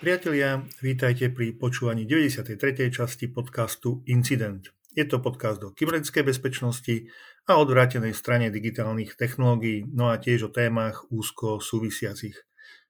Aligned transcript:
Priatelia, 0.00 0.64
vítajte 0.80 1.28
pri 1.28 1.52
počúvaní 1.52 2.08
93. 2.08 2.56
časti 2.88 3.28
podcastu 3.28 4.00
Incident. 4.08 4.72
Je 4.96 5.04
to 5.04 5.20
podcast 5.20 5.60
o 5.60 5.76
kybernetickej 5.76 6.24
bezpečnosti 6.24 7.04
a 7.44 7.60
odvrátenej 7.60 8.16
strane 8.16 8.48
digitálnych 8.48 9.20
technológií, 9.20 9.84
no 9.92 10.08
a 10.08 10.16
tiež 10.16 10.48
o 10.48 10.54
témach 10.56 11.04
úzko 11.12 11.60
súvisiacich. 11.60 12.32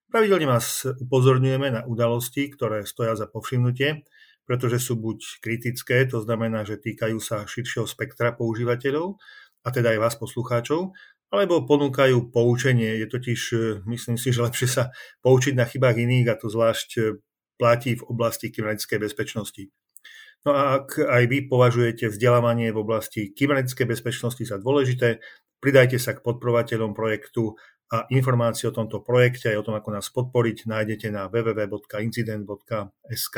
Pravidelne 0.07 0.55
vás 0.55 0.87
upozorňujeme 0.87 1.75
na 1.75 1.83
udalosti, 1.83 2.47
ktoré 2.47 2.87
stoja 2.87 3.19
za 3.19 3.27
povšimnutie, 3.27 4.07
pretože 4.47 4.79
sú 4.79 4.95
buď 4.95 5.43
kritické, 5.43 6.07
to 6.07 6.23
znamená, 6.23 6.63
že 6.63 6.79
týkajú 6.79 7.19
sa 7.19 7.43
širšieho 7.43 7.91
spektra 7.91 8.39
používateľov, 8.39 9.19
a 9.67 9.69
teda 9.75 9.99
aj 9.99 9.99
vás 9.99 10.15
poslucháčov, 10.15 10.95
alebo 11.31 11.63
ponúkajú 11.63 12.35
poučenie. 12.35 12.99
Je 12.99 13.07
totiž, 13.07 13.41
e, 13.55 13.79
myslím 13.87 14.19
si, 14.19 14.35
že 14.35 14.43
lepšie 14.43 14.69
sa 14.69 14.91
poučiť 15.23 15.55
na 15.55 15.65
chybách 15.65 16.03
iných 16.03 16.29
a 16.31 16.39
to 16.39 16.51
zvlášť 16.51 16.91
e, 16.99 17.03
platí 17.55 17.95
v 17.95 18.03
oblasti 18.11 18.51
kybernetickej 18.51 18.99
bezpečnosti. 18.99 19.71
No 20.43 20.57
a 20.57 20.81
ak 20.83 20.99
aj 20.99 21.25
vy 21.29 21.43
považujete 21.47 22.09
vzdelávanie 22.11 22.73
v 22.73 22.79
oblasti 22.83 23.31
kybernetickej 23.31 23.87
bezpečnosti 23.87 24.43
za 24.43 24.59
dôležité, 24.59 25.21
pridajte 25.61 26.01
sa 26.01 26.17
k 26.17 26.25
podporovateľom 26.25 26.97
projektu 26.97 27.61
a 27.93 28.09
informácie 28.09 28.65
o 28.71 28.75
tomto 28.75 29.05
projekte 29.05 29.51
aj 29.53 29.59
o 29.61 29.67
tom, 29.67 29.75
ako 29.77 29.91
nás 29.93 30.09
podporiť, 30.09 30.65
nájdete 30.65 31.13
na 31.13 31.29
www.incident.sk. 31.29 33.37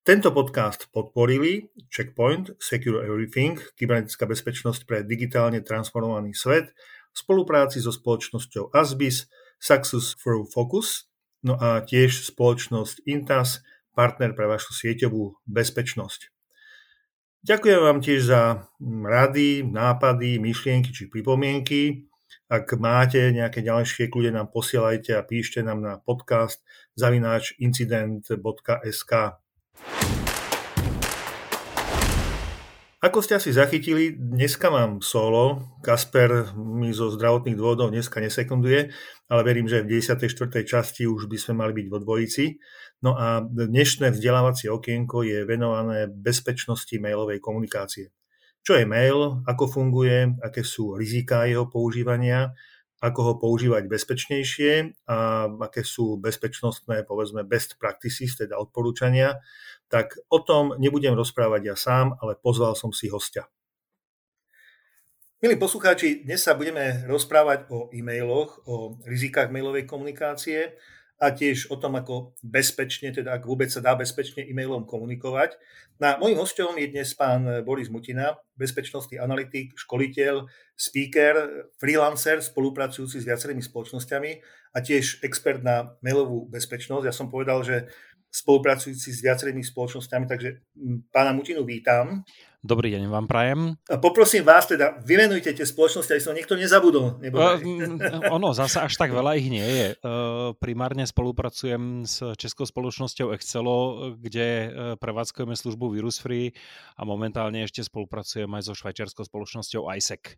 Tento 0.00 0.32
podcast 0.32 0.88
podporili 0.96 1.68
Checkpoint, 1.92 2.56
Secure 2.56 3.04
Everything, 3.04 3.60
kybernetická 3.76 4.24
bezpečnosť 4.24 4.88
pre 4.88 5.04
digitálne 5.04 5.60
transformovaný 5.60 6.32
svet, 6.32 6.72
v 7.12 7.16
spolupráci 7.20 7.84
so 7.84 7.92
spoločnosťou 7.92 8.72
Asbis, 8.72 9.28
Success 9.60 10.16
Through 10.16 10.48
Focus, 10.48 11.04
no 11.44 11.52
a 11.60 11.84
tiež 11.84 12.16
spoločnosť 12.32 13.04
Intas, 13.12 13.60
partner 13.92 14.32
pre 14.32 14.48
vašu 14.48 14.72
sieťovú 14.72 15.44
bezpečnosť. 15.44 16.32
Ďakujem 17.44 17.80
vám 17.84 18.00
tiež 18.00 18.20
za 18.24 18.72
rady, 19.04 19.68
nápady, 19.68 20.40
myšlienky 20.40 20.96
či 20.96 21.12
pripomienky. 21.12 22.08
Ak 22.48 22.72
máte 22.80 23.20
nejaké 23.36 23.60
ďalšie, 23.60 24.08
kľude 24.08 24.32
nám 24.32 24.48
posielajte 24.48 25.12
a 25.12 25.20
píšte 25.28 25.60
nám 25.60 25.84
na 25.84 26.00
podcast 26.00 26.64
zavináč 26.96 27.52
incident.sk. 27.60 29.12
Ako 33.00 33.24
ste 33.24 33.40
asi 33.40 33.56
zachytili, 33.56 34.12
dneska 34.12 34.68
mám 34.68 35.00
solo. 35.00 35.72
Kasper 35.80 36.52
mi 36.52 36.92
zo 36.92 37.08
zdravotných 37.08 37.56
dôvodov 37.56 37.88
dneska 37.88 38.20
nesekunduje, 38.20 38.92
ale 39.24 39.40
verím, 39.40 39.64
že 39.64 39.80
v 39.80 40.04
94. 40.04 40.28
časti 40.68 41.08
už 41.08 41.24
by 41.24 41.40
sme 41.40 41.64
mali 41.64 41.72
byť 41.80 41.86
vo 41.88 41.96
dvojici. 41.96 42.60
No 43.00 43.16
a 43.16 43.40
dnešné 43.40 44.12
vzdelávacie 44.12 44.68
okienko 44.68 45.24
je 45.24 45.48
venované 45.48 46.12
bezpečnosti 46.12 46.92
mailovej 46.92 47.40
komunikácie. 47.40 48.12
Čo 48.60 48.76
je 48.76 48.84
mail, 48.84 49.40
ako 49.48 49.64
funguje, 49.80 50.36
aké 50.44 50.60
sú 50.60 50.92
riziká 50.92 51.48
jeho 51.48 51.72
používania, 51.72 52.52
ako 53.00 53.20
ho 53.24 53.34
používať 53.40 53.88
bezpečnejšie 53.88 54.72
a 55.08 55.48
aké 55.48 55.88
sú 55.88 56.20
bezpečnostné, 56.20 57.08
povedzme, 57.08 57.48
best 57.48 57.80
practices, 57.80 58.36
teda 58.36 58.60
odporúčania, 58.60 59.40
tak 59.90 60.14
o 60.30 60.38
tom 60.38 60.78
nebudem 60.78 61.18
rozprávať 61.18 61.62
ja 61.66 61.76
sám, 61.76 62.14
ale 62.22 62.38
pozval 62.38 62.78
som 62.78 62.94
si 62.94 63.10
hostia. 63.10 63.50
Milí 65.42 65.56
poslucháči, 65.58 66.22
dnes 66.22 66.46
sa 66.46 66.54
budeme 66.54 67.02
rozprávať 67.10 67.66
o 67.72 67.90
e-mailoch, 67.90 68.62
o 68.70 69.00
rizikách 69.02 69.50
mailovej 69.50 69.88
komunikácie 69.88 70.78
a 71.20 71.32
tiež 71.32 71.68
o 71.68 71.76
tom, 71.76 71.96
ako 71.96 72.36
bezpečne, 72.44 73.12
teda 73.12 73.36
ak 73.36 73.44
vôbec 73.44 73.68
sa 73.68 73.84
dá 73.84 73.92
bezpečne 73.92 74.40
e-mailom 74.44 74.88
komunikovať. 74.88 75.56
Na 76.00 76.16
mojím 76.16 76.40
hostom 76.40 76.76
je 76.80 76.88
dnes 76.88 77.12
pán 77.12 77.44
Boris 77.64 77.92
Mutina, 77.92 78.40
bezpečnostný 78.56 79.20
analytik, 79.20 79.76
školiteľ, 79.76 80.48
speaker, 80.76 81.68
freelancer, 81.76 82.40
spolupracujúci 82.40 83.20
s 83.20 83.28
viacerými 83.28 83.60
spoločnosťami 83.60 84.32
a 84.72 84.78
tiež 84.80 85.20
expert 85.20 85.60
na 85.60 85.92
mailovú 86.00 86.48
bezpečnosť. 86.48 87.04
Ja 87.04 87.12
som 87.12 87.28
povedal, 87.28 87.60
že 87.68 87.92
spolupracujúci 88.30 89.10
s 89.10 89.20
viacerými 89.26 89.60
spoločnosťami, 89.66 90.24
takže 90.30 90.62
pána 91.10 91.34
Mutinu 91.34 91.66
vítam. 91.66 92.22
Dobrý 92.60 92.92
deň 92.92 93.08
vám 93.08 93.24
prajem. 93.24 93.72
A 93.88 93.96
poprosím 93.96 94.44
vás 94.44 94.68
teda, 94.68 95.00
vymenujte 95.00 95.48
tie 95.56 95.64
spoločnosti, 95.64 96.12
aby 96.12 96.20
som 96.20 96.36
niekto 96.36 96.60
nezabudol. 96.60 97.16
Uh, 97.32 97.56
ono, 98.28 98.52
zase 98.52 98.84
až 98.84 99.00
tak 99.00 99.16
veľa 99.16 99.32
ich 99.40 99.48
nie 99.48 99.64
je. 99.64 99.88
Uh, 100.04 100.52
primárne 100.60 101.08
spolupracujem 101.08 102.04
s 102.04 102.20
českou 102.36 102.68
spoločnosťou 102.68 103.32
Excelo, 103.32 104.12
kde 104.20 104.46
uh, 104.46 104.68
prevádzkujeme 105.00 105.56
službu 105.56 105.96
Virus 105.96 106.20
Free 106.20 106.52
a 107.00 107.08
momentálne 107.08 107.64
ešte 107.64 107.80
spolupracujem 107.80 108.52
aj 108.52 108.62
so 108.68 108.76
švajčiarskou 108.76 109.24
spoločnosťou 109.24 109.88
ISEC. 109.96 110.36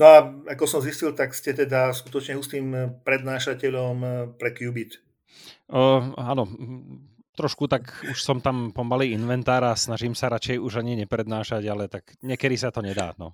No 0.00 0.04
a 0.08 0.16
ako 0.56 0.64
som 0.64 0.80
zistil, 0.80 1.12
tak 1.12 1.36
ste 1.36 1.52
teda 1.52 1.92
skutočne 1.92 2.40
ústým 2.40 2.96
prednášateľom 3.04 3.96
pre 4.40 4.56
Qubit. 4.56 5.04
Uh, 5.72 6.12
áno, 6.20 6.44
trošku 7.32 7.64
tak 7.64 7.88
už 8.12 8.20
som 8.20 8.44
tam 8.44 8.76
pomaly 8.76 9.16
inventár 9.16 9.64
a 9.64 9.72
snažím 9.72 10.12
sa 10.12 10.28
radšej 10.28 10.60
už 10.60 10.84
ani 10.84 11.00
neprednášať, 11.04 11.62
ale 11.64 11.88
tak 11.88 12.12
niekedy 12.20 12.60
sa 12.60 12.68
to 12.68 12.84
nedá. 12.84 13.16
No. 13.16 13.32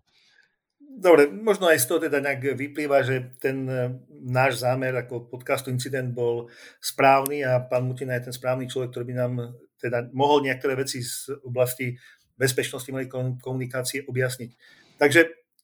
Dobre, 0.98 1.30
možno 1.30 1.70
aj 1.70 1.78
z 1.78 1.86
toho 1.86 2.00
teda 2.02 2.18
nejak 2.18 2.58
vyplýva, 2.58 3.06
že 3.06 3.30
ten 3.38 3.70
e, 3.70 4.02
náš 4.26 4.66
zámer 4.66 4.90
ako 4.98 5.30
podcastu 5.30 5.70
Incident 5.70 6.10
bol 6.10 6.50
správny 6.82 7.46
a 7.46 7.62
pán 7.62 7.86
Mutina 7.86 8.18
je 8.18 8.30
ten 8.30 8.34
správny 8.34 8.66
človek, 8.66 8.90
ktorý 8.90 9.04
by 9.06 9.14
nám 9.14 9.32
teda 9.78 10.10
mohol 10.10 10.42
niektoré 10.42 10.74
veci 10.74 10.98
z 10.98 11.38
oblasti 11.46 11.94
bezpečnosti 12.34 12.90
malej 12.90 13.10
komunikácie 13.38 14.02
objasniť. 14.10 14.50
Takže 14.98 15.20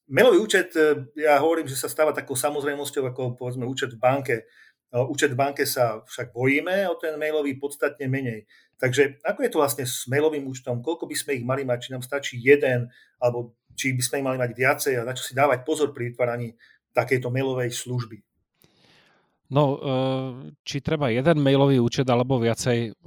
mailový 0.07 0.39
účet, 0.39 0.71
e, 0.79 1.11
ja 1.19 1.35
hovorím, 1.43 1.67
že 1.67 1.75
sa 1.75 1.91
stáva 1.91 2.15
takou 2.15 2.39
samozrejmosťou 2.39 3.03
ako 3.11 3.35
povedzme 3.35 3.67
účet 3.67 3.91
v 3.91 3.99
banke 3.99 4.35
Účet 4.95 5.35
v 5.35 5.39
banke 5.39 5.67
sa 5.67 5.99
však 6.07 6.31
bojíme, 6.31 6.87
o 6.87 6.95
ten 6.95 7.19
mailový 7.19 7.59
podstatne 7.59 8.07
menej. 8.07 8.47
Takže 8.79 9.19
ako 9.27 9.39
je 9.43 9.51
to 9.51 9.59
vlastne 9.59 9.85
s 9.87 10.07
mailovým 10.07 10.47
účtom? 10.47 10.79
Koľko 10.79 11.07
by 11.07 11.15
sme 11.15 11.31
ich 11.35 11.45
mali 11.47 11.67
mať? 11.67 11.87
Či 11.87 11.93
nám 11.95 12.03
stačí 12.03 12.35
jeden? 12.39 12.87
Alebo 13.19 13.55
či 13.75 13.91
by 13.91 14.03
sme 14.03 14.15
ich 14.23 14.27
mali 14.27 14.37
mať 14.39 14.51
viacej? 14.55 14.93
A 14.99 15.07
na 15.07 15.15
čo 15.15 15.23
si 15.27 15.35
dávať 15.35 15.67
pozor 15.67 15.91
pri 15.91 16.11
vytváraní 16.11 16.55
takejto 16.95 17.27
mailovej 17.27 17.75
služby? 17.75 18.23
No, 19.51 19.63
e, 19.75 19.79
či 20.63 20.79
treba 20.79 21.11
jeden 21.11 21.43
mailový 21.43 21.77
účet 21.77 22.07
alebo 22.07 22.41
viacej, 22.41 22.97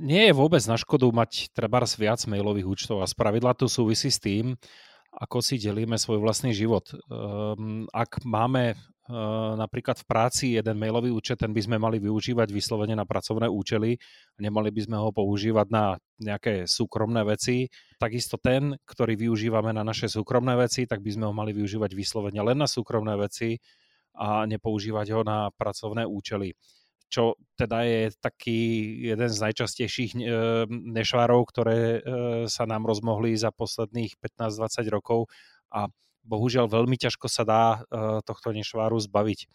nie 0.00 0.22
je 0.30 0.34
vôbec 0.36 0.62
na 0.64 0.80
škodu 0.80 1.10
mať 1.12 1.52
treba 1.52 1.82
viac 1.84 2.20
mailových 2.24 2.66
účtov 2.66 3.04
a 3.04 3.10
spravidla 3.10 3.52
to 3.52 3.68
súvisí 3.68 4.08
s 4.08 4.22
tým, 4.22 4.56
ako 5.10 5.42
si 5.42 5.58
delíme 5.60 5.98
svoj 5.98 6.22
vlastný 6.22 6.54
život. 6.54 6.88
Ehm, 6.94 7.90
ak 7.90 8.22
máme 8.24 8.78
napríklad 9.58 9.98
v 10.00 10.06
práci 10.06 10.46
jeden 10.54 10.78
mailový 10.78 11.10
účet, 11.10 11.42
ten 11.42 11.50
by 11.50 11.60
sme 11.60 11.76
mali 11.82 11.98
využívať 11.98 12.48
vyslovene 12.54 12.94
na 12.94 13.02
pracovné 13.02 13.50
účely, 13.50 13.98
nemali 14.38 14.70
by 14.70 14.80
sme 14.86 14.96
ho 15.02 15.10
používať 15.10 15.66
na 15.68 15.98
nejaké 16.22 16.70
súkromné 16.70 17.26
veci. 17.26 17.66
Takisto 17.98 18.38
ten, 18.38 18.78
ktorý 18.86 19.18
využívame 19.18 19.74
na 19.74 19.82
naše 19.82 20.06
súkromné 20.06 20.54
veci, 20.54 20.86
tak 20.86 21.02
by 21.02 21.10
sme 21.10 21.24
ho 21.26 21.34
mali 21.34 21.50
využívať 21.50 21.90
vyslovene 21.92 22.40
len 22.40 22.56
na 22.56 22.70
súkromné 22.70 23.18
veci 23.18 23.58
a 24.14 24.46
nepoužívať 24.46 25.06
ho 25.14 25.20
na 25.26 25.50
pracovné 25.54 26.06
účely 26.06 26.54
čo 27.10 27.34
teda 27.58 27.82
je 27.82 28.14
taký 28.22 28.60
jeden 29.10 29.26
z 29.26 29.38
najčastejších 29.42 30.10
eh, 30.14 30.22
nešvárov, 30.70 31.42
ktoré 31.50 31.78
eh, 31.98 32.00
sa 32.46 32.64
nám 32.70 32.86
rozmohli 32.86 33.34
za 33.34 33.50
posledných 33.50 34.14
15-20 34.22 34.94
rokov 34.94 35.26
a 35.74 35.90
bohužiaľ 36.24 36.68
veľmi 36.68 36.96
ťažko 37.00 37.26
sa 37.28 37.42
dá 37.42 37.64
uh, 37.80 38.20
tohto 38.24 38.52
nešváru 38.52 38.98
zbaviť. 39.00 39.48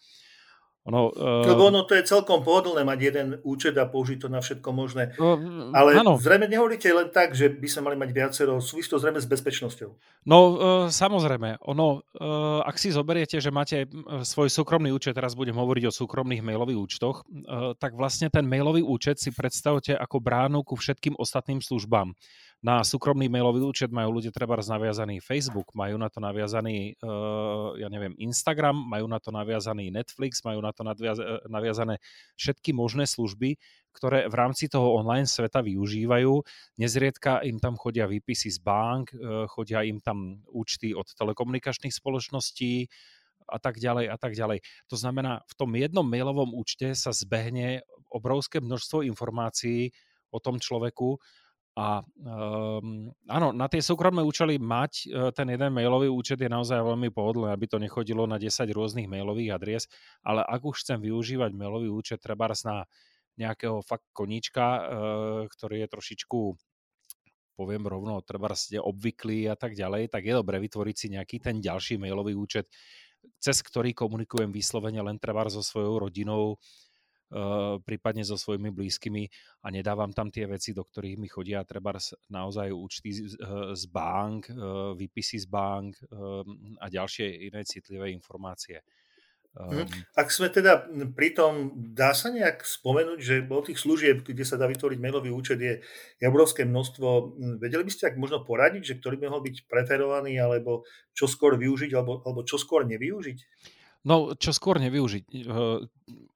Ono, 0.86 1.10
uh... 1.10 1.42
Lebo 1.42 1.66
ono 1.66 1.82
to 1.82 1.98
je 1.98 2.06
celkom 2.06 2.46
pohodlné 2.46 2.86
mať 2.86 2.98
jeden 3.02 3.28
účet 3.42 3.74
a 3.74 3.90
použiť 3.90 4.22
to 4.22 4.28
na 4.30 4.38
všetko 4.38 4.70
možné. 4.70 5.18
Uh, 5.18 5.74
Ale 5.74 5.98
áno. 5.98 6.14
zrejme 6.14 6.46
nehovoríte 6.46 6.86
len 6.94 7.10
tak, 7.10 7.34
že 7.34 7.50
by 7.50 7.66
sme 7.66 7.90
mali 7.90 7.96
mať 7.98 8.10
viacero, 8.14 8.62
súvisí 8.62 8.86
to 8.94 9.02
zrejme 9.02 9.18
s 9.18 9.26
bezpečnosťou. 9.26 9.90
No 10.30 10.38
uh, 10.38 10.54
samozrejme, 10.86 11.58
ono, 11.66 12.06
uh, 12.22 12.62
ak 12.62 12.78
si 12.78 12.94
zoberiete, 12.94 13.42
že 13.42 13.50
máte 13.50 13.90
svoj 14.22 14.46
súkromný 14.46 14.94
účet, 14.94 15.18
teraz 15.18 15.34
budem 15.34 15.58
hovoriť 15.58 15.90
o 15.90 15.96
súkromných 16.06 16.46
mailových 16.46 16.78
účtoch, 16.78 17.26
uh, 17.26 17.74
tak 17.74 17.98
vlastne 17.98 18.30
ten 18.30 18.46
mailový 18.46 18.86
účet 18.86 19.18
si 19.18 19.34
predstavte 19.34 19.90
ako 19.90 20.22
bránu 20.22 20.62
ku 20.62 20.78
všetkým 20.78 21.18
ostatným 21.18 21.58
službám. 21.58 22.14
Na 22.64 22.80
súkromný 22.80 23.28
mailový 23.28 23.60
účet 23.60 23.92
majú 23.92 24.16
ľudia 24.16 24.32
treba 24.32 24.56
naviazaný 24.56 25.20
Facebook, 25.20 25.76
majú 25.76 26.00
na 26.00 26.08
to 26.08 26.24
naviazaný, 26.24 26.96
uh, 27.04 27.76
ja 27.76 27.92
neviem, 27.92 28.16
Instagram, 28.16 28.72
majú 28.72 29.04
na 29.06 29.20
to 29.20 29.28
naviazaný 29.28 29.92
Netflix, 29.92 30.40
majú 30.40 30.64
na 30.64 30.72
to 30.72 30.80
nadviaz- 30.80 31.20
eh, 31.20 31.44
naviazané 31.52 32.00
všetky 32.40 32.72
možné 32.72 33.04
služby, 33.04 33.60
ktoré 33.92 34.24
v 34.32 34.34
rámci 34.34 34.72
toho 34.72 34.96
online 34.96 35.28
sveta 35.28 35.60
využívajú. 35.60 36.32
Nezriedka 36.80 37.44
im 37.44 37.60
tam 37.60 37.76
chodia 37.76 38.08
výpisy 38.08 38.48
z 38.48 38.58
bank, 38.64 39.12
uh, 39.12 39.44
chodia 39.52 39.84
im 39.84 40.00
tam 40.00 40.40
účty 40.48 40.96
od 40.96 41.06
telekomunikačných 41.12 41.92
spoločností, 41.92 42.88
a 43.46 43.62
tak 43.62 43.78
ďalej 43.78 44.10
a 44.10 44.16
tak 44.18 44.34
ďalej. 44.34 44.58
To 44.90 44.96
znamená, 44.98 45.46
v 45.46 45.54
tom 45.54 45.70
jednom 45.78 46.02
mailovom 46.02 46.50
účte 46.50 46.98
sa 46.98 47.14
zbehne 47.14 47.86
obrovské 48.10 48.58
množstvo 48.58 49.06
informácií 49.06 49.94
o 50.34 50.42
tom 50.42 50.58
človeku 50.58 51.22
a 51.76 52.00
um, 52.00 53.12
áno, 53.28 53.52
na 53.52 53.68
tie 53.68 53.84
súkromné 53.84 54.24
účely 54.24 54.56
mať 54.56 54.92
uh, 55.12 55.28
ten 55.28 55.44
jeden 55.52 55.76
mailový 55.76 56.08
účet 56.08 56.40
je 56.40 56.48
naozaj 56.48 56.80
veľmi 56.80 57.12
pohodlné, 57.12 57.52
aby 57.52 57.68
to 57.68 57.76
nechodilo 57.76 58.24
na 58.24 58.40
10 58.40 58.64
rôznych 58.72 59.04
mailových 59.04 59.60
adries, 59.60 59.84
ale 60.24 60.40
ak 60.40 60.64
už 60.64 60.80
chcem 60.80 61.04
využívať 61.04 61.52
mailový 61.52 61.92
účet 61.92 62.24
treba 62.24 62.48
na 62.64 62.88
nejakého 63.36 63.84
fakt 63.84 64.08
koníčka, 64.16 64.64
uh, 64.64 64.82
ktorý 65.52 65.84
je 65.84 65.88
trošičku 65.92 66.40
poviem 67.56 67.88
rovno, 67.88 68.20
treba 68.20 68.52
obvyklý 68.84 69.48
a 69.48 69.56
tak 69.56 69.72
ďalej, 69.72 70.12
tak 70.12 70.28
je 70.28 70.36
dobré 70.36 70.60
vytvoriť 70.60 70.96
si 70.96 71.06
nejaký 71.08 71.36
ten 71.40 71.56
ďalší 71.56 71.96
mailový 71.96 72.36
účet, 72.36 72.68
cez 73.40 73.64
ktorý 73.64 73.96
komunikujem 73.96 74.52
vyslovene 74.52 75.00
len 75.00 75.16
treba 75.16 75.48
so 75.48 75.64
svojou 75.64 76.04
rodinou, 76.04 76.60
prípadne 77.82 78.22
so 78.22 78.38
svojimi 78.38 78.70
blízkymi 78.70 79.26
a 79.66 79.74
nedávam 79.74 80.14
tam 80.14 80.30
tie 80.30 80.46
veci, 80.46 80.70
do 80.70 80.86
ktorých 80.86 81.18
mi 81.18 81.26
chodia 81.26 81.66
treba 81.66 81.94
naozaj 82.30 82.70
účty 82.70 83.10
z, 83.10 83.34
z 83.74 83.84
bank, 83.90 84.46
uh, 84.54 84.94
výpisy 84.94 85.42
z 85.42 85.46
bank 85.50 85.98
a 86.78 86.86
ďalšie 86.86 87.50
iné 87.50 87.66
citlivé 87.66 88.14
informácie. 88.14 88.86
Um, 89.56 89.88
Ak 90.12 90.28
sme 90.28 90.52
teda 90.52 90.84
pri 91.16 91.32
tom, 91.32 91.72
dá 91.96 92.12
sa 92.12 92.28
nejak 92.28 92.60
spomenúť, 92.60 93.18
že 93.24 93.34
o 93.48 93.64
tých 93.64 93.80
služieb, 93.80 94.20
kde 94.20 94.44
sa 94.44 94.60
dá 94.60 94.68
vytvoriť 94.68 95.00
mailový 95.00 95.32
účet, 95.32 95.56
je, 95.56 95.80
obrovské 96.28 96.68
množstvo. 96.68 97.40
Vedeli 97.56 97.88
by 97.88 97.92
ste 97.92 98.12
ak 98.12 98.20
možno 98.20 98.44
poradiť, 98.44 98.84
že 98.84 98.96
ktorý 99.00 99.16
by 99.16 99.32
mohol 99.32 99.48
byť 99.48 99.64
preferovaný, 99.64 100.36
alebo 100.36 100.84
čo 101.16 101.24
skôr 101.24 101.56
využiť, 101.56 101.88
alebo, 101.96 102.20
alebo 102.20 102.44
čo 102.44 102.60
skôr 102.60 102.84
nevyužiť? 102.84 103.38
No, 104.06 104.38
čo 104.38 104.54
skôr 104.54 104.78
nevyužiť? 104.78 105.24
Uh, 105.50 105.82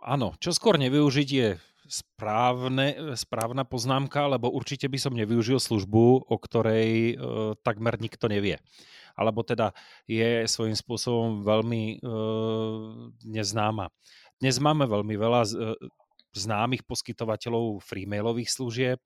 áno, 0.02 0.34
čo 0.42 0.50
skôr 0.50 0.74
nevyužiť 0.74 1.28
je 1.30 1.48
správne, 1.86 3.14
správna 3.14 3.62
poznámka, 3.62 4.26
lebo 4.26 4.50
určite 4.50 4.90
by 4.90 4.98
som 4.98 5.14
nevyužil 5.14 5.62
službu, 5.62 6.26
o 6.26 6.36
ktorej 6.38 7.14
uh, 7.14 7.54
takmer 7.62 7.94
nikto 8.02 8.26
nevie 8.26 8.58
alebo 9.20 9.44
teda 9.44 9.76
je 10.08 10.48
svojím 10.48 10.72
spôsobom 10.72 11.44
veľmi 11.44 12.00
uh, 12.00 13.12
neznáma. 13.26 13.92
Dnes 14.40 14.56
máme 14.56 14.88
veľmi 14.88 15.14
veľa 15.20 15.40
z, 15.44 15.52
uh, 15.60 15.76
známych 16.32 16.86
poskytovateľov 16.86 17.84
freemailových 17.84 18.48
služieb. 18.48 18.98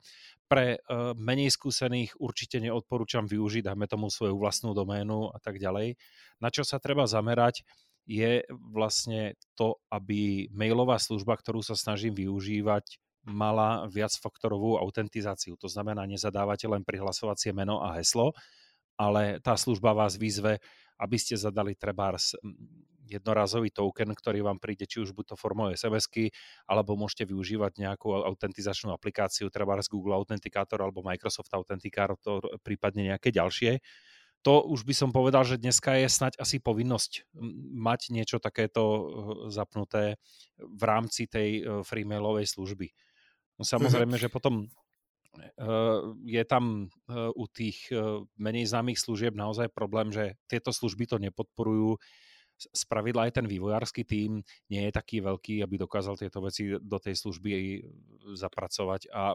Pre 0.46 0.78
uh, 0.78 1.16
menej 1.16 1.50
skúsených 1.50 2.14
určite 2.20 2.60
neodporúčam 2.60 3.26
využiť, 3.26 3.66
dajme 3.66 3.90
tomu 3.90 4.12
svoju 4.12 4.36
vlastnú 4.38 4.76
doménu 4.76 5.34
a 5.34 5.38
tak 5.40 5.58
ďalej. 5.58 5.96
Na 6.38 6.52
čo 6.52 6.62
sa 6.62 6.78
treba 6.78 7.08
zamerať, 7.08 7.64
je 8.04 8.44
vlastne 8.72 9.32
to, 9.56 9.80
aby 9.88 10.48
mailová 10.52 11.00
služba, 11.00 11.36
ktorú 11.40 11.64
sa 11.64 11.72
snažím 11.76 12.12
využívať, 12.12 13.00
mala 13.24 13.88
viacfaktorovú 13.88 14.76
autentizáciu. 14.76 15.56
To 15.56 15.68
znamená, 15.68 16.04
nezadávate 16.04 16.68
len 16.68 16.84
prihlasovacie 16.84 17.56
meno 17.56 17.80
a 17.80 17.96
heslo, 17.96 18.36
ale 19.00 19.40
tá 19.40 19.56
služba 19.56 19.96
vás 19.96 20.20
vyzve, 20.20 20.60
aby 21.00 21.16
ste 21.16 21.34
zadali 21.34 21.72
trebárs 21.74 22.36
jednorázový 23.04 23.68
token, 23.68 24.16
ktorý 24.16 24.40
vám 24.40 24.56
príde 24.56 24.88
či 24.88 25.04
už 25.04 25.12
buď 25.12 25.34
to 25.34 25.36
formou 25.36 25.68
sms 25.68 26.08
alebo 26.64 26.96
môžete 26.96 27.28
využívať 27.28 27.84
nejakú 27.84 28.16
autentizačnú 28.16 28.96
aplikáciu, 28.96 29.52
trebárs 29.52 29.92
Google 29.92 30.16
Authenticator 30.16 30.80
alebo 30.80 31.04
Microsoft 31.04 31.52
Authenticator, 31.52 32.40
prípadne 32.64 33.12
nejaké 33.12 33.28
ďalšie. 33.28 33.80
To 34.44 34.60
už 34.68 34.84
by 34.84 34.92
som 34.92 35.10
povedal, 35.10 35.42
že 35.48 35.56
dneska 35.56 35.96
je 35.96 36.04
snať 36.04 36.36
asi 36.36 36.60
povinnosť 36.60 37.32
mať 37.72 38.12
niečo 38.12 38.36
takéto 38.36 38.82
e, 38.84 39.02
zapnuté 39.48 40.20
v 40.60 40.82
rámci 40.84 41.24
tej 41.24 41.50
e, 41.58 41.62
freemailovej 41.80 42.52
služby. 42.52 42.92
No 43.56 43.64
mhm. 43.64 43.70
samozrejme, 43.72 44.16
že 44.20 44.28
potom 44.28 44.68
Eh, 45.34 46.00
je 46.24 46.44
tam 46.46 46.86
u 47.34 47.44
tých 47.50 47.90
menej 48.38 48.70
známych 48.70 48.98
služieb 48.98 49.34
naozaj 49.34 49.70
problém, 49.74 50.14
že 50.14 50.38
tieto 50.46 50.70
služby 50.70 51.10
to 51.10 51.16
nepodporujú. 51.18 51.98
Spravidla 52.54 53.26
aj 53.28 53.42
ten 53.42 53.46
vývojársky 53.50 54.06
tím 54.06 54.46
nie 54.70 54.82
je 54.86 54.92
taký 54.94 55.18
veľký, 55.18 55.58
aby 55.66 55.74
dokázal 55.74 56.14
tieto 56.14 56.38
veci 56.38 56.70
do 56.78 56.98
tej 57.02 57.18
služby 57.18 57.82
zapracovať 58.38 59.10
a 59.10 59.34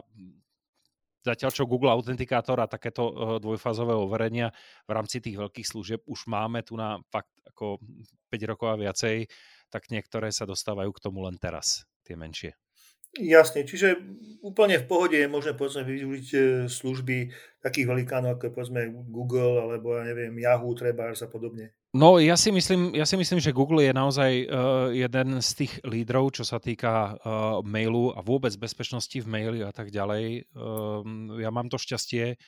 Zatiaľ, 1.20 1.50
čo 1.52 1.68
Google 1.68 1.92
Authenticator 1.92 2.56
a 2.64 2.70
takéto 2.70 3.36
dvojfázové 3.44 3.92
overenia 3.92 4.48
v 4.88 4.90
rámci 4.96 5.20
tých 5.20 5.36
veľkých 5.36 5.68
služieb 5.68 6.00
už 6.08 6.24
máme 6.32 6.64
tu 6.64 6.80
na 6.80 6.96
fakt 7.12 7.32
ako 7.44 7.76
5 8.32 8.50
rokov 8.50 8.72
a 8.72 8.80
viacej, 8.80 9.28
tak 9.68 9.92
niektoré 9.92 10.32
sa 10.32 10.48
dostávajú 10.48 10.88
k 10.96 11.02
tomu 11.04 11.20
len 11.28 11.36
teraz, 11.36 11.84
tie 12.08 12.16
menšie. 12.16 12.56
Jasne, 13.18 13.66
čiže 13.66 13.98
úplne 14.38 14.78
v 14.78 14.86
pohode 14.86 15.18
je 15.18 15.26
možné 15.26 15.58
povedzme 15.58 15.82
využiť 15.82 16.28
e, 16.30 16.40
služby 16.70 17.16
takých 17.58 17.86
velikánov 17.90 18.38
ako 18.38 18.46
je 18.46 18.54
povedzme 18.54 18.82
Google 19.10 19.60
alebo 19.60 19.98
ja 19.98 20.06
neviem 20.06 20.32
Yahoo, 20.38 20.72
Trebars 20.78 21.20
a 21.20 21.28
podobne. 21.28 21.74
No 21.90 22.22
ja 22.22 22.38
si 22.38 22.54
myslím, 22.54 22.94
ja 22.94 23.02
si 23.02 23.18
myslím 23.18 23.42
že 23.42 23.50
Google 23.50 23.82
je 23.82 23.92
naozaj 23.92 24.32
uh, 24.46 24.94
jeden 24.94 25.42
z 25.42 25.50
tých 25.58 25.72
lídrov, 25.82 26.38
čo 26.38 26.46
sa 26.46 26.62
týka 26.62 27.18
uh, 27.18 27.58
mailu 27.66 28.14
a 28.14 28.22
vôbec 28.22 28.54
bezpečnosti 28.54 29.18
v 29.18 29.26
maili 29.26 29.60
a 29.66 29.74
tak 29.74 29.90
ďalej. 29.90 30.54
Uh, 30.54 31.02
ja 31.42 31.50
mám 31.50 31.66
to 31.66 31.82
šťastie, 31.82 32.38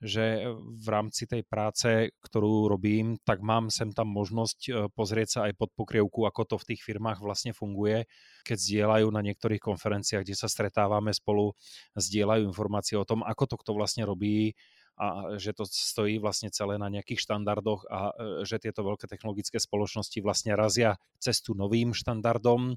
že 0.00 0.48
v 0.56 0.86
rámci 0.88 1.28
tej 1.28 1.44
práce, 1.44 2.08
ktorú 2.24 2.72
robím, 2.72 3.20
tak 3.20 3.44
mám 3.44 3.68
sem 3.68 3.92
tam 3.92 4.08
možnosť 4.08 4.58
e, 4.64 4.70
pozrieť 4.96 5.28
sa 5.28 5.40
aj 5.44 5.60
pod 5.60 5.70
pokrievku, 5.76 6.24
ako 6.24 6.42
to 6.48 6.56
v 6.56 6.68
tých 6.72 6.80
firmách 6.80 7.20
vlastne 7.20 7.52
funguje, 7.52 8.08
keď 8.48 8.56
zdieľajú 8.56 9.06
na 9.12 9.20
niektorých 9.20 9.60
konferenciách, 9.60 10.24
kde 10.24 10.36
sa 10.40 10.48
stretávame 10.48 11.12
spolu, 11.12 11.52
zdieľajú 12.00 12.48
informácie 12.48 12.96
o 12.96 13.04
tom, 13.04 13.20
ako 13.20 13.44
to 13.44 13.56
kto 13.60 13.70
vlastne 13.76 14.08
robí, 14.08 14.56
a 15.00 15.40
že 15.40 15.56
to 15.56 15.64
stojí 15.64 16.20
vlastne 16.20 16.52
celé 16.52 16.76
na 16.76 16.92
nejakých 16.92 17.24
štandardoch 17.24 17.88
a 17.88 18.12
e, 18.12 18.44
že 18.44 18.60
tieto 18.60 18.84
veľké 18.84 19.08
technologické 19.08 19.56
spoločnosti 19.56 20.20
vlastne 20.20 20.52
razia 20.52 21.00
cestu 21.16 21.56
novým 21.56 21.96
štandardom 21.96 22.72
e, 22.72 22.74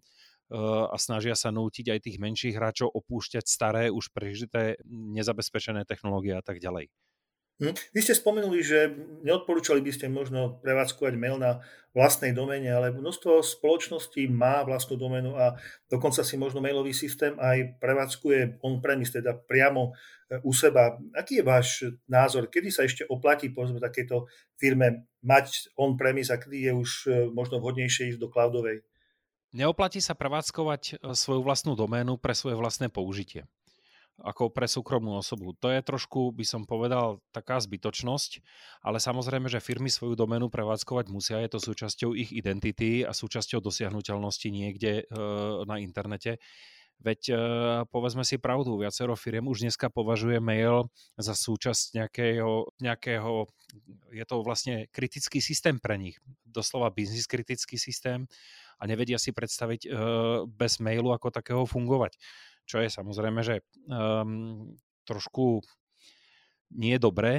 a 0.88 0.96
snažia 0.96 1.36
sa 1.36 1.52
nútiť 1.52 1.92
aj 1.92 2.00
tých 2.00 2.18
menších 2.24 2.56
hráčov 2.56 2.96
opúšťať 2.96 3.44
staré, 3.44 3.84
už 3.92 4.16
prežité, 4.16 4.80
nezabezpečené 4.88 5.84
technológie 5.84 6.36
a 6.36 6.44
tak 6.44 6.64
ďalej. 6.64 6.88
Hm. 7.63 7.80
Vy 7.95 8.00
ste 8.04 8.19
spomenuli, 8.19 8.60
že 8.60 8.92
neodporúčali 9.24 9.79
by 9.79 9.91
ste 9.96 10.12
možno 10.12 10.60
prevádzkovať 10.60 11.15
mail 11.15 11.39
na 11.39 11.63
vlastnej 11.96 12.36
domene, 12.36 12.67
ale 12.75 12.91
množstvo 12.91 13.39
spoločností 13.39 14.27
má 14.27 14.67
vlastnú 14.67 15.00
domenu 15.00 15.39
a 15.39 15.55
dokonca 15.88 16.27
si 16.27 16.36
možno 16.36 16.60
mailový 16.60 16.91
systém 16.91 17.39
aj 17.39 17.79
prevádzkuje 17.79 18.60
on-premise, 18.65 19.15
teda 19.15 19.38
priamo 19.38 19.96
e, 20.27 20.43
u 20.43 20.51
seba. 20.51 21.00
Aký 21.15 21.39
je 21.39 21.46
váš 21.46 21.88
názor? 22.10 22.51
Kedy 22.51 22.67
sa 22.67 22.84
ešte 22.84 23.08
oplatí 23.08 23.53
povedzme 23.53 23.79
takéto 23.79 24.27
firme 24.60 25.08
mať 25.24 25.72
on-premise 25.79 26.36
a 26.36 26.41
kedy 26.41 26.67
je 26.67 26.74
už 26.75 26.89
e, 27.08 27.10
možno 27.32 27.63
vhodnejšie 27.63 28.12
ísť 28.12 28.20
do 28.20 28.27
cloudovej? 28.27 28.84
Neoplatí 29.55 30.03
sa 30.03 30.17
prevádzkovať 30.20 31.00
e, 31.00 31.15
svoju 31.15 31.46
vlastnú 31.46 31.79
doménu 31.79 32.20
pre 32.20 32.36
svoje 32.36 32.60
vlastné 32.60 32.91
použitie 32.91 33.48
ako 34.22 34.53
pre 34.53 34.70
súkromnú 34.70 35.17
osobu. 35.17 35.58
To 35.58 35.74
je 35.74 35.82
trošku, 35.82 36.29
by 36.38 36.46
som 36.46 36.70
povedal, 36.70 37.17
taká 37.34 37.58
zbytočnosť, 37.58 38.46
ale 38.86 39.01
samozrejme, 39.01 39.50
že 39.50 39.63
firmy 39.63 39.89
svoju 39.89 40.13
doménu 40.13 40.53
prevádzkovať 40.53 41.05
musia, 41.10 41.41
je 41.41 41.50
to 41.50 41.60
súčasťou 41.60 42.13
ich 42.13 42.29
identity 42.29 43.01
a 43.01 43.12
súčasťou 43.12 43.58
dosiahnuteľnosti 43.63 44.48
niekde 44.53 45.01
e, 45.01 45.24
na 45.65 45.82
internete. 45.82 46.38
Veď 47.01 47.22
e, 47.27 47.36
povedzme 47.89 48.22
si 48.22 48.38
pravdu, 48.38 48.77
viacero 48.77 49.17
firiem 49.17 49.50
už 49.50 49.65
dneska 49.65 49.89
považuje 49.89 50.38
mail 50.38 50.88
za 51.17 51.34
súčasť 51.34 51.98
nejakého, 51.98 52.70
nejakého, 52.79 53.50
je 54.13 54.25
to 54.29 54.36
vlastne 54.46 54.86
kritický 54.93 55.41
systém 55.41 55.82
pre 55.82 55.98
nich, 55.98 56.22
doslova 56.46 56.93
biznis 56.93 57.25
kritický 57.25 57.82
systém 57.82 58.29
a 58.77 58.84
nevedia 58.86 59.17
si 59.17 59.34
predstaviť 59.34 59.82
e, 59.84 59.89
bez 60.48 60.77
mailu 60.77 61.12
ako 61.12 61.34
takého 61.34 61.65
fungovať 61.65 62.15
čo 62.63 62.82
je 62.84 62.89
samozrejme, 62.89 63.39
že 63.43 63.63
um, 63.88 64.74
trošku 65.03 65.63
nie 66.74 66.98
je 66.98 67.01
dobré, 67.01 67.34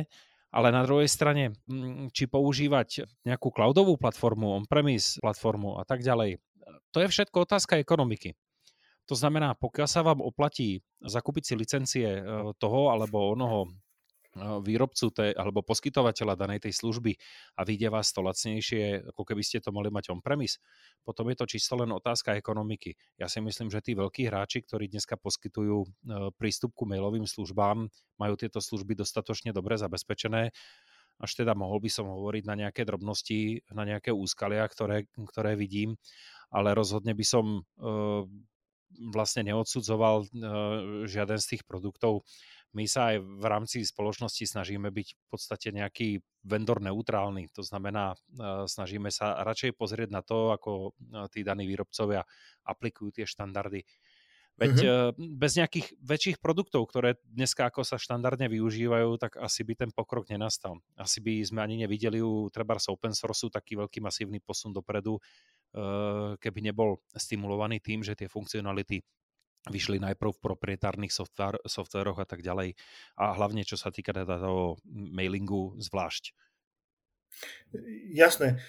ale 0.55 0.71
na 0.71 0.87
druhej 0.87 1.11
strane, 1.11 1.59
mm, 1.67 2.15
či 2.15 2.31
používať 2.31 3.11
nejakú 3.27 3.51
cloudovú 3.51 3.99
platformu, 3.99 4.55
on-premise 4.63 5.19
platformu 5.19 5.83
a 5.83 5.85
tak 5.85 6.07
ďalej, 6.07 6.39
to 6.95 7.03
je 7.03 7.11
všetko 7.11 7.43
otázka 7.43 7.83
ekonomiky. 7.83 8.39
To 9.11 9.19
znamená, 9.19 9.53
pokiaľ 9.59 9.89
sa 9.91 10.01
vám 10.01 10.25
oplatí 10.25 10.81
zakúpiť 11.03 11.43
si 11.45 11.55
licencie 11.59 12.09
e, 12.09 12.23
toho 12.57 12.89
alebo 12.89 13.37
onoho 13.37 13.69
výrobcu 14.37 15.07
tej, 15.15 15.31
alebo 15.35 15.63
poskytovateľa 15.63 16.35
danej 16.35 16.67
tej 16.67 16.75
služby 16.75 17.15
a 17.59 17.63
vyjde 17.63 17.89
vás 17.91 18.11
to 18.11 18.21
lacnejšie, 18.21 19.15
ako 19.15 19.23
keby 19.23 19.43
ste 19.47 19.63
to 19.63 19.71
mali 19.71 19.89
mať 19.89 20.11
on-premise, 20.11 20.59
potom 21.07 21.31
je 21.31 21.37
to 21.39 21.47
čisto 21.47 21.79
len 21.79 21.91
otázka 21.95 22.35
ekonomiky. 22.35 22.99
Ja 23.19 23.31
si 23.31 23.39
myslím, 23.39 23.71
že 23.71 23.83
tí 23.83 23.95
veľkí 23.95 24.27
hráči, 24.27 24.67
ktorí 24.67 24.91
dneska 24.91 25.15
poskytujú 25.15 25.79
e, 25.83 25.89
prístup 26.35 26.75
ku 26.75 26.85
mailovým 26.85 27.27
službám, 27.27 27.87
majú 28.19 28.35
tieto 28.35 28.59
služby 28.59 28.99
dostatočne 28.99 29.55
dobre 29.55 29.79
zabezpečené 29.79 30.51
až 31.15 31.31
teda 31.39 31.55
mohol 31.55 31.79
by 31.79 31.87
som 31.87 32.11
hovoriť 32.11 32.43
na 32.43 32.59
nejaké 32.59 32.83
drobnosti, 32.83 33.63
na 33.71 33.87
nejaké 33.87 34.11
úskalia, 34.11 34.67
ktoré, 34.67 35.07
ktoré 35.15 35.55
vidím, 35.55 35.95
ale 36.51 36.75
rozhodne 36.75 37.15
by 37.15 37.23
som 37.23 37.63
vlastne 38.99 39.47
neodsudzoval 39.51 40.29
žiaden 41.07 41.39
z 41.41 41.47
tých 41.57 41.63
produktov 41.67 42.23
my 42.75 42.85
sa 42.91 43.15
aj 43.15 43.17
v 43.23 43.45
rámci 43.47 43.87
spoločnosti 43.87 44.51
snažíme 44.51 44.91
byť 44.91 45.09
v 45.15 45.25
podstate 45.31 45.71
nejaký 45.71 46.19
vendor 46.43 46.83
neutrálny. 46.83 47.47
To 47.55 47.63
znamená, 47.63 48.19
e, 48.35 48.67
snažíme 48.67 49.15
sa 49.15 49.39
radšej 49.47 49.79
pozrieť 49.79 50.11
na 50.11 50.27
to, 50.27 50.51
ako 50.51 50.91
e, 50.91 51.31
tí 51.31 51.47
daní 51.47 51.71
výrobcovia 51.71 52.27
aplikujú 52.67 53.23
tie 53.23 53.25
štandardy. 53.31 53.87
Veď 54.55 54.75
mm-hmm. 54.87 55.35
bez 55.35 55.59
nejakých 55.59 55.99
väčších 55.99 56.39
produktov, 56.39 56.87
ktoré 56.87 57.19
dneska 57.27 57.67
ako 57.67 57.83
sa 57.83 57.99
štandardne 57.99 58.47
využívajú, 58.47 59.19
tak 59.19 59.35
asi 59.35 59.67
by 59.67 59.75
ten 59.75 59.91
pokrok 59.91 60.31
nenastal. 60.31 60.79
Asi 60.95 61.19
by 61.19 61.43
sme 61.43 61.59
ani 61.59 61.83
nevideli 61.83 62.23
u 62.23 62.47
treba 62.55 62.79
z 62.79 62.87
open 62.95 63.19
sourceu 63.19 63.51
taký 63.51 63.75
veľký 63.75 63.99
masívny 63.99 64.39
posun 64.39 64.71
dopredu, 64.71 65.19
keby 66.39 66.61
nebol 66.71 67.03
stimulovaný 67.11 67.83
tým, 67.83 68.07
že 68.07 68.15
tie 68.15 68.31
funkcionality 68.31 69.03
vyšli 69.65 69.97
najprv 69.97 70.37
v 70.37 70.45
proprietárnych 70.45 71.13
softveroch 71.65 72.19
a 72.21 72.27
tak 72.29 72.45
ďalej. 72.45 72.77
A 73.17 73.33
hlavne, 73.33 73.65
čo 73.65 73.81
sa 73.81 73.89
týka 73.89 74.13
teda 74.13 74.37
toho 74.37 74.77
mailingu 74.93 75.75
zvlášť. 75.81 76.37
Jasné. 78.13 78.61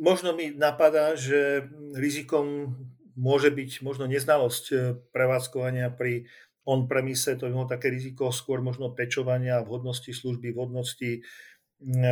Možno 0.00 0.32
mi 0.32 0.54
napadá, 0.54 1.18
že 1.18 1.66
rizikom 1.92 2.74
môže 3.18 3.50
byť 3.50 3.82
možno 3.82 4.06
neznalosť 4.06 4.64
eh, 4.70 4.78
prevádzkovania 5.10 5.90
pri 5.92 6.30
on-premise, 6.68 7.32
to 7.40 7.48
je 7.48 7.56
také 7.64 7.88
riziko 7.88 8.28
skôr 8.28 8.60
možno 8.60 8.92
pečovania, 8.92 9.64
vhodnosti 9.64 10.12
služby, 10.12 10.52
vhodnosti 10.52 11.24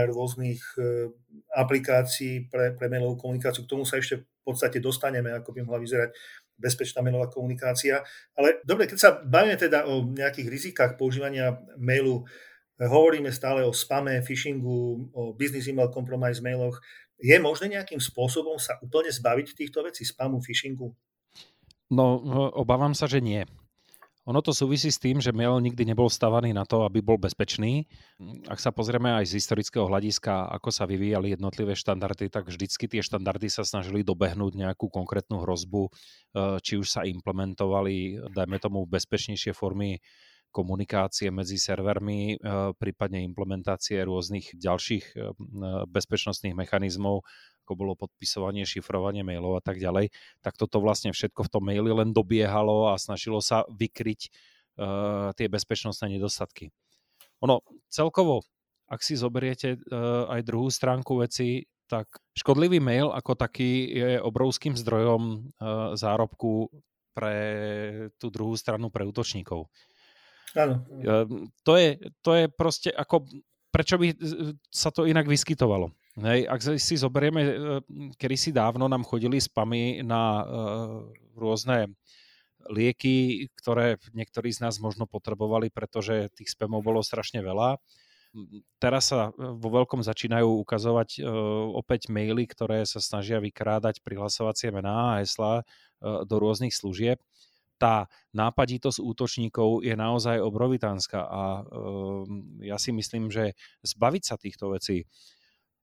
rôznych 0.06 0.62
eh, 0.78 1.10
aplikácií 1.54 2.46
pre, 2.46 2.74
pre 2.78 2.86
mailovú 2.86 3.18
komunikáciu. 3.18 3.66
K 3.66 3.70
tomu 3.74 3.82
sa 3.82 3.98
ešte 3.98 4.22
v 4.22 4.42
podstate 4.46 4.78
dostaneme, 4.78 5.34
ako 5.34 5.50
by 5.50 5.60
mohla 5.66 5.82
vyzerať 5.82 6.14
bezpečná 6.56 7.02
mailová 7.02 7.28
komunikácia. 7.28 8.00
Ale 8.38 8.62
dobre, 8.62 8.86
keď 8.86 8.98
sa 8.98 9.10
bavíme 9.18 9.58
teda 9.58 9.90
o 9.90 10.06
nejakých 10.06 10.48
rizikách 10.48 10.92
používania 10.94 11.58
mailu, 11.76 12.24
hovoríme 12.78 13.32
stále 13.34 13.66
o 13.66 13.72
spame, 13.74 14.22
phishingu, 14.22 15.10
o 15.12 15.34
business 15.34 15.66
email 15.66 15.90
compromise 15.90 16.38
mailoch. 16.38 16.78
Je 17.16 17.36
možné 17.40 17.80
nejakým 17.80 17.98
spôsobom 17.98 18.60
sa 18.60 18.76
úplne 18.84 19.08
zbaviť 19.08 19.56
týchto 19.56 19.80
vecí, 19.82 20.04
spamu, 20.04 20.38
phishingu? 20.44 20.92
No, 21.88 22.20
obávam 22.52 22.92
sa, 22.92 23.08
že 23.08 23.24
nie. 23.24 23.48
Ono 24.26 24.42
to 24.42 24.50
súvisí 24.50 24.90
s 24.90 24.98
tým, 24.98 25.22
že 25.22 25.30
mail 25.30 25.54
nikdy 25.62 25.86
nebol 25.86 26.10
stavaný 26.10 26.50
na 26.50 26.66
to, 26.66 26.82
aby 26.82 26.98
bol 26.98 27.14
bezpečný. 27.14 27.86
Ak 28.50 28.58
sa 28.58 28.74
pozrieme 28.74 29.14
aj 29.14 29.30
z 29.30 29.38
historického 29.38 29.86
hľadiska, 29.86 30.50
ako 30.50 30.74
sa 30.74 30.82
vyvíjali 30.82 31.38
jednotlivé 31.38 31.78
štandardy, 31.78 32.26
tak 32.26 32.50
vždycky 32.50 32.90
tie 32.90 33.06
štandardy 33.06 33.46
sa 33.46 33.62
snažili 33.62 34.02
dobehnúť 34.02 34.58
nejakú 34.58 34.90
konkrétnu 34.90 35.46
hrozbu, 35.46 35.86
e, 35.86 35.90
či 36.58 36.74
už 36.74 36.90
sa 36.90 37.06
implementovali, 37.06 38.18
dajme 38.34 38.58
tomu, 38.58 38.82
bezpečnejšie 38.90 39.54
formy 39.54 40.02
komunikácie 40.50 41.30
medzi 41.30 41.60
servermi, 41.60 42.34
e, 42.34 42.36
prípadne 42.74 43.22
implementácie 43.30 44.02
rôznych 44.02 44.58
ďalších 44.58 45.04
e, 45.14 45.36
bezpečnostných 45.86 46.58
mechanizmov, 46.58 47.22
ako 47.66 47.74
bolo 47.74 47.98
podpisovanie, 47.98 48.62
šifrovanie 48.62 49.26
mailov 49.26 49.58
a 49.58 49.62
tak 49.66 49.82
ďalej, 49.82 50.14
tak 50.38 50.54
toto 50.54 50.78
vlastne 50.78 51.10
všetko 51.10 51.42
v 51.42 51.50
tom 51.50 51.66
maili 51.66 51.90
len 51.90 52.14
dobiehalo 52.14 52.94
a 52.94 53.02
snažilo 53.02 53.42
sa 53.42 53.66
vykryť 53.66 54.30
uh, 54.78 55.34
tie 55.34 55.50
bezpečnostné 55.50 56.14
nedostatky. 56.14 56.70
Ono 57.42 57.66
celkovo, 57.90 58.46
ak 58.86 59.02
si 59.02 59.18
zoberiete 59.18 59.82
uh, 59.82 60.30
aj 60.30 60.46
druhú 60.46 60.70
stránku 60.70 61.18
veci, 61.18 61.66
tak 61.90 62.06
škodlivý 62.38 62.78
mail 62.78 63.10
ako 63.10 63.34
taký 63.34 63.90
je 63.90 64.22
obrovským 64.22 64.78
zdrojom 64.78 65.22
uh, 65.58 65.98
zárobku 65.98 66.70
pre 67.10 67.34
tú 68.22 68.30
druhú 68.30 68.54
stranu, 68.54 68.94
pre 68.94 69.02
útočníkov. 69.02 69.66
Áno. 70.56 70.84
To 71.64 71.72
je, 71.76 72.00
to 72.24 72.30
je 72.32 72.44
proste 72.48 72.88
ako, 72.88 73.28
prečo 73.72 74.00
by 74.00 74.12
sa 74.72 74.88
to 74.88 75.04
inak 75.04 75.28
vyskytovalo? 75.28 75.92
Hej, 76.16 76.48
ak 76.48 76.80
si 76.80 76.96
zoberieme, 76.96 77.40
e, 77.44 77.52
kedy 78.16 78.36
si 78.40 78.48
dávno 78.48 78.88
nám 78.88 79.04
chodili 79.04 79.36
spamy 79.36 80.00
na 80.00 80.22
uh, 80.40 80.44
rôzne 81.36 81.92
lieky, 82.72 83.46
ktoré 83.52 84.00
niektorí 84.16 84.48
z 84.48 84.64
nás 84.64 84.80
možno 84.80 85.04
potrebovali, 85.04 85.68
pretože 85.68 86.32
tých 86.32 86.56
spamov 86.56 86.80
bolo 86.80 87.04
strašne 87.04 87.44
veľa. 87.44 87.76
Teraz 88.80 89.12
sa 89.12 89.28
e, 89.28 89.44
vo 89.60 89.68
veľkom 89.68 90.00
začínajú 90.00 90.60
ukazovať 90.64 91.20
uh, 91.20 91.24
opäť 91.76 92.08
maily, 92.08 92.48
ktoré 92.48 92.88
sa 92.88 93.00
snažia 93.04 93.36
vykrádať 93.36 94.00
prihlasovacie 94.00 94.72
mená 94.72 95.16
a 95.16 95.24
hesla 95.24 95.60
uh, 95.60 96.24
do 96.24 96.36
rôznych 96.40 96.72
služieb. 96.72 97.20
Tá 97.76 98.08
nápaditosť 98.32 99.04
útočníkov 99.04 99.84
je 99.84 99.92
naozaj 99.92 100.40
obrovitánska 100.40 101.28
a 101.28 101.60
uh, 101.60 102.24
ja 102.64 102.80
si 102.80 102.88
myslím, 102.96 103.28
že 103.28 103.52
zbaviť 103.84 104.22
sa 104.24 104.40
týchto 104.40 104.72
vecí 104.72 105.04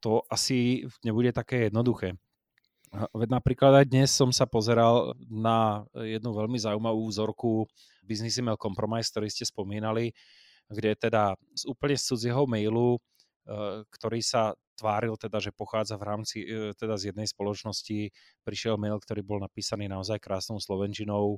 to 0.04 0.20
asi 0.28 0.84
nebude 1.00 1.32
také 1.32 1.72
jednoduché. 1.72 2.20
Veď 2.94 3.42
napríklad 3.42 3.74
aj 3.82 3.86
dnes 3.90 4.14
som 4.14 4.30
sa 4.30 4.46
pozeral 4.46 5.18
na 5.26 5.82
jednu 5.98 6.30
veľmi 6.30 6.60
zaujímavú 6.62 7.10
vzorku 7.10 7.66
Business 8.06 8.38
Email 8.38 8.60
Compromise, 8.60 9.10
ktorý 9.10 9.34
ste 9.34 9.50
spomínali, 9.50 10.14
kde 10.70 10.94
teda 10.94 11.34
z 11.58 11.64
úplne 11.66 11.98
z 11.98 12.06
cudzieho 12.06 12.46
mailu, 12.46 13.00
e, 13.00 13.00
ktorý 13.90 14.22
sa 14.22 14.54
tváril 14.78 15.18
teda, 15.18 15.42
že 15.42 15.50
pochádza 15.50 15.98
v 15.98 16.06
rámci 16.06 16.38
e, 16.46 16.78
teda 16.78 16.94
z 17.02 17.10
jednej 17.10 17.26
spoločnosti, 17.26 18.14
prišiel 18.46 18.78
mail, 18.78 19.02
ktorý 19.02 19.26
bol 19.26 19.42
napísaný 19.42 19.90
naozaj 19.90 20.22
krásnou 20.22 20.62
slovenčinou 20.62 21.38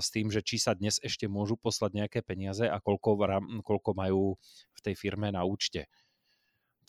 s 0.00 0.08
tým, 0.08 0.32
že 0.32 0.40
či 0.40 0.56
sa 0.56 0.72
dnes 0.72 0.96
ešte 1.04 1.28
môžu 1.28 1.60
poslať 1.60 1.92
nejaké 1.92 2.20
peniaze 2.24 2.64
a 2.64 2.80
koľko, 2.80 3.20
koľko 3.60 3.90
majú 3.92 4.40
v 4.72 4.80
tej 4.80 4.96
firme 4.96 5.28
na 5.28 5.44
účte. 5.44 5.92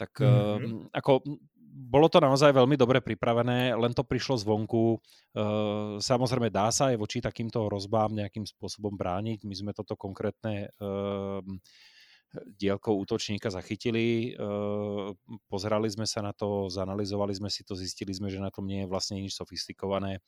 Tak 0.01 0.17
mm-hmm. 0.17 0.89
ako 0.97 1.21
bolo 1.71 2.09
to 2.09 2.17
naozaj 2.17 2.51
veľmi 2.51 2.73
dobre 2.73 2.99
pripravené, 3.05 3.77
len 3.77 3.93
to 3.93 4.01
prišlo 4.01 4.41
zvonku. 4.41 4.97
Uh, 5.31 6.01
samozrejme 6.01 6.49
dá 6.49 6.73
sa 6.73 6.89
aj 6.89 6.97
voči 6.97 7.21
takýmto 7.21 7.69
hrozbám 7.69 8.11
nejakým 8.17 8.43
spôsobom 8.49 8.97
brániť. 8.97 9.45
My 9.45 9.53
sme 9.53 9.71
toto 9.77 9.93
konkrétne 9.93 10.73
uh, 10.81 11.39
dielkou 12.31 12.95
útočníka 12.95 13.51
zachytili, 13.51 14.31
pozerali 15.51 15.91
sme 15.91 16.07
sa 16.07 16.23
na 16.23 16.31
to, 16.31 16.71
zanalizovali 16.71 17.35
sme 17.35 17.51
si 17.51 17.67
to, 17.67 17.75
zistili 17.75 18.15
sme, 18.15 18.31
že 18.31 18.39
na 18.39 18.47
tom 18.47 18.71
nie 18.71 18.87
je 18.87 18.87
vlastne 18.87 19.19
nič 19.19 19.35
sofistikované. 19.35 20.23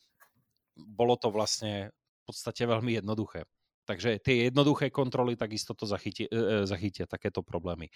Bolo 0.76 1.16
to 1.16 1.32
vlastne 1.32 1.96
v 1.96 2.22
podstate 2.28 2.68
veľmi 2.68 3.00
jednoduché. 3.00 3.48
Takže 3.88 4.20
tie 4.20 4.52
jednoduché 4.52 4.92
kontroly 4.92 5.40
takisto 5.40 5.72
to 5.80 5.88
zachytia, 5.88 6.28
zachytia 6.68 7.08
takéto 7.08 7.40
problémy 7.40 7.88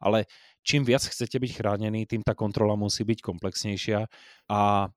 ale 0.00 0.26
čím 0.64 0.82
viac 0.82 1.04
chcete 1.04 1.36
byť 1.36 1.52
chránení, 1.60 2.08
tým 2.08 2.24
tá 2.24 2.32
kontrola 2.32 2.74
musí 2.74 3.04
byť 3.04 3.20
komplexnejšia 3.20 4.08
a 4.50 4.88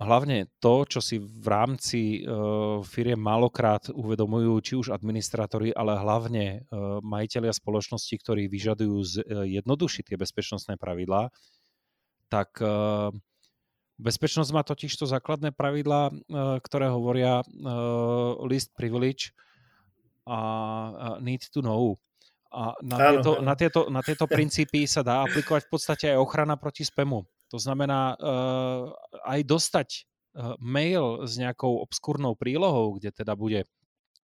hlavne 0.00 0.48
to, 0.64 0.88
čo 0.88 1.00
si 1.04 1.20
v 1.20 1.46
rámci 1.46 2.24
uh, 2.24 2.80
firie 2.80 3.14
málokrát 3.14 3.92
uvedomujú 3.92 4.52
či 4.64 4.72
už 4.80 4.96
administrátori, 4.96 5.76
ale 5.76 6.00
hlavne 6.00 6.64
uh, 6.64 6.98
majiteľia 7.04 7.52
spoločnosti, 7.52 8.14
ktorí 8.16 8.48
vyžadujú 8.48 8.96
z, 9.04 9.14
uh, 9.20 9.44
jednodušiť 9.44 10.04
tie 10.08 10.16
bezpečnostné 10.16 10.80
pravidlá, 10.80 11.28
tak 12.32 12.56
uh, 12.64 13.12
bezpečnosť 14.00 14.50
má 14.56 14.64
totiž 14.64 14.96
to 14.96 15.04
základné 15.04 15.52
pravidlá, 15.52 16.08
uh, 16.08 16.14
ktoré 16.64 16.88
hovoria 16.88 17.44
uh, 17.44 18.40
list 18.48 18.72
privilege 18.72 19.36
a 20.24 20.38
uh, 20.40 21.16
need 21.20 21.44
to 21.52 21.60
know. 21.60 22.00
A 22.50 22.74
na, 22.82 22.96
áno, 22.98 23.22
tieto, 23.22 23.30
áno. 23.38 23.46
Na, 23.46 23.54
tieto, 23.54 23.80
na 23.86 24.02
tieto 24.02 24.26
princípy 24.26 24.82
sa 24.90 25.06
dá 25.06 25.22
aplikovať 25.22 25.66
v 25.66 25.70
podstate 25.70 26.04
aj 26.10 26.18
ochrana 26.18 26.58
proti 26.58 26.82
spamu. 26.82 27.22
To 27.50 27.58
znamená 27.58 28.14
uh, 28.18 28.90
aj 29.26 29.40
dostať 29.46 29.88
uh, 29.94 30.54
mail 30.58 31.22
s 31.26 31.38
nejakou 31.38 31.78
obskúrnou 31.82 32.34
prílohou, 32.34 32.98
kde 32.98 33.14
teda 33.14 33.38
bude 33.38 33.66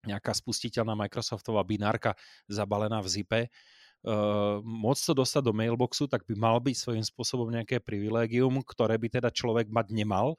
nejaká 0.07 0.35
spustiteľná 0.35 0.95
Microsoftová 0.95 1.67
binárka 1.67 2.15
zabalená 2.47 3.03
v 3.03 3.09
zipe, 3.11 3.41
uh, 3.47 4.59
môcť 4.63 5.03
to 5.11 5.13
dostať 5.23 5.43
do 5.43 5.55
mailboxu, 5.55 6.07
tak 6.11 6.27
by 6.27 6.35
mal 6.39 6.59
byť 6.63 6.77
svojím 6.79 7.05
spôsobom 7.07 7.51
nejaké 7.51 7.83
privilégium, 7.83 8.63
ktoré 8.63 8.99
by 8.99 9.19
teda 9.23 9.31
človek 9.31 9.71
mať 9.71 9.87
nemal 9.91 10.35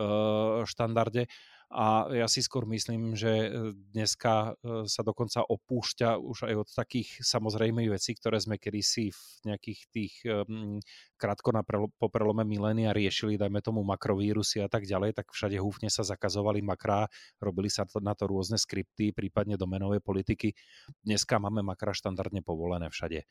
uh, 0.00 0.64
štandarde 0.64 1.28
a 1.72 2.12
ja 2.12 2.28
si 2.28 2.44
skôr 2.44 2.68
myslím, 2.68 3.16
že 3.16 3.32
e, 3.32 3.48
dneska 3.96 4.52
e, 4.60 4.84
sa 4.84 5.00
dokonca 5.00 5.40
opúšťa 5.40 6.20
už 6.20 6.44
aj 6.52 6.54
od 6.60 6.68
takých 6.68 7.24
samozrejmých 7.24 7.96
vecí, 7.96 8.12
ktoré 8.12 8.36
sme 8.36 8.60
kedysi 8.60 9.08
v 9.08 9.20
nejakých 9.48 9.80
tých 9.88 10.14
um, 10.28 10.76
krátko 11.16 11.48
na 11.56 11.64
prelo, 11.64 11.88
po 11.96 12.12
prelome 12.12 12.44
milénia 12.44 12.92
riešili, 12.92 13.40
dajme 13.40 13.64
tomu 13.64 13.80
makrovírusy 13.88 14.60
a 14.60 14.68
tak 14.68 14.84
ďalej, 14.84 15.16
tak 15.16 15.32
všade 15.32 15.56
húfne 15.56 15.88
sa 15.88 16.04
zakazovali 16.04 16.60
makrá, 16.60 17.08
robili 17.40 17.72
sa 17.72 17.88
na 18.04 18.12
to 18.12 18.28
rôzne 18.28 18.60
skripty, 18.60 19.16
prípadne 19.16 19.56
domenové 19.56 20.04
politiky. 20.04 20.52
Dneska 21.00 21.40
máme 21.40 21.64
makra 21.64 21.96
štandardne 21.96 22.44
povolené 22.44 22.92
všade. 22.92 23.24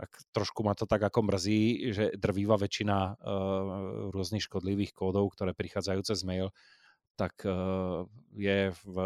tak 0.00 0.10
trošku 0.32 0.64
ma 0.64 0.72
to 0.72 0.88
tak 0.88 1.04
ako 1.06 1.28
mrzí, 1.28 1.92
že 1.92 2.04
drvíva 2.16 2.56
väčšina 2.56 2.98
uh, 2.98 3.14
rôznych 4.10 4.42
škodlivých 4.48 4.96
kódov, 4.96 5.36
ktoré 5.36 5.52
prichádzajú 5.52 6.00
cez 6.02 6.24
mail, 6.24 6.50
tak 7.20 7.44
uh, 7.44 8.08
je 8.32 8.72
v 8.72 8.96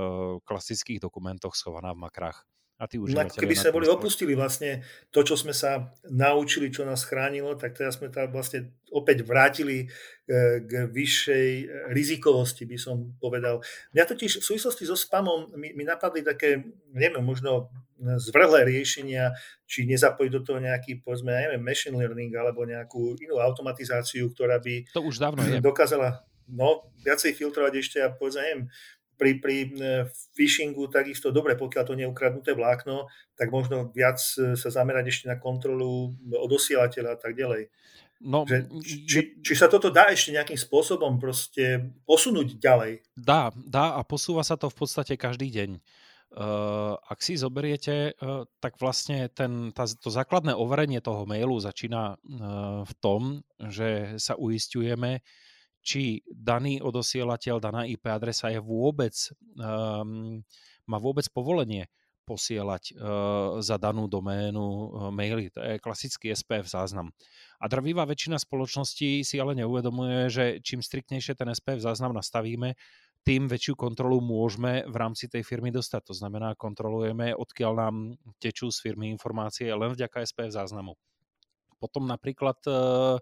klasických 0.47 1.03
dokumentoch 1.03 1.59
schovaná 1.59 1.91
v 1.91 2.07
makrách. 2.07 2.47
A 2.75 2.91
tí 2.91 2.99
no, 2.99 3.07
keby 3.07 3.55
sme 3.55 3.71
boli 3.71 3.87
opustili 3.87 4.35
vlastne 4.35 4.83
to, 5.15 5.23
čo 5.23 5.39
sme 5.39 5.55
sa 5.55 5.95
naučili, 6.11 6.75
čo 6.75 6.83
nás 6.83 7.07
chránilo, 7.07 7.55
tak 7.55 7.79
teraz 7.79 8.03
sme 8.03 8.11
tam 8.11 8.35
vlastne 8.35 8.75
opäť 8.91 9.23
vrátili 9.23 9.87
e, 9.87 10.59
k 10.59 10.91
vyššej 10.91 11.49
rizikovosti, 11.95 12.67
by 12.67 12.75
som 12.75 13.15
povedal. 13.23 13.63
Mňa 13.95 14.05
totiž 14.11 14.43
v 14.43 14.47
súvislosti 14.51 14.91
so 14.91 14.99
spamom 14.99 15.55
mi, 15.55 15.71
mi 15.71 15.87
napadli 15.87 16.27
také, 16.27 16.67
neviem, 16.91 17.23
možno 17.23 17.71
zvrhlé 18.19 18.67
riešenia, 18.67 19.31
či 19.71 19.87
nezapojiť 19.87 20.31
do 20.35 20.43
toho 20.43 20.59
nejaký, 20.59 20.99
povedzme, 20.99 21.31
neviem, 21.31 21.63
machine 21.63 21.95
learning 21.95 22.35
alebo 22.35 22.67
nejakú 22.67 23.15
inú 23.23 23.39
automatizáciu, 23.39 24.35
ktorá 24.35 24.59
by 24.59 24.83
to 24.91 24.99
už 24.99 25.23
dávno 25.23 25.47
je. 25.47 25.63
dokázala 25.63 26.27
no, 26.49 26.89
viacej 27.05 27.33
filtrovať 27.37 27.73
ešte 27.79 27.99
a 28.03 28.13
povedzme, 28.13 28.43
neviem, 28.43 28.63
pri, 29.15 29.39
pri 29.39 29.57
e, 29.71 30.11
phishingu 30.35 30.91
takisto 30.91 31.31
dobre, 31.31 31.55
pokiaľ 31.55 31.85
to 31.87 31.95
nie 31.95 32.07
je 32.07 32.13
ukradnuté 32.13 32.51
vlákno, 32.53 33.07
tak 33.39 33.55
možno 33.55 33.95
viac 33.95 34.19
e, 34.37 34.59
sa 34.59 34.69
zamerať 34.71 35.05
ešte 35.11 35.25
na 35.31 35.39
kontrolu 35.39 36.15
odosielateľa 36.35 37.11
a 37.15 37.19
tak 37.19 37.39
ďalej. 37.39 37.71
No, 38.25 38.49
že, 38.49 38.65
či, 38.81 39.21
či 39.45 39.53
sa 39.53 39.69
toto 39.69 39.93
dá 39.93 40.09
ešte 40.09 40.33
nejakým 40.33 40.57
spôsobom 40.57 41.21
proste 41.21 41.93
posunúť 42.09 42.57
ďalej? 42.57 43.05
Dá, 43.13 43.53
dá 43.53 43.99
a 43.99 44.01
posúva 44.07 44.41
sa 44.41 44.57
to 44.57 44.73
v 44.73 44.77
podstate 44.81 45.21
každý 45.21 45.53
deň. 45.53 45.71
Uh, 46.35 46.99
ak 47.07 47.23
si 47.23 47.39
zoberiete, 47.39 48.17
uh, 48.19 48.43
tak 48.59 48.81
vlastne 48.83 49.31
ten, 49.31 49.71
tá, 49.71 49.87
to 49.87 50.11
základné 50.11 50.51
overenie 50.51 50.99
toho 50.99 51.29
mailu 51.31 51.63
začína 51.63 52.17
uh, 52.17 52.83
v 52.83 52.93
tom, 52.99 53.23
že 53.71 54.19
sa 54.19 54.35
uistujeme, 54.35 55.23
či 55.85 56.25
daný 56.25 56.81
odosielateľ, 56.81 57.61
daná 57.61 57.85
IP 57.85 58.09
adresa 58.09 58.49
je 58.49 58.59
vôbec, 58.59 59.13
um, 59.61 60.41
má 60.89 60.97
vôbec 60.97 61.29
povolenie 61.29 61.93
posielať 62.25 62.97
uh, 62.97 63.61
za 63.61 63.77
danú 63.77 64.09
doménu 64.09 64.65
uh, 64.65 64.87
maily. 65.13 65.53
To 65.53 65.61
je 65.61 65.77
klasický 65.77 66.33
SPF 66.33 66.73
záznam. 66.73 67.13
A 67.61 67.69
drvivá 67.69 68.09
väčšina 68.09 68.41
spoločností 68.41 69.21
si 69.21 69.37
ale 69.37 69.53
neuvedomuje, 69.61 70.33
že 70.33 70.45
čím 70.65 70.81
striktnejšie 70.81 71.37
ten 71.37 71.53
SPF 71.53 71.85
záznam 71.85 72.17
nastavíme, 72.17 72.81
tým 73.25 73.49
väčšiu 73.49 73.77
kontrolu 73.77 74.21
môžeme 74.21 74.85
v 74.85 74.97
rámci 74.97 75.33
tej 75.33 75.45
firmy 75.45 75.73
dostať. 75.73 76.13
To 76.13 76.15
znamená, 76.17 76.57
kontrolujeme, 76.57 77.33
odkiaľ 77.33 77.73
nám 77.73 77.97
tečú 78.37 78.69
z 78.69 78.85
firmy 78.85 79.09
informácie 79.13 79.69
len 79.73 79.93
vďaka 79.93 80.25
SPF 80.25 80.53
záznamu. 80.53 80.97
Potom 81.81 82.05
napríklad 82.09 82.57
uh, 82.69 83.21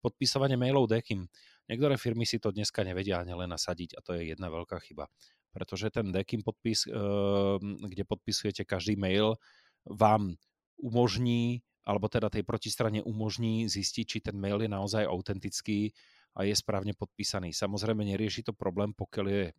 podpisovanie 0.00 0.56
mailov 0.60 0.88
DEKIM. 0.88 1.28
Niektoré 1.68 2.00
firmy 2.00 2.24
si 2.24 2.40
to 2.40 2.48
dneska 2.48 2.80
nevedia 2.80 3.20
ani 3.20 3.36
len 3.36 3.52
nasadiť 3.52 3.96
a 3.96 4.00
to 4.00 4.16
je 4.16 4.32
jedna 4.32 4.48
veľká 4.48 4.80
chyba. 4.80 5.06
Pretože 5.52 5.92
ten 5.92 6.08
DEKIM 6.08 6.40
podpis, 6.40 6.88
ehm, 6.88 7.84
kde 7.88 8.04
podpisujete 8.08 8.64
každý 8.64 8.96
mail, 8.96 9.36
vám 9.84 10.36
umožní, 10.80 11.60
alebo 11.84 12.08
teda 12.08 12.28
tej 12.28 12.44
protistrane 12.44 13.00
umožní 13.00 13.68
zistiť, 13.68 14.04
či 14.04 14.18
ten 14.20 14.36
mail 14.36 14.60
je 14.60 14.70
naozaj 14.70 15.08
autentický 15.08 15.92
a 16.36 16.44
je 16.44 16.52
správne 16.52 16.92
podpísaný. 16.92 17.56
Samozrejme 17.56 18.04
nerieši 18.04 18.44
to 18.44 18.52
problém, 18.52 18.92
pokiaľ 18.92 19.26
je, 19.26 19.44
e, 19.48 19.52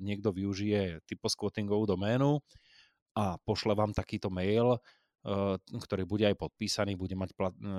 niekto 0.00 0.32
využije 0.32 1.04
typoskvotingovú 1.04 1.84
doménu 1.94 2.40
a 3.14 3.36
pošle 3.44 3.76
vám 3.76 3.92
takýto 3.92 4.32
mail, 4.32 4.80
ktorý 5.68 6.06
bude 6.06 6.24
aj 6.24 6.38
podpísaný, 6.38 6.94
bude 6.94 7.18
mať, 7.18 7.30
plat, 7.34 7.54
e, 7.54 7.70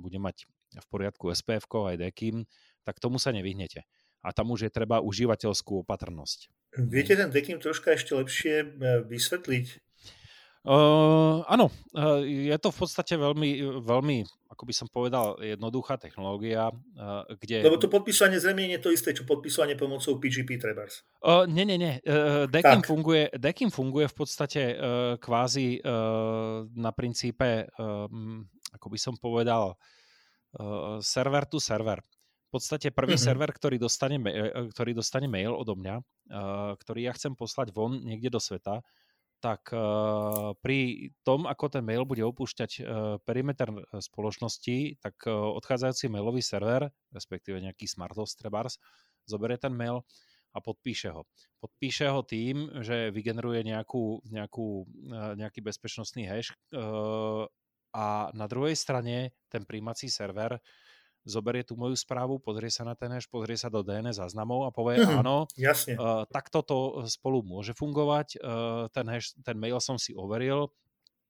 bude 0.00 0.18
mať 0.18 0.48
v 0.72 0.86
poriadku 0.88 1.28
SPF 1.32 1.68
aj 1.68 2.00
DKIM, 2.00 2.48
tak 2.84 3.00
tomu 3.00 3.20
sa 3.20 3.32
nevyhnete. 3.32 3.84
A 4.24 4.34
tam 4.34 4.50
už 4.50 4.66
je 4.66 4.70
treba 4.72 4.98
užívateľskú 5.04 5.86
opatrnosť. 5.86 6.50
Viete 6.76 7.14
ten 7.16 7.30
DKIM 7.30 7.62
troška 7.62 7.94
ešte 7.94 8.16
lepšie 8.16 8.54
e, 8.64 8.66
vysvetliť? 9.06 9.66
Uh, 10.68 11.46
áno, 11.48 11.72
uh, 11.96 12.20
je 12.20 12.52
to 12.60 12.68
v 12.74 12.76
podstate 12.76 13.14
veľmi, 13.16 13.80
veľmi, 13.88 14.16
ako 14.58 14.66
by 14.66 14.74
som 14.74 14.90
povedal, 14.90 15.38
jednoduchá 15.38 16.02
technológia, 16.02 16.74
uh, 16.74 17.22
kde... 17.38 17.62
Lebo 17.62 17.78
to 17.78 17.86
podpísanie 17.86 18.42
zrejme 18.42 18.66
je 18.74 18.82
to 18.82 18.90
isté, 18.90 19.14
čo 19.14 19.22
podpísanie 19.22 19.78
pomocou 19.78 20.18
PGP 20.18 20.58
Trebars. 20.58 21.06
Uh, 21.22 21.46
nie, 21.46 21.62
nie, 21.62 21.78
nie. 21.78 22.02
Uh, 22.02 22.50
Dekim, 22.50 22.82
funguje, 22.82 23.30
Dekim 23.38 23.70
funguje 23.70 24.10
v 24.10 24.16
podstate 24.18 24.62
kvázi 25.22 25.78
na 26.74 26.90
princípe, 26.90 27.70
ako 28.74 28.86
by 28.90 28.98
som 28.98 29.14
povedal, 29.14 29.78
server 30.98 31.46
to 31.46 31.62
server. 31.62 32.02
V 32.50 32.58
podstate 32.58 32.90
prvý 32.90 33.14
mm-hmm. 33.14 33.28
server, 33.30 33.50
ktorý 33.54 33.76
dostane, 33.78 34.18
ktorý 34.74 34.90
dostane 34.90 35.30
mail 35.30 35.54
odo 35.54 35.78
mňa, 35.78 36.02
ktorý 36.82 37.06
ja 37.06 37.12
chcem 37.14 37.38
poslať 37.38 37.70
von 37.70 38.02
niekde 38.02 38.34
do 38.34 38.42
sveta, 38.42 38.82
tak 39.38 39.70
uh, 39.70 40.54
pri 40.58 41.10
tom, 41.22 41.46
ako 41.46 41.70
ten 41.70 41.84
mail 41.86 42.02
bude 42.02 42.22
opúšťať 42.26 42.70
uh, 42.78 42.84
perimeter 43.22 43.70
spoločnosti, 43.98 44.98
tak 44.98 45.26
odchádzajúci 45.30 46.10
mailový 46.10 46.42
server, 46.42 46.90
respektíve 47.14 47.62
nejaký 47.62 47.86
smarthost 47.86 48.38
trebárs, 48.38 48.82
zoberie 49.24 49.58
ten 49.58 49.74
mail 49.74 50.02
a 50.56 50.58
podpíše 50.64 51.12
ho. 51.12 51.28
Podpíše 51.60 52.08
ho 52.08 52.24
tým, 52.24 52.82
že 52.82 53.12
vygeneruje 53.12 53.62
nejakú, 53.68 54.24
nejakú, 54.32 54.88
nejaký 55.36 55.60
bezpečnostný 55.60 56.24
hash 56.24 56.56
a 57.92 58.06
na 58.32 58.46
druhej 58.48 58.72
strane 58.72 59.36
ten 59.52 59.68
príjmací 59.68 60.08
server 60.08 60.56
zoberie 61.28 61.62
tú 61.62 61.76
moju 61.76 61.94
správu, 61.94 62.40
pozrie 62.40 62.72
sa 62.72 62.88
na 62.88 62.96
ten 62.96 63.12
hash, 63.12 63.28
pozrie 63.28 63.60
sa 63.60 63.68
do 63.68 63.84
DNS 63.84 64.16
záznamov 64.16 64.64
a 64.64 64.70
povie 64.72 65.04
mm, 65.04 65.20
áno, 65.20 65.44
jasne. 65.60 65.94
Uh, 66.00 66.24
takto 66.32 66.64
to 66.64 67.04
spolu 67.06 67.44
môže 67.44 67.76
fungovať, 67.76 68.40
uh, 68.40 68.88
ten, 68.90 69.04
hash, 69.06 69.36
ten 69.44 69.60
mail 69.60 69.78
som 69.78 70.00
si 70.00 70.16
overil, 70.16 70.72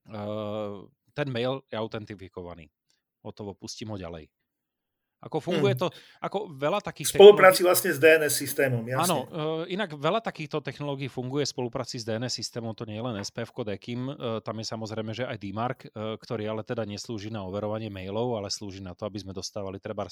uh, 0.07 0.87
ten 1.13 1.29
mail 1.29 1.67
je 1.67 1.77
autentifikovaný. 1.77 2.71
Hotovo, 3.27 3.59
pustím 3.59 3.91
ho 3.91 3.99
ďalej. 3.99 4.31
Ako 5.19 5.43
funguje 5.43 5.75
hmm. 5.75 5.83
to, 5.83 5.89
ako 6.23 6.47
veľa 6.55 6.79
takých... 6.79 7.19
Spolupráci 7.19 7.67
vlastne 7.67 7.91
s 7.91 7.99
DNS 7.99 8.31
systémom, 8.31 8.87
jasne. 8.87 9.03
Áno, 9.03 9.19
uh, 9.27 9.63
inak 9.67 9.99
veľa 9.99 10.23
takýchto 10.23 10.63
technológií 10.63 11.11
funguje 11.11 11.43
v 11.43 11.51
spolupráci 11.51 11.99
s 11.99 12.07
DNS 12.07 12.31
systémom, 12.31 12.71
to 12.71 12.87
nie 12.87 13.03
je 13.03 13.03
len 13.03 13.19
SPF 13.19 13.51
Dekim, 13.67 14.07
uh, 14.07 14.39
tam 14.39 14.63
je 14.63 14.67
samozrejme, 14.71 15.11
že 15.11 15.27
aj 15.27 15.43
DMARC, 15.43 15.79
uh, 15.91 16.15
ktorý 16.23 16.47
ale 16.47 16.63
teda 16.63 16.87
neslúži 16.87 17.35
na 17.35 17.43
overovanie 17.43 17.91
mailov, 17.91 18.39
ale 18.39 18.47
slúži 18.47 18.79
na 18.79 18.95
to, 18.95 19.11
aby 19.11 19.19
sme 19.19 19.35
dostávali 19.35 19.83
treba 19.83 20.07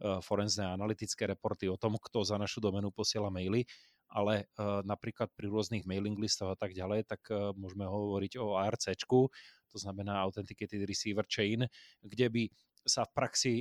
forenzné 0.00 0.66
analytické 0.66 1.26
reporty 1.26 1.70
o 1.70 1.78
tom, 1.78 1.94
kto 1.96 2.26
za 2.26 2.34
našu 2.34 2.58
domenu 2.58 2.90
posiela 2.90 3.30
maily, 3.30 3.62
ale 4.14 4.46
uh, 4.56 4.80
napríklad 4.86 5.30
pri 5.34 5.50
rôznych 5.50 5.82
mailing 5.82 6.14
listoch 6.14 6.54
a 6.54 6.58
tak 6.58 6.70
ďalej, 6.70 7.06
tak 7.10 7.26
uh, 7.34 7.50
môžeme 7.58 7.82
hovoriť 7.86 8.38
o 8.38 8.54
ARCčku, 8.54 9.26
to 9.74 9.76
znamená 9.76 10.22
Authenticated 10.22 10.86
Receiver 10.86 11.26
Chain, 11.26 11.66
kde 11.98 12.26
by 12.30 12.42
sa 12.84 13.02
v 13.08 13.10
praxi 13.16 13.54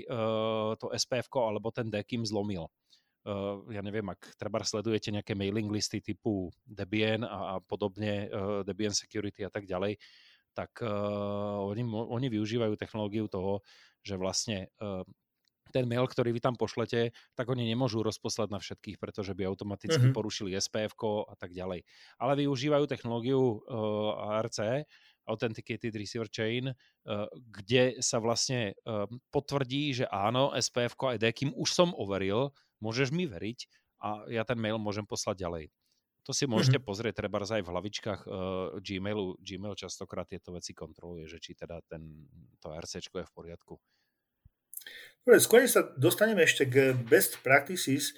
to 0.78 0.92
SPF 0.92 1.32
alebo 1.32 1.72
ten 1.72 1.88
DKIM 1.88 2.28
zlomil. 2.28 2.68
Uh, 3.24 3.64
ja 3.72 3.80
neviem, 3.80 4.04
ak 4.12 4.36
treba 4.36 4.60
sledujete 4.62 5.16
nejaké 5.16 5.32
mailing 5.32 5.72
listy 5.72 6.04
typu 6.04 6.52
Debian 6.68 7.24
a, 7.24 7.56
a 7.58 7.64
podobne, 7.64 8.28
Debian 8.68 8.92
Security 8.92 9.48
a 9.48 9.50
tak 9.50 9.64
ďalej, 9.64 9.96
tak 10.54 10.86
uh, 10.86 11.66
oni, 11.66 11.82
oni 11.88 12.28
využívajú 12.30 12.78
technológiu 12.78 13.26
toho, 13.26 13.66
že 14.06 14.20
vlastne 14.20 14.70
uh, 14.78 15.02
ten 15.74 15.90
mail, 15.90 16.06
ktorý 16.06 16.30
vy 16.30 16.42
tam 16.46 16.54
pošlete, 16.54 17.10
tak 17.34 17.46
oni 17.50 17.66
nemôžu 17.66 18.06
rozposlať 18.06 18.54
na 18.54 18.62
všetkých, 18.62 19.02
pretože 19.02 19.34
by 19.34 19.50
automaticky 19.50 19.98
uh-huh. 19.98 20.16
porušili 20.16 20.54
SPF 20.54 20.94
a 21.26 21.36
tak 21.36 21.58
ďalej. 21.58 21.82
Ale 22.22 22.34
využívajú 22.38 22.86
technológiu 22.86 23.66
uh, 23.66 24.38
ARC, 24.38 24.86
Authenticated 25.26 25.96
Receiver 25.96 26.28
Chain, 26.28 26.72
eh, 26.72 26.76
kde 27.32 28.04
sa 28.04 28.20
vlastne 28.20 28.76
eh, 28.76 29.08
potvrdí, 29.32 30.04
že 30.04 30.06
áno, 30.12 30.52
SPF 30.52 31.00
aj 31.00 31.20
DKIM 31.20 31.56
už 31.56 31.70
som 31.72 31.90
overil, 31.96 32.52
môžeš 32.84 33.16
mi 33.16 33.24
veriť 33.24 33.60
a 34.04 34.28
ja 34.28 34.44
ten 34.44 34.60
mail 34.60 34.76
môžem 34.76 35.08
poslať 35.08 35.48
ďalej. 35.48 35.66
To 36.24 36.32
si 36.32 36.48
môžete 36.48 36.80
mm-hmm. 36.80 36.88
pozrieť 36.88 37.20
treba 37.20 37.44
aj 37.44 37.60
v 37.60 37.68
hlavičkách 37.68 38.22
uh, 38.24 38.32
Gmailu. 38.80 39.36
Gmail 39.44 39.76
častokrát 39.76 40.24
tieto 40.24 40.56
veci 40.56 40.72
kontroluje, 40.72 41.28
že 41.28 41.36
či 41.36 41.52
teda 41.52 41.84
ten, 41.84 42.32
to 42.64 42.72
RC 42.72 43.04
je 43.04 43.28
v 43.28 43.34
poriadku. 43.36 43.76
Dobre, 45.24 45.40
skôr 45.40 45.64
sa 45.72 45.88
dostaneme 45.96 46.44
ešte 46.44 46.68
k 46.68 46.92
best 47.08 47.40
practices. 47.40 48.12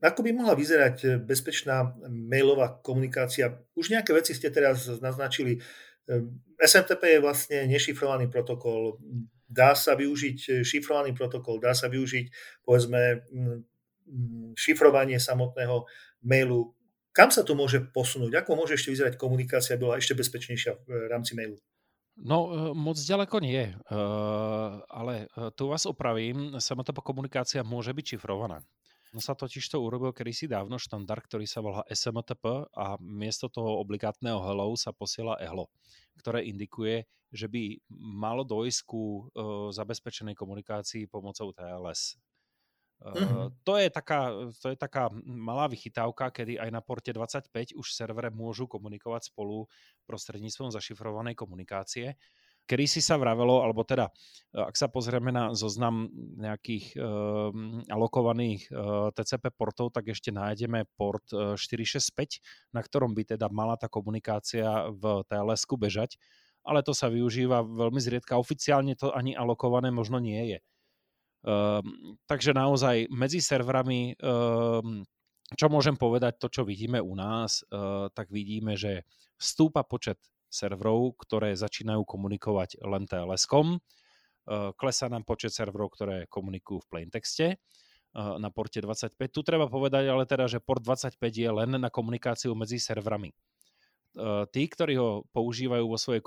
Ako 0.00 0.24
by 0.24 0.32
mohla 0.32 0.56
vyzerať 0.56 1.20
bezpečná 1.20 1.92
mailová 2.08 2.80
komunikácia? 2.80 3.60
Už 3.76 3.92
nejaké 3.92 4.16
veci 4.16 4.32
ste 4.32 4.48
teraz 4.48 4.88
naznačili. 5.04 5.60
E, 5.60 6.24
SMTP 6.56 7.20
je 7.20 7.20
vlastne 7.20 7.58
nešifrovaný 7.68 8.32
protokol. 8.32 8.96
Dá 9.44 9.76
sa 9.76 9.92
využiť 9.92 10.64
šifrovaný 10.64 11.12
protokol, 11.12 11.60
dá 11.60 11.76
sa 11.76 11.92
využiť 11.92 12.32
povedzme 12.64 13.28
šifrovanie 14.56 15.20
samotného 15.20 15.84
mailu. 16.24 16.72
Kam 17.12 17.28
sa 17.28 17.42
to 17.42 17.58
môže 17.58 17.90
posunúť? 17.90 18.40
Ako 18.40 18.56
môže 18.56 18.78
ešte 18.78 18.94
vyzerať 18.94 19.18
komunikácia, 19.18 19.76
bola 19.76 19.98
ešte 19.98 20.14
bezpečnejšia 20.14 20.80
v 20.86 20.90
rámci 21.10 21.34
mailu? 21.34 21.58
No, 22.20 22.52
e, 22.52 22.76
moc 22.76 23.00
ďaleko 23.00 23.40
nie, 23.40 23.72
ale 24.92 25.24
tu 25.56 25.72
vás 25.72 25.88
opravím, 25.88 26.60
SMTP 26.60 27.00
komunikácia 27.00 27.64
môže 27.64 27.96
byť 27.96 28.16
šifrovaná. 28.16 28.60
No 29.10 29.18
sa 29.18 29.34
totiž 29.34 29.66
to 29.66 29.82
urobil 29.82 30.14
kedysi 30.14 30.46
dávno 30.46 30.78
štandard, 30.78 31.26
ktorý 31.26 31.42
sa 31.42 31.58
volá 31.58 31.82
SMTP 31.90 32.70
a 32.70 32.94
miesto 33.02 33.50
toho 33.50 33.82
obligátneho 33.82 34.38
hello 34.38 34.78
sa 34.78 34.94
posiela 34.94 35.34
EHLO, 35.42 35.66
ktoré 36.22 36.46
indikuje, 36.46 37.10
že 37.34 37.50
by 37.50 37.82
malo 37.90 38.46
dojsť 38.46 38.80
ku 38.86 39.26
uh, 39.34 39.74
zabezpečenej 39.74 40.38
komunikácii 40.38 41.10
pomocou 41.10 41.50
TLS. 41.50 42.14
Mm-hmm. 43.00 43.64
to, 43.64 43.74
je 43.80 43.88
taká, 43.88 44.20
to 44.60 44.66
je 44.68 44.76
taká 44.76 45.08
malá 45.24 45.64
vychytávka, 45.72 46.28
kedy 46.36 46.60
aj 46.60 46.68
na 46.68 46.84
porte 46.84 47.08
25 47.08 47.72
už 47.72 47.86
servere 47.96 48.28
môžu 48.28 48.68
komunikovať 48.68 49.32
spolu 49.32 49.64
prostredníctvom 50.04 50.68
zašifrovanej 50.68 51.32
komunikácie 51.32 52.20
kedy 52.70 52.86
si 52.86 53.02
sa 53.02 53.18
vravelo, 53.18 53.66
alebo 53.66 53.82
teda, 53.82 54.14
e, 54.54 54.62
ak 54.62 54.78
sa 54.78 54.86
pozrieme 54.86 55.34
na 55.34 55.50
zoznam 55.58 56.06
nejakých 56.38 56.94
uh, 56.94 57.50
alokovaných 57.90 58.70
uh, 58.70 59.10
TCP 59.10 59.50
portov, 59.58 59.90
tak 59.90 60.14
ešte 60.14 60.30
nájdeme 60.30 60.86
port 60.94 61.26
465, 61.26 62.38
na 62.70 62.80
ktorom 62.80 63.10
by 63.18 63.34
teda 63.34 63.50
mala 63.50 63.74
tá 63.74 63.90
komunikácia 63.90 64.86
v 64.94 65.26
TLS-ku 65.26 65.74
bežať, 65.74 66.14
ale 66.62 66.86
to 66.86 66.94
sa 66.94 67.10
využíva 67.10 67.66
veľmi 67.66 67.98
zriedka. 67.98 68.38
Oficiálne 68.38 68.94
to 68.94 69.10
ani 69.10 69.34
alokované 69.34 69.90
možno 69.90 70.22
nie 70.22 70.38
je. 70.54 70.58
Uh, 71.40 71.80
takže 72.28 72.52
naozaj 72.52 73.08
medzi 73.08 73.40
serverami 73.40 74.12
uh, 74.20 74.84
čo 75.50 75.66
môžem 75.66 75.98
povedať, 75.98 76.38
to, 76.38 76.46
čo 76.46 76.62
vidíme 76.62 77.02
u 77.02 77.18
nás, 77.18 77.66
uh, 77.74 78.06
tak 78.14 78.30
vidíme, 78.30 78.78
že 78.78 79.02
stúpa 79.34 79.82
počet 79.82 80.20
serverov, 80.46 81.18
ktoré 81.18 81.58
začínajú 81.58 82.06
komunikovať 82.06 82.82
len 82.86 83.06
TLS-kom. 83.06 83.82
Eh, 84.50 84.74
klesá 84.74 85.06
nám 85.06 85.22
počet 85.22 85.54
serverov, 85.54 85.94
ktoré 85.94 86.26
komunikujú 86.26 86.82
v 86.82 86.90
plaintexte 86.90 87.46
eh, 87.54 87.58
na 88.14 88.50
porte 88.50 88.82
25. 88.82 89.14
Tu 89.30 89.40
treba 89.46 89.70
povedať 89.70 90.10
ale 90.10 90.26
teda, 90.26 90.50
že 90.50 90.58
port 90.58 90.82
25 90.82 91.14
je 91.30 91.50
len 91.50 91.70
na 91.78 91.86
komunikáciu 91.86 92.50
medzi 92.58 92.82
serverami. 92.82 93.30
Eh, 94.10 94.44
tí, 94.50 94.66
ktorí 94.66 94.98
ho 94.98 95.22
používajú 95.30 95.84
vo 95.86 95.94
svojej 95.94 96.22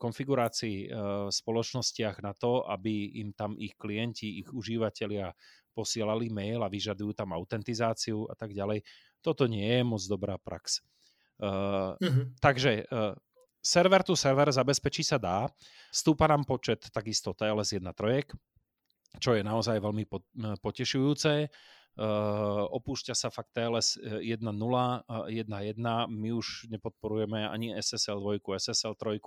konfigurácii 0.00 0.88
v 0.88 1.28
spoločnostiach 1.28 2.24
na 2.24 2.32
to, 2.32 2.64
aby 2.64 3.20
im 3.20 3.36
tam 3.36 3.52
ich 3.60 3.76
klienti, 3.76 4.40
ich 4.40 4.48
užívateľia 4.48 5.36
posielali 5.76 6.32
mail 6.32 6.64
a 6.64 6.72
vyžadujú 6.72 7.12
tam 7.12 7.36
autentizáciu 7.36 8.24
a 8.26 8.34
tak 8.34 8.56
ďalej, 8.56 8.80
toto 9.20 9.44
nie 9.44 9.68
je 9.68 9.82
moc 9.84 10.02
dobrá 10.08 10.40
prax. 10.40 10.82
Uh-huh. 11.38 12.34
Takže 12.42 12.82
server 13.62 14.02
to 14.02 14.18
server 14.18 14.50
zabezpečí 14.50 15.06
sa 15.06 15.22
dá. 15.22 15.46
Stúpa 15.94 16.26
nám 16.26 16.42
počet 16.42 16.82
takisto 16.90 17.30
TLS 17.30 17.78
1.3, 17.78 19.22
čo 19.22 19.38
je 19.38 19.42
naozaj 19.46 19.78
veľmi 19.78 20.08
potešujúce. 20.58 21.46
Uh, 21.98 22.62
opúšťa 22.78 23.10
sa 23.10 23.26
fakt 23.26 23.50
TLS 23.58 23.98
1.0, 24.22 24.38
1.1, 24.38 25.50
my 26.06 26.30
už 26.30 26.70
nepodporujeme 26.70 27.42
ani 27.42 27.74
SSL 27.74 28.22
2, 28.22 28.38
SSL 28.38 28.94
3, 28.94 29.18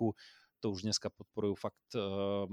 to 0.63 0.65
už 0.71 0.88
dneska 0.88 1.12
podporujú 1.12 1.60
fakt 1.60 1.84
uh, 1.99 2.47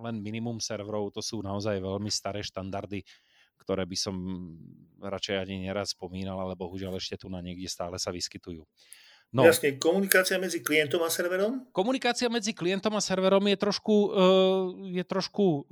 len 0.00 0.16
minimum 0.24 0.56
serverov, 0.56 1.12
to 1.12 1.20
sú 1.20 1.44
naozaj 1.44 1.76
veľmi 1.84 2.08
staré 2.08 2.40
štandardy, 2.40 3.04
ktoré 3.60 3.84
by 3.84 3.96
som 4.00 4.16
radšej 5.04 5.36
ani 5.44 5.68
neraz 5.68 5.92
spomínal, 5.92 6.40
ale 6.40 6.56
bohužiaľ 6.56 6.96
ešte 6.96 7.20
tu 7.20 7.28
na 7.28 7.44
niekde 7.44 7.68
stále 7.68 8.00
sa 8.00 8.08
vyskytujú. 8.08 8.64
No. 9.34 9.42
Jasne, 9.42 9.74
komunikácia 9.76 10.38
medzi 10.38 10.62
klientom 10.62 11.02
a 11.02 11.10
serverom? 11.10 11.66
Komunikácia 11.74 12.30
medzi 12.30 12.54
klientom 12.54 12.94
a 12.94 13.02
serverom 13.02 13.42
je 13.50 13.58
trošku, 13.58 13.96
uh, 14.06 14.10
je 14.86 15.02
trošku 15.02 15.44
uh, 15.44 15.62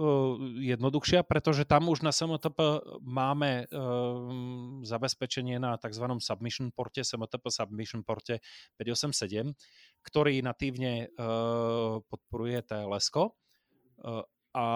jednoduchšia, 0.59 1.23
pretože 1.23 1.62
tam 1.62 1.87
už 1.87 2.03
na 2.03 2.11
SMTP 2.11 2.59
máme 3.01 3.64
uh, 3.64 3.71
zabezpečenie 4.83 5.62
na 5.62 5.79
tzv. 5.79 6.05
submission 6.19 6.75
porte, 6.75 7.07
SMTP 7.07 7.47
submission 7.47 8.03
porte 8.03 8.43
587, 8.77 9.55
ktorý 10.03 10.43
natívne 10.43 11.09
podporuje 12.11 12.59
TLS. 12.67 13.09
A 14.55 14.67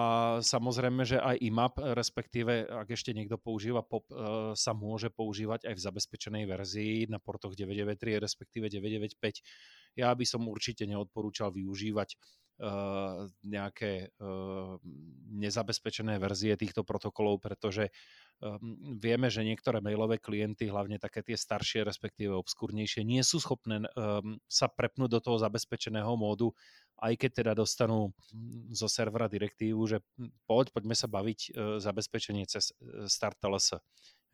samozrejme, 0.43 1.07
že 1.07 1.23
aj 1.23 1.39
IMAP, 1.39 1.79
respektíve 1.95 2.67
ak 2.67 2.91
ešte 2.91 3.15
niekto 3.15 3.39
používa 3.39 3.79
POP, 3.79 4.11
e, 4.11 4.15
sa 4.51 4.75
môže 4.75 5.07
používať 5.07 5.71
aj 5.71 5.73
v 5.79 5.85
zabezpečenej 5.87 6.43
verzii 6.51 7.07
na 7.07 7.15
portoch 7.15 7.55
993, 7.55 8.19
respektíve 8.19 8.67
995. 8.67 9.39
Ja 9.95 10.11
by 10.11 10.25
som 10.27 10.43
určite 10.51 10.83
neodporúčal 10.83 11.55
využívať 11.55 12.13
uh, 12.61 13.25
nejaké 13.41 14.13
uh, 14.21 14.77
nezabezpečené 15.33 16.21
verzie 16.21 16.53
týchto 16.59 16.85
protokolov, 16.85 17.41
pretože 17.41 17.89
vieme, 18.95 19.27
že 19.27 19.43
niektoré 19.43 19.83
mailové 19.83 20.15
klienty, 20.15 20.71
hlavne 20.71 20.95
také 20.95 21.19
tie 21.19 21.35
staršie, 21.35 21.83
respektíve 21.83 22.31
obskúrnejšie, 22.39 23.03
nie 23.03 23.19
sú 23.19 23.43
schopné 23.43 23.83
sa 24.47 24.67
prepnúť 24.71 25.09
do 25.11 25.19
toho 25.19 25.37
zabezpečeného 25.43 26.15
módu 26.15 26.55
aj 26.99 27.13
keď 27.15 27.31
teda 27.43 27.51
dostanú 27.55 28.11
mm, 28.11 28.75
zo 28.75 28.91
servera 28.91 29.31
direktívu, 29.31 29.79
že 29.87 30.03
hm, 30.19 30.29
poď, 30.45 30.75
poďme 30.75 30.95
sa 30.95 31.07
baviť 31.07 31.39
e, 31.39 31.49
zabezpečenie 31.79 32.43
cez 32.45 32.75
e, 32.75 33.07
Start 33.07 33.39
LS. 33.39 33.79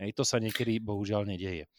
Hej, 0.01 0.11
to 0.17 0.27
sa 0.27 0.41
niekedy 0.41 0.81
bohužiaľ 0.81 1.29
nedieje. 1.29 1.69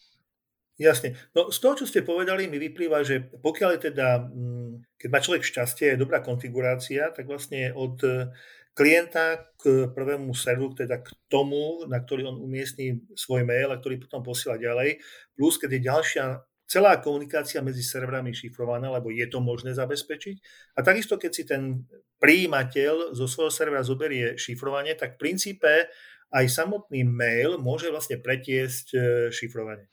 Jasne. 0.77 1.17
No 1.33 1.49
z 1.49 1.57
toho, 1.57 1.73
čo 1.73 1.89
ste 1.89 2.05
povedali, 2.05 2.45
mi 2.45 2.61
vyplýva, 2.61 3.01
že 3.01 3.33
pokiaľ 3.41 3.69
je 3.77 3.81
teda, 3.91 4.07
hm, 4.23 4.97
keď 4.97 5.09
má 5.11 5.19
človek 5.19 5.43
šťastie, 5.43 5.93
je 5.93 6.01
dobrá 6.01 6.23
konfigurácia, 6.23 7.11
tak 7.11 7.27
vlastne 7.27 7.73
od 7.75 7.97
e, 8.05 8.31
klienta 8.77 9.49
k 9.57 9.89
prvému 9.89 10.37
serveru, 10.37 10.77
teda 10.77 11.01
k 11.01 11.09
tomu, 11.27 11.81
na 11.89 11.97
ktorý 11.97 12.29
on 12.29 12.37
umiestní 12.37 13.09
svoj 13.17 13.41
mail 13.41 13.73
a 13.73 13.79
ktorý 13.81 13.97
potom 13.97 14.21
posiela 14.21 14.61
ďalej, 14.61 15.01
plus 15.33 15.57
keď 15.57 15.69
je 15.73 15.81
ďalšia 15.81 16.25
celá 16.67 16.99
komunikácia 16.99 17.63
medzi 17.63 17.79
serverami 17.79 18.35
šifrovaná, 18.35 18.91
lebo 18.91 19.07
je 19.07 19.23
to 19.31 19.39
možné 19.39 19.71
zabezpečiť. 19.71 20.35
A 20.75 20.83
takisto, 20.83 21.15
keď 21.15 21.31
si 21.31 21.43
ten 21.47 21.87
príjimateľ 22.19 23.15
zo 23.15 23.25
svojho 23.25 23.49
servera 23.49 23.87
zoberie 23.87 24.35
šifrovanie, 24.35 24.93
tak 24.99 25.15
v 25.15 25.31
princípe 25.31 25.87
aj 26.35 26.45
samotný 26.51 27.07
mail 27.07 27.55
môže 27.55 27.87
vlastne 27.87 28.19
pretiesť 28.19 28.87
e, 28.91 28.99
šifrovanie. 29.31 29.87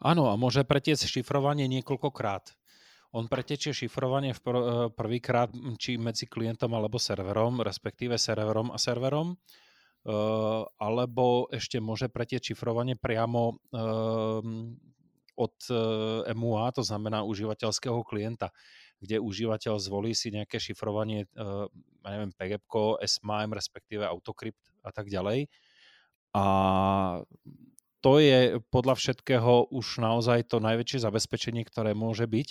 Áno, 0.00 0.30
a 0.30 0.38
môže 0.38 0.62
pretiesť 0.62 1.10
šifrovanie 1.10 1.66
niekoľkokrát. 1.66 2.54
On 3.10 3.26
pretečie 3.26 3.74
šifrovanie 3.74 4.30
pr- 4.38 4.54
e, 4.54 4.74
prvýkrát 4.94 5.50
či 5.82 5.98
medzi 5.98 6.30
klientom 6.30 6.70
alebo 6.78 7.02
serverom, 7.02 7.58
respektíve 7.58 8.14
serverom 8.14 8.70
a 8.70 8.78
serverom, 8.78 9.34
uh, 9.34 10.62
alebo 10.78 11.50
ešte 11.50 11.82
môže 11.82 12.06
pretieť 12.06 12.54
šifrovanie 12.54 12.94
priamo 12.94 13.58
od 15.40 15.56
eh, 15.72 15.76
MUA, 16.36 16.76
to 16.76 16.82
znamená 16.84 17.24
užívateľského 17.24 18.04
klienta, 18.04 18.52
kde 19.00 19.16
užívateľ 19.16 19.80
zvolí 19.80 20.12
si 20.12 20.28
nejaké 20.28 20.60
šifrovanie, 20.60 21.24
eh, 21.24 21.66
ja 22.04 22.08
neviem, 22.12 22.36
PGP, 22.36 23.00
SMIME, 23.00 23.56
respektíve 23.56 24.04
Autocrypt 24.04 24.60
a 24.84 24.92
tak 24.92 25.08
ďalej. 25.08 25.48
A 26.36 26.44
to 28.00 28.12
je 28.20 28.60
podľa 28.72 28.96
všetkého 28.96 29.72
už 29.72 30.00
naozaj 30.00 30.48
to 30.48 30.62
najväčšie 30.62 31.04
zabezpečenie, 31.04 31.64
ktoré 31.66 31.92
môže 31.92 32.24
byť 32.24 32.48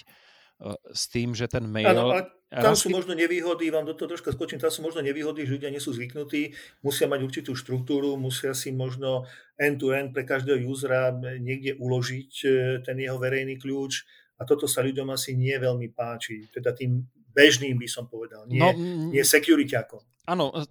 s 0.92 1.04
tým, 1.08 1.32
že 1.32 1.48
ten 1.48 1.64
mail... 1.64 1.88
Ano, 1.88 2.12
ale 2.12 2.28
tam 2.50 2.74
sú 2.74 2.90
možno 2.90 3.14
nevýhody, 3.14 3.70
vám 3.70 3.86
do 3.86 3.94
toho 3.94 4.18
troška 4.18 4.34
skočím, 4.34 4.58
tam 4.58 4.74
sú 4.74 4.82
možno 4.82 5.06
nevýhody, 5.06 5.46
že 5.46 5.56
ľudia 5.56 5.70
nie 5.70 5.78
sú 5.78 5.94
zvyknutí, 5.94 6.58
musia 6.82 7.06
mať 7.06 7.20
určitú 7.22 7.52
štruktúru, 7.54 8.18
musia 8.18 8.58
si 8.58 8.74
možno 8.74 9.30
end-to-end 9.56 10.12
pre 10.12 10.26
každého 10.26 10.66
usera 10.66 11.14
niekde 11.16 11.78
uložiť 11.78 12.32
e, 12.44 12.50
ten 12.82 12.98
jeho 12.98 13.22
verejný 13.22 13.62
kľúč 13.62 14.04
a 14.42 14.50
toto 14.50 14.66
sa 14.66 14.82
ľuďom 14.82 15.14
asi 15.14 15.38
nie 15.38 15.54
veľmi 15.54 15.94
páči, 15.94 16.50
teda 16.50 16.74
tým 16.74 17.06
bežným 17.30 17.78
by 17.78 17.86
som 17.86 18.10
povedal, 18.10 18.50
nie, 18.50 18.58
no, 18.58 18.74
nie 19.14 19.22
security 19.22 19.78
ako. 19.78 20.02
Áno, 20.26 20.50
e, 20.58 20.66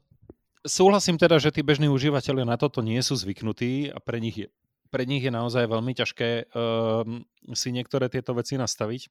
súhlasím 0.66 1.14
teda, 1.14 1.38
že 1.38 1.54
tí 1.54 1.62
bežní 1.62 1.86
užívateľe 1.86 2.42
na 2.42 2.58
toto 2.58 2.82
nie 2.82 2.98
sú 3.06 3.14
zvyknutí 3.14 3.94
a 3.94 4.02
pre 4.02 4.18
nich 4.18 4.34
je, 4.34 4.50
pre 4.90 5.06
nich 5.06 5.22
je 5.22 5.30
naozaj 5.30 5.70
veľmi 5.70 5.94
ťažké 5.94 6.50
um, 6.50 7.22
si 7.54 7.68
niektoré 7.70 8.10
tieto 8.10 8.34
veci 8.34 8.56
nastaviť. 8.56 9.06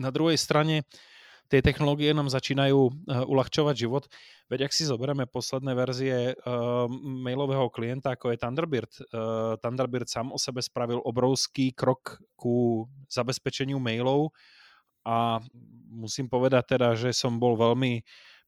Na 0.00 0.08
druhej 0.08 0.40
strane 0.40 0.88
tie 1.52 1.60
technológie 1.60 2.16
nám 2.16 2.32
začínajú 2.32 2.78
uh, 2.88 2.92
uľahčovať 3.28 3.74
život. 3.76 4.08
Veď 4.48 4.70
ak 4.70 4.72
si 4.72 4.88
zoberieme 4.88 5.28
posledné 5.28 5.76
verzie 5.76 6.32
uh, 6.32 6.88
mailového 7.04 7.68
klienta, 7.68 8.16
ako 8.16 8.32
je 8.32 8.40
Thunderbird, 8.40 8.92
uh, 9.12 9.60
Thunderbird 9.60 10.08
sám 10.08 10.32
o 10.32 10.38
sebe 10.40 10.64
spravil 10.64 11.02
obrovský 11.04 11.76
krok 11.76 12.22
ku 12.38 12.88
zabezpečeniu 13.12 13.76
mailov 13.76 14.32
a 15.04 15.42
musím 15.90 16.30
povedať 16.32 16.76
teda, 16.76 16.96
že 16.96 17.10
som 17.12 17.36
bol 17.36 17.58
veľmi 17.58 18.00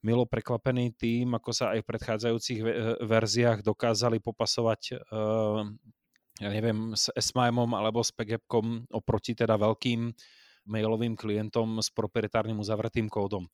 milo 0.02 0.26
prekvapený 0.26 0.94
tým, 0.98 1.30
ako 1.38 1.50
sa 1.54 1.74
aj 1.74 1.86
v 1.86 1.88
predchádzajúcich 1.94 2.60
verziách 3.06 3.62
dokázali 3.62 4.18
popasovať 4.18 4.98
uh, 5.10 5.62
ja 6.40 6.48
neviem, 6.48 6.96
s 6.96 7.12
SMIMom 7.12 7.76
alebo 7.76 8.00
s 8.00 8.10
PGPkom 8.10 8.90
oproti 8.90 9.36
teda 9.36 9.54
veľkým 9.54 10.10
mailovým 10.68 11.18
klientom 11.18 11.82
s 11.82 11.88
proprietárnym 11.90 12.58
uzavretým 12.60 13.10
kódom. 13.10 13.50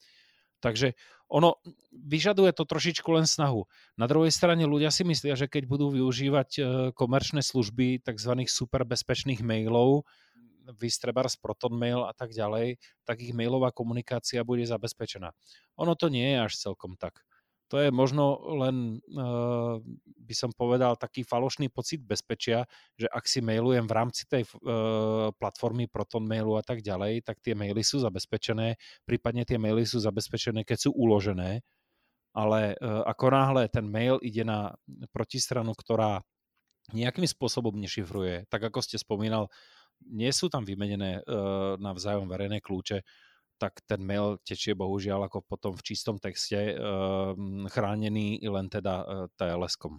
Takže 0.59 0.99
ono 1.31 1.55
vyžaduje 1.95 2.51
to 2.51 2.67
trošičku 2.67 3.07
len 3.15 3.31
snahu. 3.31 3.71
Na 3.95 4.11
druhej 4.11 4.35
strane 4.35 4.67
ľudia 4.67 4.91
si 4.91 5.07
myslia, 5.07 5.39
že 5.39 5.47
keď 5.47 5.71
budú 5.71 5.87
využívať 5.95 6.51
e, 6.59 6.61
komerčné 6.99 7.47
služby 7.47 8.03
tzv. 8.03 8.33
super 8.51 8.83
bezpečných 8.83 9.39
mailov, 9.39 10.03
Vystrebars, 10.69 11.39
Protonmail 11.39 12.05
a 12.05 12.13
tak 12.13 12.35
ďalej, 12.37 12.77
tak 13.09 13.25
ich 13.25 13.33
mailová 13.33 13.73
komunikácia 13.73 14.45
bude 14.45 14.69
zabezpečená. 14.69 15.33
Ono 15.81 15.97
to 15.97 16.13
nie 16.13 16.37
je 16.37 16.39
až 16.45 16.53
celkom 16.59 16.99
tak. 16.99 17.25
To 17.69 17.77
je 17.77 17.93
možno 17.93 18.41
len, 18.65 19.05
uh, 19.13 19.77
by 20.05 20.35
som 20.35 20.49
povedal, 20.57 20.97
taký 20.97 21.21
falošný 21.21 21.69
pocit 21.69 22.01
bezpečia, 22.01 22.65
že 22.97 23.05
ak 23.13 23.29
si 23.29 23.45
mailujem 23.45 23.85
v 23.85 23.93
rámci 23.93 24.25
tej 24.25 24.49
uh, 24.49 25.29
platformy 25.37 25.85
Proton 25.85 26.25
mailu 26.25 26.57
a 26.57 26.65
tak 26.65 26.81
ďalej, 26.81 27.29
tak 27.29 27.45
tie 27.45 27.53
maily 27.53 27.85
sú 27.85 28.01
zabezpečené, 28.01 28.81
prípadne 29.05 29.45
tie 29.45 29.61
maily 29.61 29.85
sú 29.85 30.01
zabezpečené, 30.01 30.65
keď 30.65 30.89
sú 30.89 30.91
uložené, 30.97 31.61
ale 32.33 32.73
uh, 32.81 33.05
ako 33.05 33.37
náhle 33.37 33.69
ten 33.69 33.85
mail 33.85 34.17
ide 34.25 34.49
na 34.49 34.73
protistranu, 35.13 35.77
ktorá 35.77 36.25
nejakým 36.97 37.29
spôsobom 37.29 37.77
nešifruje, 37.77 38.49
tak 38.49 38.65
ako 38.65 38.81
ste 38.81 38.97
spomínal, 38.97 39.53
nie 40.09 40.33
sú 40.33 40.49
tam 40.49 40.65
vymenené 40.65 41.21
uh, 41.21 41.77
navzájom 41.77 42.25
verejné 42.33 42.65
kľúče, 42.65 43.05
tak 43.59 43.83
ten 43.85 44.01
mail 44.01 44.39
tečie 44.47 44.73
bohužiaľ 44.79 45.27
ako 45.27 45.43
potom 45.43 45.75
v 45.75 45.83
čistom 45.83 46.17
texte 46.23 46.79
uh, 46.79 47.35
chránený 47.69 48.39
len 48.47 48.71
teda 48.71 48.95
uh, 49.03 49.07
TLS-kom. 49.35 49.99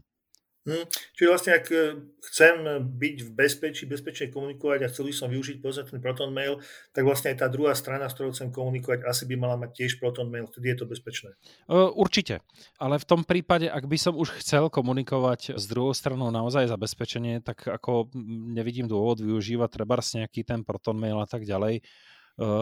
Hmm, 0.67 0.85
čiže 1.15 1.29
vlastne, 1.31 1.51
ak 1.55 1.65
e, 1.71 2.03
chcem 2.29 2.55
byť 2.83 3.15
v 3.25 3.29
bezpečí, 3.31 3.87
bezpečne 3.87 4.27
komunikovať 4.27 4.79
a 4.85 4.91
chcel 4.91 5.07
by 5.07 5.13
som 5.15 5.31
využiť 5.31 5.63
povedzme 5.63 5.87
ten 5.87 6.03
Proton 6.03 6.35
Mail, 6.35 6.59
tak 6.91 7.07
vlastne 7.07 7.31
aj 7.31 7.41
tá 7.41 7.47
druhá 7.47 7.71
strana, 7.73 8.05
s 8.05 8.13
ktorou 8.13 8.35
chcem 8.35 8.51
komunikovať, 8.51 9.07
asi 9.07 9.23
by 9.23 9.39
mala 9.39 9.55
mať 9.55 9.71
tiež 9.79 9.97
Proton 9.97 10.29
Mail, 10.29 10.51
vtedy 10.51 10.75
je 10.75 10.77
to 10.77 10.85
bezpečné. 10.85 11.31
Uh, 11.65 11.89
určite, 11.95 12.43
ale 12.75 12.99
v 13.01 13.07
tom 13.07 13.23
prípade, 13.23 13.71
ak 13.71 13.87
by 13.87 13.97
som 13.97 14.13
už 14.13 14.35
chcel 14.43 14.67
komunikovať 14.67 15.55
s 15.55 15.63
druhou 15.65 15.95
stranou 15.95 16.27
naozaj 16.27 16.67
zabezpečenie, 16.69 17.39
tak 17.39 17.63
ako 17.63 18.13
nevidím 18.51 18.85
dôvod 18.85 19.23
využívať 19.23 19.69
treba 19.73 19.97
nejaký 19.99 20.43
ten 20.43 20.67
Proton 20.67 20.99
Mail 20.99 21.23
a 21.23 21.27
tak 21.27 21.47
ďalej 21.47 21.81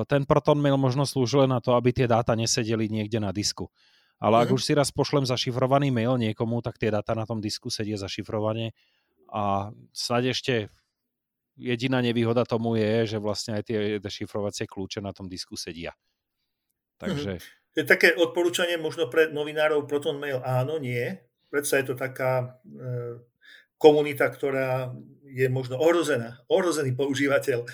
ten 0.10 0.26
Proton 0.26 0.58
Mail 0.58 0.78
možno 0.78 1.06
slúži 1.06 1.46
len 1.46 1.54
na 1.54 1.62
to, 1.62 1.78
aby 1.78 1.94
tie 1.94 2.10
dáta 2.10 2.34
nesedeli 2.34 2.90
niekde 2.90 3.22
na 3.22 3.30
disku. 3.30 3.70
Ale 4.18 4.42
ak 4.42 4.50
mm. 4.50 4.56
už 4.58 4.62
si 4.66 4.74
raz 4.74 4.90
pošlem 4.90 5.30
zašifrovaný 5.30 5.94
mail 5.94 6.18
niekomu, 6.18 6.66
tak 6.66 6.82
tie 6.82 6.90
dáta 6.90 7.13
na 7.13 7.30
tom 7.30 7.38
disku 7.38 7.70
sedia 7.70 8.02
zašifrovane 8.02 8.74
a 9.30 9.70
snad 9.94 10.26
ešte 10.26 10.74
jediná 11.54 12.02
nevýhoda 12.02 12.42
tomu 12.42 12.78
je, 12.78 13.13
že 13.13 13.18
vlastne 13.22 13.62
aj 13.62 13.63
tie 13.70 13.80
dešifrovacie 14.02 14.66
kľúče 14.66 15.06
na 15.06 15.13
tom 15.13 15.30
disku 15.30 15.54
sedia. 15.54 15.94
Takže... 16.98 17.38
Mm. 17.38 17.46
Je 17.78 17.86
také 17.86 18.10
odporúčanie 18.18 18.74
možno 18.82 19.06
pre 19.06 19.30
novinárov 19.30 19.86
Proton 19.86 20.18
Mail 20.18 20.42
áno, 20.42 20.82
nie. 20.82 21.13
Predsa 21.54 21.78
je 21.78 21.94
to 21.94 21.96
taká 21.96 22.58
e, 22.66 23.22
komunita, 23.78 24.30
ktorá 24.30 24.92
je 25.28 25.48
možno 25.52 25.78
ohrozená, 25.78 26.40
ohrozený 26.48 26.96
používateľ. 26.96 27.68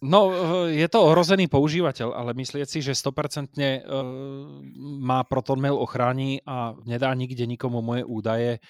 No, 0.00 0.20
eh, 0.30 0.80
je 0.80 0.88
to 0.88 0.98
ohrozený 1.02 1.50
používateľ, 1.50 2.14
ale 2.14 2.32
myslieť 2.32 2.68
si, 2.68 2.78
že 2.80 2.96
100% 2.96 3.58
eh, 3.58 3.82
má 5.02 5.20
ProtonMail 5.26 5.76
ochrání 5.76 6.46
a 6.46 6.72
nedá 6.86 7.12
nikde 7.12 7.44
nikomu 7.44 7.82
moje 7.82 8.06
údaje, 8.06 8.62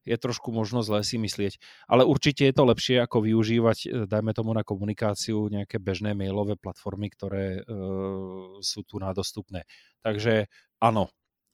je 0.00 0.16
trošku 0.16 0.48
možno 0.48 0.80
zlé 0.80 1.04
si 1.04 1.20
myslieť. 1.20 1.60
Ale 1.84 2.08
určite 2.08 2.48
je 2.48 2.56
to 2.56 2.64
lepšie, 2.64 2.96
ako 3.00 3.24
využívať, 3.24 3.78
eh, 3.86 3.90
dajme 4.04 4.32
tomu 4.34 4.50
na 4.52 4.66
komunikáciu, 4.66 5.48
nejaké 5.48 5.78
bežné 5.78 6.12
mailové 6.12 6.58
platformy, 6.60 7.08
ktoré 7.12 7.62
sú 8.60 8.84
tu 8.84 9.00
dostupné. 9.00 9.64
Takže 10.04 10.52
áno, 10.82 11.08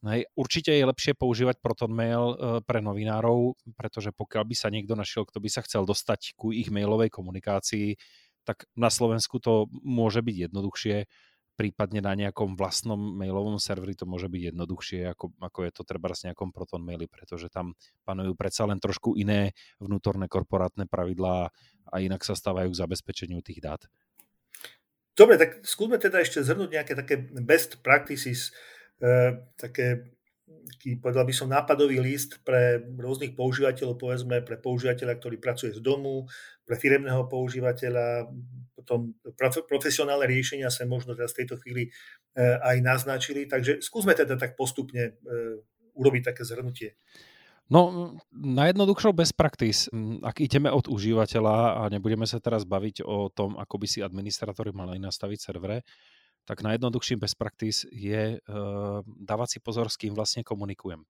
Hej, 0.06 0.30
určite 0.38 0.70
je 0.70 0.86
lepšie 0.86 1.18
používať 1.18 1.58
Proton 1.58 1.90
Mail 1.90 2.24
uh, 2.30 2.36
pre 2.62 2.78
novinárov, 2.78 3.58
pretože 3.74 4.14
pokiaľ 4.14 4.44
by 4.46 4.54
sa 4.54 4.70
niekto 4.70 4.94
našiel, 4.94 5.26
kto 5.26 5.42
by 5.42 5.48
sa 5.50 5.66
chcel 5.66 5.82
dostať 5.82 6.38
ku 6.38 6.54
ich 6.54 6.70
mailovej 6.70 7.10
komunikácii, 7.10 7.98
tak 8.46 8.70
na 8.78 8.86
Slovensku 8.86 9.42
to 9.42 9.66
môže 9.82 10.22
byť 10.22 10.36
jednoduchšie, 10.46 10.96
prípadne 11.58 12.04
na 12.04 12.14
nejakom 12.14 12.54
vlastnom 12.54 13.18
mailovom 13.18 13.58
serveri 13.58 13.98
to 13.98 14.06
môže 14.06 14.30
byť 14.30 14.54
jednoduchšie, 14.54 15.10
ako, 15.10 15.34
ako 15.42 15.58
je 15.66 15.72
to 15.74 15.82
treba 15.82 16.14
s 16.14 16.22
nejakom 16.28 16.54
Proton 16.54 16.86
Maili, 16.86 17.10
pretože 17.10 17.50
tam 17.50 17.74
panujú 18.06 18.38
predsa 18.38 18.68
len 18.68 18.78
trošku 18.78 19.18
iné 19.18 19.56
vnútorné 19.82 20.30
korporátne 20.30 20.86
pravidlá 20.86 21.50
a 21.90 21.94
inak 21.98 22.22
sa 22.22 22.38
stávajú 22.38 22.70
k 22.70 22.80
zabezpečeniu 22.84 23.42
tých 23.42 23.58
dát. 23.58 23.82
Dobre, 25.16 25.40
tak 25.40 25.64
skúsme 25.64 25.96
teda 25.96 26.20
ešte 26.20 26.44
zhrnúť 26.44 26.70
nejaké 26.76 26.92
také 26.92 27.16
best 27.40 27.80
practices, 27.80 28.52
E, 28.52 28.75
také, 29.56 30.16
taký, 30.66 30.98
povedal 30.98 31.24
by 31.24 31.34
som, 31.34 31.48
nápadový 31.52 32.00
list 32.02 32.40
pre 32.42 32.82
rôznych 32.82 33.36
používateľov, 33.38 34.00
povedzme 34.00 34.42
pre 34.42 34.58
používateľa, 34.58 35.18
ktorý 35.18 35.36
pracuje 35.38 35.74
z 35.74 35.80
domu, 35.80 36.26
pre 36.66 36.74
firemného 36.74 37.30
používateľa, 37.30 38.30
potom 38.74 39.14
profesionálne 39.66 40.26
riešenia 40.30 40.70
sa 40.70 40.86
možno 40.86 41.14
teraz 41.14 41.34
v 41.34 41.42
tejto 41.42 41.58
chvíli 41.62 41.84
e, 41.86 41.90
aj 42.42 42.76
naznačili. 42.82 43.50
Takže 43.50 43.82
skúsme 43.82 44.14
teda 44.14 44.38
tak 44.38 44.54
postupne 44.54 45.14
e, 45.14 45.62
urobiť 45.98 46.22
také 46.34 46.42
zhrnutie. 46.46 46.94
No, 47.66 48.14
najjednoduchšou 48.30 49.10
best 49.10 49.34
practice, 49.34 49.90
ak 50.22 50.38
ideme 50.38 50.70
od 50.70 50.86
užívateľa 50.86 51.82
a 51.82 51.90
nebudeme 51.90 52.22
sa 52.22 52.38
teraz 52.38 52.62
baviť 52.62 53.02
o 53.02 53.26
tom, 53.26 53.58
ako 53.58 53.82
by 53.82 53.86
si 53.90 54.06
administratóri 54.06 54.70
mali 54.70 55.02
nastaviť 55.02 55.38
servere, 55.42 55.82
tak 56.46 56.62
najjednoduchším 56.62 57.18
best 57.18 57.34
practice 57.34 57.84
je 57.90 58.38
uh, 58.38 59.02
dávať 59.04 59.48
si 59.48 59.58
pozor, 59.58 59.90
s 59.90 59.98
kým 59.98 60.14
vlastne 60.14 60.46
komunikujem. 60.46 61.02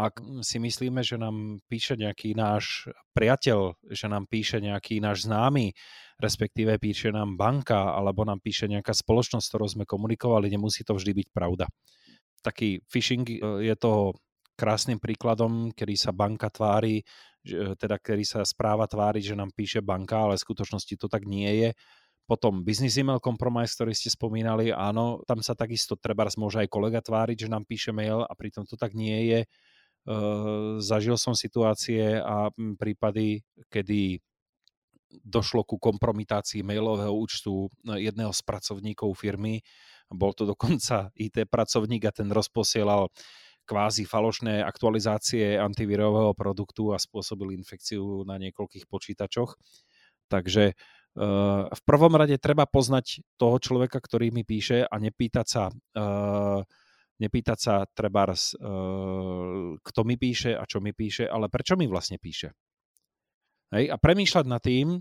Ak 0.00 0.16
si 0.40 0.56
myslíme, 0.56 1.04
že 1.04 1.20
nám 1.20 1.60
píše 1.68 1.92
nejaký 1.92 2.32
náš 2.32 2.88
priateľ, 3.12 3.76
že 3.92 4.08
nám 4.08 4.24
píše 4.32 4.56
nejaký 4.56 4.96
náš 4.96 5.28
známy, 5.28 5.76
respektíve 6.16 6.80
píše 6.80 7.12
nám 7.12 7.36
banka, 7.36 7.92
alebo 7.92 8.24
nám 8.24 8.40
píše 8.40 8.64
nejaká 8.64 8.96
spoločnosť, 8.96 9.44
s 9.44 9.50
ktorou 9.52 9.68
sme 9.68 9.84
komunikovali, 9.84 10.48
nemusí 10.48 10.88
to 10.88 10.96
vždy 10.96 11.20
byť 11.20 11.28
pravda. 11.36 11.68
Taký 12.40 12.80
phishing 12.88 13.28
e, 13.28 13.68
je 13.68 13.76
to 13.76 14.16
krásnym 14.56 14.96
príkladom, 14.96 15.68
kedy 15.76 15.96
sa 16.00 16.16
banka 16.16 16.48
tvári, 16.48 17.04
teda 17.76 17.96
kedy 18.00 18.24
sa 18.24 18.40
správa 18.44 18.84
tvári, 18.84 19.24
že 19.24 19.36
nám 19.36 19.52
píše 19.52 19.80
banka, 19.80 20.28
ale 20.28 20.36
v 20.36 20.44
skutočnosti 20.44 20.94
to 20.96 21.08
tak 21.08 21.24
nie 21.24 21.48
je 21.48 21.70
potom 22.30 22.62
business 22.62 22.94
email 22.94 23.18
compromise, 23.18 23.74
ktorý 23.74 23.90
ste 23.90 24.06
spomínali, 24.06 24.70
áno, 24.70 25.18
tam 25.26 25.42
sa 25.42 25.58
takisto 25.58 25.98
treba 25.98 26.30
môže 26.38 26.62
aj 26.62 26.70
kolega 26.70 27.02
tváriť, 27.02 27.42
že 27.42 27.48
nám 27.50 27.66
píše 27.66 27.90
mail 27.90 28.22
a 28.22 28.30
pritom 28.38 28.62
to 28.70 28.78
tak 28.78 28.94
nie 28.94 29.34
je. 29.34 29.40
Uh, 30.06 30.78
zažil 30.78 31.18
som 31.18 31.34
situácie 31.34 32.22
a 32.22 32.54
prípady, 32.78 33.42
kedy 33.66 34.22
došlo 35.26 35.66
ku 35.66 35.82
kompromitácii 35.82 36.62
mailového 36.62 37.10
účtu 37.10 37.66
jedného 37.82 38.30
z 38.30 38.40
pracovníkov 38.46 39.10
firmy. 39.18 39.58
Bol 40.06 40.30
to 40.30 40.46
dokonca 40.46 41.10
IT 41.18 41.50
pracovník 41.50 42.06
a 42.06 42.14
ten 42.14 42.30
rozposielal 42.30 43.10
kvázi 43.66 44.06
falošné 44.06 44.62
aktualizácie 44.62 45.58
antivírového 45.58 46.30
produktu 46.38 46.94
a 46.94 47.02
spôsobil 47.02 47.58
infekciu 47.58 48.22
na 48.22 48.38
niekoľkých 48.38 48.86
počítačoch. 48.86 49.58
Takže 50.30 50.78
Uh, 50.78 50.99
v 51.14 51.80
prvom 51.84 52.14
rade 52.14 52.38
treba 52.38 52.70
poznať 52.70 53.26
toho 53.34 53.58
človeka, 53.58 53.98
ktorý 53.98 54.30
mi 54.30 54.46
píše 54.46 54.86
a 54.86 54.94
nepýtať 54.98 55.46
sa, 55.46 55.64
uh, 55.72 56.62
nepýtať 57.18 57.58
sa 57.58 57.74
trebárs, 57.90 58.54
uh, 58.54 59.74
kto 59.82 60.00
mi 60.06 60.14
píše 60.14 60.54
a 60.54 60.62
čo 60.64 60.78
mi 60.78 60.94
píše, 60.94 61.26
ale 61.26 61.50
prečo 61.50 61.74
mi 61.74 61.90
vlastne 61.90 62.16
píše. 62.22 62.54
Hej, 63.70 63.86
a 63.86 63.96
premýšľať 64.02 64.46
nad 64.50 64.58
tým, 64.58 64.98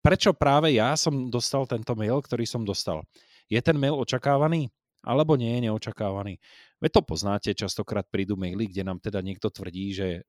prečo 0.00 0.32
práve 0.32 0.72
ja 0.72 0.96
som 0.96 1.28
dostal 1.28 1.68
tento 1.68 1.92
mail, 1.92 2.24
ktorý 2.24 2.48
som 2.48 2.64
dostal. 2.64 3.04
Je 3.52 3.60
ten 3.60 3.76
mail 3.76 4.00
očakávaný? 4.00 4.72
Alebo 5.04 5.36
nie 5.36 5.60
je 5.60 5.68
neočakávaný. 5.68 6.40
Veď 6.80 6.90
to 6.90 7.02
poznáte, 7.04 7.50
častokrát 7.52 8.08
prídu 8.08 8.40
maily, 8.40 8.72
kde 8.72 8.80
nám 8.80 8.98
teda 9.04 9.20
niekto 9.20 9.52
tvrdí, 9.52 9.92
že 9.92 10.24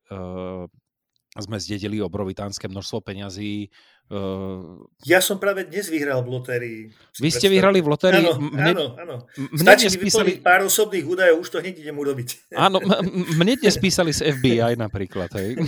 sme 1.41 1.57
zdedili 1.59 2.03
obrovitánske 2.03 2.67
množstvo 2.69 2.99
peňazí. 3.03 3.71
Uh... 4.09 4.89
Ja 5.05 5.21
som 5.21 5.37
práve 5.37 5.69
dnes 5.69 5.85
vyhral 5.85 6.25
v 6.25 6.29
lotérii. 6.33 6.79
Vy 7.21 7.29
ste 7.29 7.45
vyhrali 7.45 7.77
v 7.77 7.87
lotérii? 7.93 8.25
Áno, 8.25 8.41
mne, 8.41 8.73
áno, 8.73 8.85
áno. 8.97 9.15
Mne 9.37 9.65
Stačí 9.69 9.85
dnes 9.85 10.01
písali... 10.01 10.31
pár 10.41 10.65
osobných 10.65 11.05
údajov, 11.05 11.45
už 11.45 11.49
to 11.53 11.57
hneď 11.61 11.77
idem 11.77 11.93
urobiť. 11.93 12.53
Áno, 12.57 12.81
mne 13.37 13.53
dnes 13.61 13.77
písali 13.77 14.09
z 14.09 14.33
FBI 14.33 14.73
napríklad, 14.81 15.29
hej. 15.37 15.61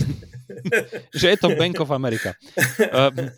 že 1.22 1.26
je 1.32 1.38
to 1.38 1.54
Bank 1.54 1.78
of 1.78 1.94
America. 1.94 2.34
Uh, 2.82 3.30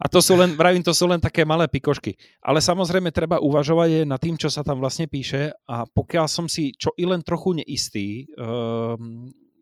a 0.00 0.10
to 0.10 0.18
sú 0.18 0.34
len, 0.34 0.58
vravím, 0.58 0.82
to 0.82 0.90
sú 0.90 1.06
len 1.06 1.22
také 1.22 1.46
malé 1.46 1.70
pikošky. 1.70 2.18
Ale 2.42 2.58
samozrejme 2.58 3.14
treba 3.14 3.38
uvažovať 3.38 4.08
na 4.08 4.18
tým, 4.18 4.34
čo 4.34 4.50
sa 4.50 4.66
tam 4.66 4.82
vlastne 4.82 5.06
píše 5.06 5.54
a 5.70 5.86
pokiaľ 5.86 6.26
som 6.26 6.50
si 6.50 6.74
čo 6.74 6.90
i 6.98 7.06
len 7.06 7.22
trochu 7.22 7.62
neistý, 7.62 8.26
uh, 8.34 8.98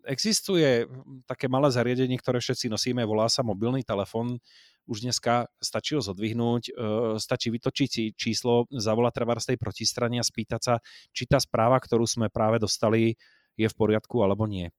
existuje 0.09 0.89
také 1.29 1.47
malé 1.53 1.69
zariadenie, 1.69 2.17
ktoré 2.17 2.41
všetci 2.41 2.73
nosíme, 2.73 3.05
volá 3.05 3.29
sa 3.29 3.45
mobilný 3.45 3.85
telefon. 3.85 4.41
už 4.89 5.05
dneska 5.05 5.53
stačí 5.61 5.95
ho 5.95 6.03
zodvihnúť, 6.03 6.73
stačí 7.21 7.53
vytočiť 7.53 8.17
číslo, 8.17 8.65
zavolať 8.73 9.13
treba 9.13 9.37
z 9.37 9.53
tej 9.53 9.59
protistrany 9.61 10.17
a 10.17 10.25
spýtať 10.25 10.61
sa, 10.65 10.75
či 11.13 11.29
tá 11.29 11.37
správa, 11.37 11.77
ktorú 11.77 12.09
sme 12.09 12.33
práve 12.33 12.57
dostali, 12.57 13.21
je 13.61 13.69
v 13.69 13.77
poriadku 13.77 14.25
alebo 14.25 14.49
nie. 14.49 14.73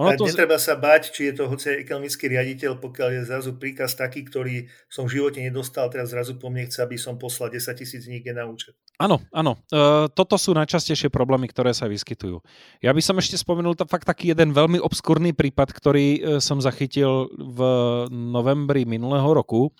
Ono 0.00 0.08
to... 0.16 0.24
Netreba 0.24 0.56
sa 0.56 0.72
bať, 0.72 1.12
či 1.12 1.28
je 1.28 1.36
to 1.36 1.52
hoci 1.52 1.84
ekonomický 1.84 2.32
riaditeľ, 2.32 2.80
pokiaľ 2.80 3.08
je 3.12 3.22
zrazu 3.28 3.50
príkaz 3.60 3.92
taký, 3.92 4.24
ktorý 4.24 4.64
som 4.88 5.04
v 5.04 5.20
živote 5.20 5.44
nedostal, 5.44 5.92
teraz 5.92 6.16
zrazu 6.16 6.40
po 6.40 6.48
mne 6.48 6.64
chce, 6.64 6.80
aby 6.80 6.96
som 6.96 7.20
poslal 7.20 7.52
10 7.52 7.76
tisíc 7.76 8.08
niekde 8.08 8.32
na 8.32 8.48
účet. 8.48 8.72
Áno, 8.96 9.20
áno. 9.28 9.60
E, 9.68 10.08
toto 10.16 10.40
sú 10.40 10.56
najčastejšie 10.56 11.12
problémy, 11.12 11.44
ktoré 11.52 11.76
sa 11.76 11.92
vyskytujú. 11.92 12.40
Ja 12.80 12.96
by 12.96 13.02
som 13.04 13.20
ešte 13.20 13.36
spomenul 13.36 13.76
to 13.76 13.84
fakt 13.84 14.08
taký 14.08 14.32
jeden 14.32 14.56
veľmi 14.56 14.80
obskurný 14.80 15.36
prípad, 15.36 15.68
ktorý 15.76 16.06
e, 16.08 16.20
som 16.40 16.56
zachytil 16.56 17.28
v 17.36 17.60
novembri 18.08 18.88
minulého 18.88 19.28
roku, 19.28 19.76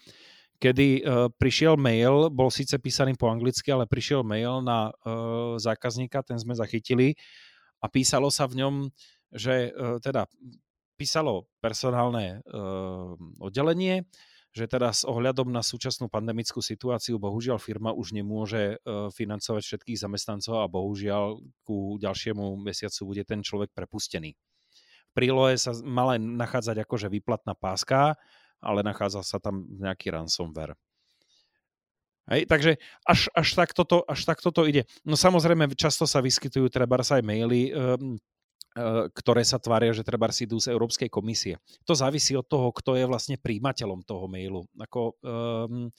kedy 0.62 0.88
e, 1.00 1.00
prišiel 1.34 1.74
mail, 1.74 2.30
bol 2.30 2.46
síce 2.46 2.78
písaný 2.78 3.18
po 3.18 3.26
anglicky, 3.26 3.74
ale 3.74 3.90
prišiel 3.90 4.22
mail 4.22 4.62
na 4.62 4.94
e, 5.02 5.58
zákazníka, 5.58 6.22
ten 6.22 6.38
sme 6.38 6.54
zachytili 6.54 7.18
a 7.82 7.90
písalo 7.90 8.30
sa 8.30 8.46
v 8.46 8.62
ňom, 8.62 8.74
že 9.32 9.68
e, 9.68 10.00
teda 10.04 10.28
písalo 11.00 11.50
personálne 11.58 12.38
e, 12.44 12.58
oddelenie, 13.40 14.06
že 14.52 14.68
teda 14.68 14.92
s 14.92 15.08
ohľadom 15.08 15.48
na 15.48 15.64
súčasnú 15.64 16.12
pandemickú 16.12 16.60
situáciu 16.60 17.16
bohužiaľ 17.16 17.56
firma 17.56 17.96
už 17.96 18.12
nemôže 18.12 18.76
e, 18.76 19.08
financovať 19.08 19.62
všetkých 19.64 19.98
zamestnancov 19.98 20.60
a 20.60 20.68
bohužiaľ 20.68 21.40
ku 21.64 21.96
ďalšiemu 21.96 22.60
mesiacu 22.60 23.00
bude 23.08 23.24
ten 23.24 23.40
človek 23.40 23.72
prepustený. 23.72 24.36
V 24.36 25.12
prílohe 25.16 25.56
sa 25.56 25.72
mala 25.84 26.20
nachádzať 26.20 26.84
akože 26.84 27.08
výplatná 27.08 27.56
páska, 27.56 28.20
ale 28.60 28.84
nachádza 28.84 29.24
sa 29.24 29.40
tam 29.40 29.64
nejaký 29.72 30.12
ransomware. 30.12 30.76
Hej, 32.30 32.46
takže 32.46 32.78
až, 33.02 33.26
až, 33.34 33.48
tak 33.58 33.74
toto, 33.74 34.06
až 34.06 34.22
tak 34.22 34.38
toto 34.38 34.62
ide. 34.62 34.86
No 35.02 35.18
samozrejme, 35.18 35.74
často 35.74 36.06
sa 36.06 36.22
vyskytujú 36.22 36.70
treba 36.70 37.02
aj 37.02 37.18
maily, 37.18 37.74
ktoré 39.12 39.44
sa 39.44 39.60
tvária, 39.60 39.92
že 39.92 40.06
treba 40.06 40.32
si 40.32 40.48
idú 40.48 40.56
z 40.56 40.72
Európskej 40.72 41.12
komisie. 41.12 41.60
To 41.84 41.92
závisí 41.92 42.32
od 42.32 42.48
toho, 42.48 42.72
kto 42.72 42.96
je 42.96 43.04
vlastne 43.04 43.36
príjimateľom 43.36 44.00
toho 44.08 44.24
mailu. 44.32 44.64
Ako, 44.80 45.16
um, 45.20 45.92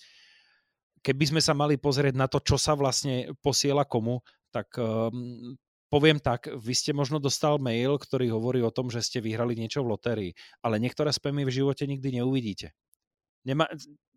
keby 1.06 1.24
sme 1.30 1.42
sa 1.42 1.54
mali 1.54 1.78
pozrieť 1.78 2.18
na 2.18 2.26
to, 2.26 2.42
čo 2.42 2.58
sa 2.58 2.74
vlastne 2.74 3.30
posiela 3.46 3.86
komu, 3.86 4.26
tak 4.50 4.74
um, 4.82 5.54
poviem 5.94 6.18
tak, 6.18 6.50
vy 6.50 6.74
ste 6.74 6.98
možno 6.98 7.22
dostal 7.22 7.62
mail, 7.62 8.02
ktorý 8.02 8.34
hovorí 8.34 8.66
o 8.66 8.74
tom, 8.74 8.90
že 8.90 9.06
ste 9.06 9.22
vyhrali 9.22 9.54
niečo 9.54 9.86
v 9.86 9.94
lotérii, 9.94 10.32
ale 10.66 10.82
niektoré 10.82 11.14
spamy 11.14 11.46
v 11.46 11.54
živote 11.54 11.86
nikdy 11.86 12.18
neuvidíte. 12.18 12.74
Nemá, 13.46 13.70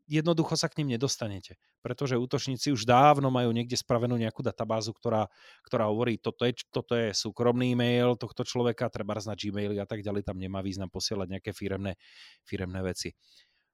jednoducho 0.07 0.55
sa 0.55 0.71
k 0.71 0.81
ním 0.81 0.97
nedostanete, 0.97 1.59
pretože 1.83 2.14
útočníci 2.14 2.71
už 2.71 2.87
dávno 2.87 3.29
majú 3.29 3.51
niekde 3.51 3.75
spravenú 3.75 4.14
nejakú 4.14 4.40
databázu, 4.40 4.95
ktorá, 4.95 5.27
ktorá 5.66 5.90
hovorí, 5.90 6.16
toto 6.16 6.47
je, 6.47 6.55
toto 6.71 6.95
je 6.95 7.11
súkromný 7.11 7.75
mail 7.75 8.14
tohto 8.14 8.47
človeka, 8.47 8.88
treba 8.88 9.19
na 9.19 9.35
Gmail 9.35 9.75
a 9.83 9.88
tak 9.88 10.07
ďalej, 10.07 10.23
tam 10.23 10.38
nemá 10.38 10.62
význam 10.62 10.88
posielať 10.88 11.27
nejaké 11.38 11.51
firemné, 11.51 11.99
firemné 12.47 12.81
veci. 12.87 13.12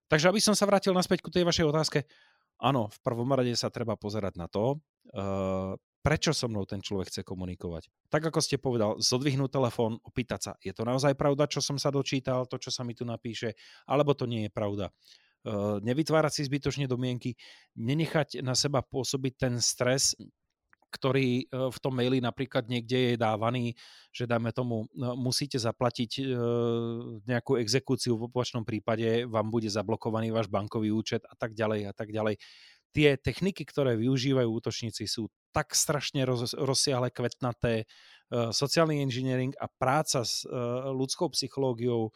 Takže 0.09 0.29
aby 0.29 0.41
som 0.41 0.57
sa 0.57 0.69
vrátil 0.69 0.97
naspäť 0.97 1.25
ku 1.25 1.33
tej 1.33 1.45
vašej 1.45 1.69
otázke, 1.69 2.05
áno, 2.61 2.89
v 2.89 2.99
prvom 3.05 3.29
rade 3.33 3.53
sa 3.57 3.69
treba 3.69 3.97
pozerať 3.97 4.35
na 4.37 4.47
to, 4.49 4.77
uh, 5.17 5.73
prečo 6.03 6.35
so 6.35 6.51
mnou 6.51 6.67
ten 6.67 6.83
človek 6.83 7.09
chce 7.09 7.23
komunikovať. 7.23 7.89
Tak 8.11 8.35
ako 8.35 8.43
ste 8.43 8.59
povedal, 8.59 8.99
zodvihnúť 8.99 9.51
telefón, 9.55 10.03
opýtať 10.03 10.41
sa, 10.41 10.53
je 10.59 10.75
to 10.75 10.83
naozaj 10.83 11.15
pravda, 11.15 11.47
čo 11.47 11.63
som 11.63 11.79
sa 11.79 11.95
dočítal, 11.95 12.45
to, 12.51 12.59
čo 12.59 12.75
sa 12.75 12.83
mi 12.83 12.93
tu 12.93 13.07
napíše, 13.07 13.55
alebo 13.87 14.13
to 14.13 14.27
nie 14.27 14.47
je 14.47 14.51
pravda. 14.51 14.91
Eh, 14.91 15.32
nevytvárať 15.83 16.33
si 16.39 16.43
zbytočne 16.47 16.87
domienky, 16.87 17.35
nenechať 17.75 18.43
na 18.47 18.55
seba 18.55 18.83
pôsobiť 18.83 19.33
ten 19.35 19.55
stres, 19.59 20.15
ktorý 20.93 21.29
eh, 21.41 21.73
v 21.73 21.79
tom 21.81 21.97
maili 21.97 22.21
napríklad 22.21 22.69
niekde 22.69 23.17
je 23.17 23.17
dávaný, 23.17 23.73
že 24.13 24.29
dáme 24.29 24.53
tomu, 24.53 24.85
no, 24.93 25.17
musíte 25.17 25.57
zaplatiť 25.57 26.21
eh, 26.21 26.25
nejakú 27.25 27.57
exekúciu, 27.57 28.21
v 28.21 28.29
opačnom 28.29 28.63
prípade 28.69 29.25
vám 29.25 29.49
bude 29.49 29.73
zablokovaný 29.73 30.29
váš 30.29 30.53
bankový 30.53 30.93
účet 30.93 31.25
a 31.25 31.35
tak 31.35 31.57
ďalej 31.57 31.89
a 31.89 31.93
tak 31.97 32.13
ďalej. 32.13 32.37
Tie 32.93 33.17
techniky, 33.17 33.65
ktoré 33.65 33.97
využívajú 33.97 34.53
útočníci, 34.53 35.09
sú 35.09 35.33
tak 35.49 35.73
strašne 35.73 36.29
roz, 36.29 36.53
rozsiahle, 36.53 37.09
kvetnaté. 37.09 37.89
Sociálny 38.33 39.01
engineering 39.01 39.53
a 39.61 39.69
práca 39.69 40.25
s 40.25 40.45
ľudskou 40.93 41.33
psychológiou 41.33 42.13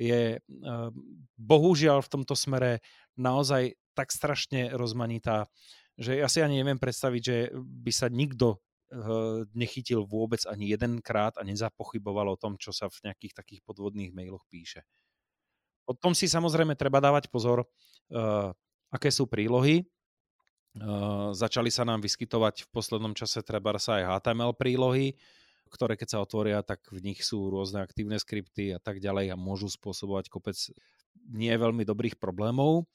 je 0.00 0.40
ehm, 0.40 0.92
bohužiaľ 1.36 2.00
v 2.00 2.12
tomto 2.16 2.32
smere 2.32 2.80
naozaj 3.20 3.76
tak 3.92 4.08
strašne 4.08 4.72
rozmanitá, 4.72 5.52
že 6.00 6.16
ja 6.16 6.28
si 6.32 6.40
ani 6.40 6.64
neviem 6.64 6.80
predstaviť, 6.80 7.22
že 7.22 7.36
by 7.52 7.92
sa 7.92 8.08
nikto 8.08 8.56
eh, 8.56 9.44
nechytil 9.52 10.08
vôbec 10.08 10.40
ani 10.48 10.72
jedenkrát 10.72 11.36
a 11.36 11.44
nezapochyboval 11.44 12.32
o 12.32 12.40
tom, 12.40 12.56
čo 12.56 12.72
sa 12.72 12.88
v 12.88 13.12
nejakých 13.12 13.36
takých 13.36 13.60
podvodných 13.68 14.16
mailoch 14.16 14.48
píše. 14.48 14.88
O 15.84 15.92
tom 15.92 16.16
si 16.16 16.30
samozrejme 16.30 16.78
treba 16.78 17.02
dávať 17.02 17.26
pozor, 17.34 17.66
uh, 17.66 18.54
aké 18.94 19.10
sú 19.10 19.26
prílohy. 19.26 19.82
Začali 21.34 21.66
sa 21.66 21.82
nám 21.82 21.98
vyskytovať 21.98 22.62
v 22.62 22.68
poslednom 22.70 23.10
čase 23.10 23.42
treba 23.42 23.74
sa 23.82 23.98
aj 23.98 24.22
HTML 24.22 24.54
prílohy, 24.54 25.18
ktoré 25.70 25.94
keď 25.94 26.08
sa 26.18 26.22
otvoria, 26.22 26.60
tak 26.66 26.82
v 26.90 27.00
nich 27.00 27.22
sú 27.22 27.48
rôzne 27.48 27.80
aktívne 27.80 28.18
skripty 28.18 28.74
a 28.74 28.82
tak 28.82 28.98
ďalej 28.98 29.32
a 29.32 29.40
môžu 29.40 29.70
spôsobovať 29.70 30.28
kopec 30.28 30.58
nie 31.30 31.54
veľmi 31.54 31.86
dobrých 31.86 32.18
problémov. 32.18 32.90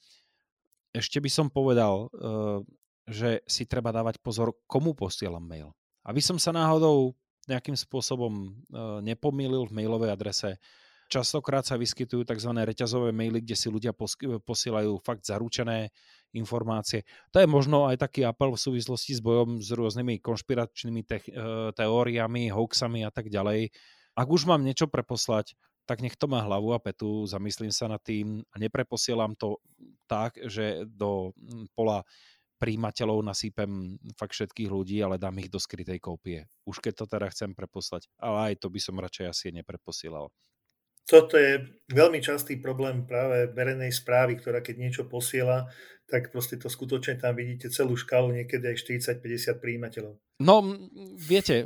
Ešte 0.91 1.23
by 1.23 1.29
som 1.31 1.47
povedal, 1.47 2.11
eh, 2.11 2.59
že 3.07 3.29
si 3.47 3.63
treba 3.63 3.95
dávať 3.95 4.19
pozor, 4.19 4.51
komu 4.67 4.91
posielam 4.91 5.43
mail. 5.43 5.71
Aby 6.03 6.21
som 6.21 6.37
sa 6.37 6.51
náhodou 6.51 7.15
nejakým 7.47 7.79
spôsobom 7.79 8.51
eh, 8.51 8.99
nepomýlil 9.01 9.71
v 9.71 9.75
mailovej 9.75 10.11
adrese, 10.11 10.59
Častokrát 11.05 11.61
sa 11.61 11.77
vyskytujú 11.77 12.25
tzv. 12.25 12.49
reťazové 12.65 13.13
maily, 13.13 13.37
kde 13.45 13.53
si 13.53 13.69
ľudia 13.69 13.93
posielajú 14.41 14.97
fakt 15.05 15.21
zaručené 15.29 15.93
informácie. 16.35 17.07
To 17.31 17.39
je 17.39 17.47
možno 17.47 17.87
aj 17.87 18.03
taký 18.03 18.27
apel 18.27 18.53
v 18.53 18.59
súvislosti 18.59 19.15
s 19.15 19.21
bojom 19.23 19.63
s 19.63 19.71
rôznymi 19.71 20.19
konšpiračnými 20.19 21.01
te- 21.07 21.31
teóriami, 21.73 22.51
hoaxami 22.51 23.07
a 23.07 23.11
tak 23.11 23.31
ďalej. 23.31 23.71
Ak 24.15 24.27
už 24.27 24.47
mám 24.47 24.63
niečo 24.63 24.87
preposlať, 24.91 25.55
tak 25.85 26.01
nech 26.01 26.17
to 26.17 26.25
má 26.25 26.41
hlavu 26.41 26.73
a 26.73 26.79
petu, 26.81 27.29
zamyslím 27.29 27.69
sa 27.69 27.85
nad 27.85 28.01
tým 28.01 28.41
a 28.51 28.55
nepreposielam 28.57 29.37
to 29.37 29.61
tak, 30.09 30.35
že 30.49 30.83
do 30.89 31.31
pola 31.77 32.01
príjimateľov 32.57 33.19
nasýpem 33.21 33.99
fakt 34.15 34.33
všetkých 34.33 34.71
ľudí, 34.71 34.97
ale 35.03 35.21
dám 35.21 35.37
ich 35.43 35.51
do 35.51 35.59
skrytej 35.59 35.99
kópie. 35.99 36.47
Už 36.65 36.79
keď 36.79 37.03
to 37.03 37.05
teda 37.05 37.27
chcem 37.29 37.51
preposlať. 37.53 38.07
Ale 38.17 38.51
aj 38.51 38.63
to 38.63 38.67
by 38.71 38.79
som 38.79 38.97
radšej 38.97 39.25
asi 39.29 39.47
nepreposielal 39.53 40.31
toto 41.05 41.37
je 41.37 41.61
veľmi 41.93 42.17
častý 42.17 42.57
problém 42.57 43.05
práve 43.05 43.53
verejnej 43.53 43.93
správy, 43.93 44.41
ktorá 44.41 44.65
keď 44.65 44.75
niečo 44.77 45.03
posiela, 45.05 45.69
tak 46.05 46.29
proste 46.29 46.61
to 46.61 46.69
skutočne 46.69 47.17
tam 47.17 47.33
vidíte 47.33 47.73
celú 47.73 47.97
škálu, 47.97 48.29
niekedy 48.29 48.61
aj 48.61 48.77
40-50 49.17 49.57
príjimateľov. 49.57 50.13
No, 50.37 50.61
viete, 51.17 51.65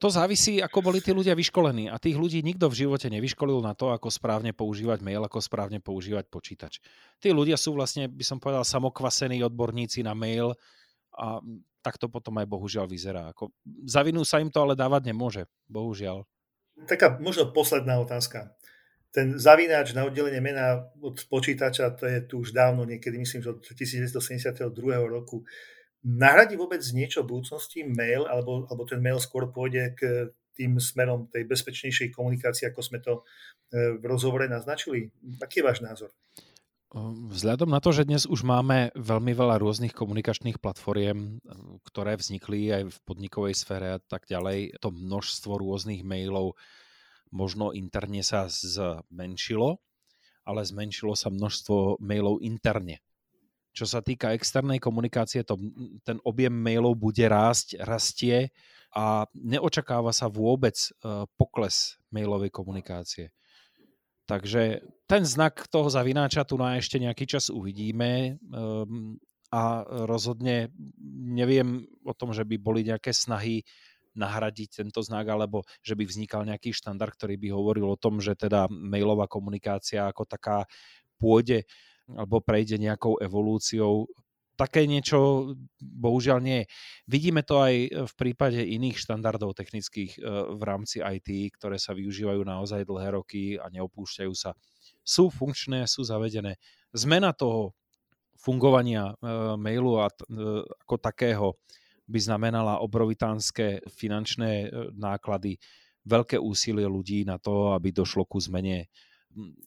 to 0.00 0.08
závisí, 0.08 0.56
ako 0.62 0.80
boli 0.80 1.04
tí 1.04 1.12
ľudia 1.12 1.36
vyškolení. 1.36 1.92
A 1.92 2.00
tých 2.00 2.16
ľudí 2.16 2.40
nikto 2.40 2.72
v 2.72 2.86
živote 2.86 3.12
nevyškolil 3.12 3.60
na 3.60 3.76
to, 3.76 3.92
ako 3.92 4.08
správne 4.08 4.56
používať 4.56 5.04
mail, 5.04 5.20
ako 5.20 5.44
správne 5.44 5.84
používať 5.84 6.32
počítač. 6.32 6.80
Tí 7.20 7.28
ľudia 7.28 7.60
sú 7.60 7.76
vlastne, 7.76 8.08
by 8.08 8.24
som 8.24 8.40
povedal, 8.40 8.64
samokvasení 8.64 9.44
odborníci 9.44 10.00
na 10.00 10.16
mail 10.16 10.56
a 11.12 11.42
tak 11.84 12.00
to 12.00 12.08
potom 12.08 12.40
aj 12.40 12.48
bohužiaľ 12.48 12.88
vyzerá. 12.88 13.36
Ako, 13.36 13.52
zavinú 13.84 14.24
sa 14.24 14.40
im 14.40 14.48
to 14.48 14.64
ale 14.64 14.78
dávať 14.78 15.12
nemôže, 15.12 15.44
bohužiaľ. 15.68 16.24
Taká 16.86 17.18
možno 17.18 17.50
posledná 17.50 17.98
otázka 17.98 18.57
ten 19.08 19.40
zavináč 19.40 19.96
na 19.96 20.04
oddelenie 20.04 20.40
mena 20.40 20.84
od 21.00 21.16
počítača, 21.32 21.96
to 21.96 22.04
je 22.04 22.18
tu 22.28 22.44
už 22.44 22.52
dávno, 22.52 22.84
niekedy 22.84 23.16
myslím, 23.16 23.40
že 23.40 23.56
od 23.56 23.64
1972 23.64 24.68
roku. 25.08 25.48
Nahradí 26.04 26.54
vôbec 26.54 26.84
niečo 26.92 27.24
v 27.24 27.36
budúcnosti 27.36 27.82
mail, 27.82 28.28
alebo, 28.28 28.68
alebo 28.68 28.84
ten 28.84 29.00
mail 29.00 29.18
skôr 29.18 29.48
pôjde 29.48 29.96
k 29.96 30.30
tým 30.54 30.78
smerom 30.78 31.30
tej 31.30 31.46
bezpečnejšej 31.46 32.10
komunikácie, 32.10 32.66
ako 32.68 32.80
sme 32.82 32.98
to 32.98 33.22
e, 33.70 33.98
v 33.98 34.04
rozhovore 34.04 34.44
naznačili? 34.50 35.10
Aký 35.38 35.62
je 35.62 35.66
váš 35.66 35.80
názor? 35.80 36.10
Vzhľadom 37.28 37.68
na 37.68 37.84
to, 37.84 37.92
že 37.92 38.08
dnes 38.08 38.24
už 38.24 38.48
máme 38.48 38.96
veľmi 38.96 39.36
veľa 39.36 39.60
rôznych 39.60 39.92
komunikačných 39.92 40.56
platformiem, 40.56 41.36
ktoré 41.84 42.16
vznikli 42.16 42.72
aj 42.72 42.82
v 42.88 42.96
podnikovej 43.04 43.52
sfére 43.52 43.92
a 43.92 44.00
tak 44.00 44.24
ďalej, 44.24 44.80
to 44.80 44.88
množstvo 44.88 45.60
rôznych 45.60 46.00
mailov, 46.00 46.56
možno 47.30 47.74
interne 47.76 48.24
sa 48.24 48.48
zmenšilo, 48.48 49.78
ale 50.48 50.60
zmenšilo 50.64 51.12
sa 51.12 51.28
množstvo 51.28 52.00
mailov 52.00 52.40
interne. 52.40 53.04
Čo 53.76 53.86
sa 53.86 54.00
týka 54.02 54.34
externej 54.34 54.82
komunikácie, 54.82 55.44
to, 55.46 55.60
ten 56.02 56.18
objem 56.24 56.50
mailov 56.50 56.98
bude 56.98 57.22
rásť, 57.22 57.78
rastie 57.84 58.50
a 58.96 59.28
neočakáva 59.36 60.10
sa 60.10 60.26
vôbec 60.26 60.74
uh, 60.74 61.28
pokles 61.36 62.00
mailovej 62.10 62.50
komunikácie. 62.50 63.30
Takže 64.28 64.84
ten 65.08 65.22
znak 65.24 65.68
toho 65.72 65.88
zavináča 65.88 66.44
tu 66.44 66.60
na 66.60 66.76
ešte 66.76 67.00
nejaký 67.00 67.24
čas 67.24 67.48
uvidíme 67.48 68.36
um, 68.52 69.16
a 69.48 69.80
rozhodne 70.04 70.68
neviem 71.32 71.88
o 72.04 72.12
tom, 72.12 72.36
že 72.36 72.44
by 72.44 72.56
boli 72.60 72.84
nejaké 72.84 73.16
snahy 73.16 73.64
nahradiť 74.18 74.82
tento 74.84 75.00
znak, 75.00 75.30
alebo 75.30 75.62
že 75.80 75.94
by 75.94 76.04
vznikal 76.04 76.42
nejaký 76.44 76.74
štandard, 76.74 77.14
ktorý 77.14 77.38
by 77.38 77.48
hovoril 77.54 77.86
o 77.94 78.00
tom, 78.00 78.18
že 78.18 78.34
teda 78.34 78.66
mailová 78.68 79.30
komunikácia 79.30 80.10
ako 80.10 80.26
taká 80.26 80.66
pôjde 81.16 81.64
alebo 82.08 82.40
prejde 82.40 82.80
nejakou 82.80 83.20
evolúciou 83.20 84.08
také 84.58 84.90
niečo 84.90 85.54
bohužiaľ 85.78 86.42
nie 86.42 86.66
je. 86.66 86.70
Vidíme 87.06 87.46
to 87.46 87.62
aj 87.62 87.74
v 88.10 88.12
prípade 88.18 88.58
iných 88.58 88.98
štandardov 88.98 89.54
technických 89.54 90.18
e, 90.18 90.20
v 90.58 90.62
rámci 90.66 90.98
IT, 90.98 91.54
ktoré 91.54 91.78
sa 91.78 91.94
využívajú 91.94 92.42
naozaj 92.42 92.82
dlhé 92.82 93.14
roky 93.14 93.54
a 93.54 93.70
neopúšťajú 93.70 94.34
sa. 94.34 94.58
Sú 95.06 95.30
funkčné, 95.30 95.86
sú 95.86 96.02
zavedené. 96.02 96.58
Zmena 96.90 97.30
toho 97.30 97.78
fungovania 98.34 99.14
e, 99.14 99.14
mailu 99.54 100.02
a 100.02 100.10
e, 100.10 100.14
ako 100.82 100.94
takého 100.98 101.54
by 102.08 102.18
znamenala 102.18 102.80
obrovitánske 102.80 103.84
finančné 103.92 104.72
náklady, 104.96 105.60
veľké 106.08 106.40
úsilie 106.40 106.88
ľudí 106.88 107.28
na 107.28 107.36
to, 107.36 107.76
aby 107.76 107.92
došlo 107.92 108.24
ku 108.24 108.40
zmene 108.40 108.88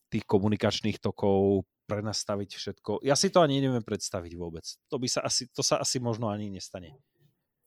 tých 0.10 0.26
komunikačných 0.26 0.98
tokov, 0.98 1.70
prenastaviť 1.92 2.50
všetko. 2.56 2.92
Ja 3.04 3.20
si 3.20 3.28
to 3.28 3.44
ani 3.44 3.60
neviem 3.60 3.84
predstaviť 3.84 4.32
vôbec. 4.40 4.64
To, 4.88 4.96
by 4.96 5.08
sa 5.12 5.28
asi, 5.28 5.52
to 5.52 5.60
sa 5.60 5.84
asi 5.84 6.00
možno 6.00 6.32
ani 6.32 6.48
nestane. 6.48 6.96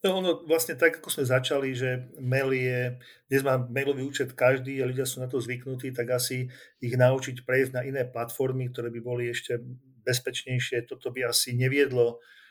No 0.01 0.20
ono 0.20 0.45
vlastne 0.45 0.77
tak, 0.77 1.01
ako 1.01 1.09
sme 1.12 1.25
začali, 1.29 1.72
že 1.72 2.12
mail 2.20 2.53
je, 2.53 3.01
dnes 3.29 3.41
má 3.45 3.57
mailový 3.57 4.05
účet 4.05 4.33
každý 4.37 4.81
a 4.81 4.89
ľudia 4.89 5.09
sú 5.09 5.20
na 5.20 5.29
to 5.29 5.41
zvyknutí, 5.41 5.93
tak 5.97 6.12
asi 6.12 6.49
ich 6.81 6.95
naučiť 6.97 7.45
prejsť 7.45 7.72
na 7.72 7.83
iné 7.85 8.05
platformy, 8.05 8.68
ktoré 8.68 8.93
by 8.93 9.01
boli 9.01 9.33
ešte 9.33 9.61
bezpečnejšie, 10.05 10.85
toto 10.85 11.09
by 11.09 11.33
asi 11.33 11.57
neviedlo 11.57 12.20
e, 12.20 12.44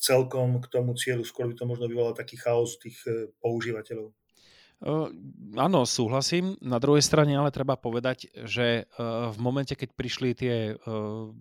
celkom 0.00 0.60
k 0.60 0.66
tomu 0.68 0.92
cieľu, 0.92 1.24
skôr 1.24 1.48
by 1.48 1.56
to 1.56 1.64
možno 1.64 1.88
vyvolalo 1.88 2.12
taký 2.12 2.36
chaos 2.36 2.76
tých 2.76 3.00
e, 3.08 3.32
používateľov. 3.40 4.12
Áno, 5.56 5.88
súhlasím. 5.88 6.52
Na 6.60 6.76
druhej 6.76 7.00
strane 7.00 7.32
ale 7.32 7.48
treba 7.48 7.80
povedať, 7.80 8.28
že 8.44 8.84
v 9.32 9.38
momente, 9.40 9.72
keď 9.72 9.88
prišli 9.96 10.36
tie 10.36 10.76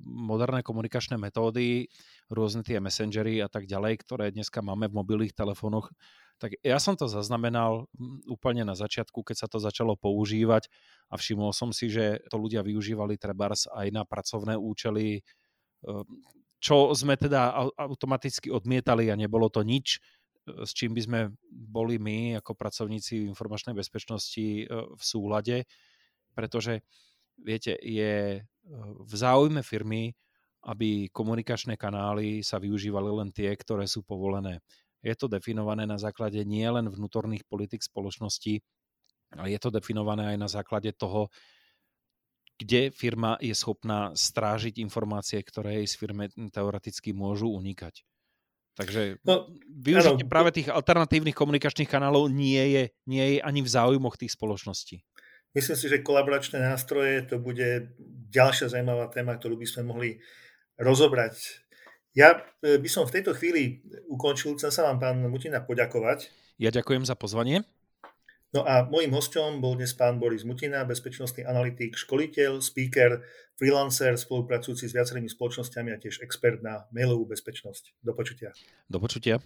moderné 0.07 0.63
komunikačné 0.63 1.19
metódy, 1.19 1.91
rôzne 2.31 2.63
tie 2.63 2.79
messengery 2.79 3.43
a 3.43 3.51
tak 3.51 3.67
ďalej, 3.67 4.07
ktoré 4.07 4.31
dneska 4.31 4.63
máme 4.63 4.87
v 4.87 4.95
mobilných 4.95 5.35
telefónoch, 5.35 5.91
tak 6.39 6.55
ja 6.63 6.79
som 6.79 6.95
to 6.95 7.11
zaznamenal 7.11 7.91
úplne 8.27 8.63
na 8.63 8.71
začiatku, 8.71 9.19
keď 9.23 9.35
sa 9.35 9.47
to 9.51 9.59
začalo 9.59 9.99
používať 9.99 10.71
a 11.11 11.19
všimol 11.19 11.51
som 11.51 11.75
si, 11.75 11.91
že 11.91 12.23
to 12.31 12.39
ľudia 12.39 12.63
využívali 12.63 13.19
trebárs 13.19 13.67
aj 13.67 13.87
na 13.91 14.07
pracovné 14.07 14.55
účely, 14.55 15.27
čo 16.65 16.89
sme 16.97 17.13
teda 17.13 17.69
automaticky 17.77 18.49
odmietali 18.49 19.13
a 19.13 19.19
nebolo 19.19 19.53
to 19.53 19.61
nič, 19.61 20.01
s 20.49 20.71
čím 20.73 20.97
by 20.97 21.01
sme 21.05 21.19
boli 21.49 22.01
my 22.01 22.41
ako 22.41 22.57
pracovníci 22.57 23.21
informačnej 23.29 23.77
bezpečnosti 23.77 24.65
e, 24.65 24.65
v 24.69 25.03
súlade, 25.03 25.69
pretože 26.33 26.81
viete, 27.37 27.77
je 27.81 28.13
e, 28.37 28.39
v 28.97 29.13
záujme 29.13 29.61
firmy, 29.61 30.13
aby 30.65 31.09
komunikačné 31.13 31.77
kanály 31.77 32.41
sa 32.41 32.57
využívali 32.57 33.09
len 33.13 33.29
tie, 33.29 33.53
ktoré 33.53 33.85
sú 33.85 34.01
povolené. 34.01 34.65
Je 35.05 35.13
to 35.13 35.29
definované 35.29 35.85
na 35.85 36.01
základe 36.01 36.41
nie 36.41 36.65
len 36.65 36.89
vnútorných 36.89 37.45
politik 37.45 37.85
spoločnosti, 37.85 38.57
ale 39.37 39.53
je 39.53 39.59
to 39.61 39.69
definované 39.69 40.33
aj 40.33 40.37
na 40.41 40.49
základe 40.49 40.89
toho, 40.97 41.29
kde 42.55 42.91
firma 42.91 43.35
je 43.43 43.51
schopná 43.51 44.15
strážiť 44.15 44.79
informácie, 44.79 45.43
ktoré 45.43 45.83
jej 45.83 45.87
z 45.91 45.95
firmy 45.99 46.31
teoreticky 46.51 47.11
môžu 47.11 47.51
unikať. 47.51 48.03
Takže 48.75 49.23
no, 49.23 49.47
využitie 49.71 50.27
ano. 50.27 50.31
práve 50.31 50.51
tých 50.51 50.67
alternatívnych 50.67 51.35
komunikačných 51.35 51.87
kanálov 51.87 52.27
nie 52.27 52.59
je, 52.75 52.83
nie 53.07 53.25
je 53.35 53.37
ani 53.39 53.63
v 53.63 53.71
záujmoch 53.71 54.19
tých 54.19 54.35
spoločností. 54.35 54.99
Myslím 55.55 55.77
si, 55.79 55.87
že 55.87 56.03
kolaboračné 56.03 56.59
nástroje 56.59 57.23
to 57.23 57.39
bude 57.39 57.95
ďalšia 58.35 58.67
zaujímavá 58.67 59.07
téma, 59.07 59.39
ktorú 59.39 59.55
by 59.55 59.67
sme 59.67 59.83
mohli 59.87 60.09
rozobrať. 60.75 61.63
Ja 62.11 62.43
e, 62.59 62.75
by 62.75 62.89
som 62.91 63.07
v 63.07 63.15
tejto 63.15 63.31
chvíli 63.31 63.79
ukončil, 64.11 64.59
chcem 64.59 64.71
sa 64.71 64.91
vám, 64.91 64.99
pán 64.99 65.23
Mutina, 65.31 65.63
poďakovať. 65.63 66.27
Ja 66.59 66.75
ďakujem 66.75 67.07
za 67.07 67.15
pozvanie. 67.15 67.63
No 68.55 68.63
a 68.63 68.87
môjim 68.87 69.11
hosťom 69.11 69.59
bol 69.59 69.75
dnes 69.75 69.91
pán 69.91 70.15
Boris 70.15 70.47
Mutina, 70.47 70.87
bezpečnostný 70.87 71.43
analytik, 71.43 71.99
školiteľ, 71.99 72.63
speaker, 72.63 73.19
freelancer, 73.59 74.15
spolupracujúci 74.15 74.87
s 74.87 74.95
viacerými 74.95 75.27
spoločnosťami 75.27 75.91
a 75.91 75.99
tiež 75.99 76.23
expert 76.23 76.63
na 76.63 76.87
mailovú 76.95 77.27
bezpečnosť. 77.35 77.99
Do 77.99 78.15
počutia. 78.15 78.55
Do 78.87 79.03
počutia. 79.03 79.43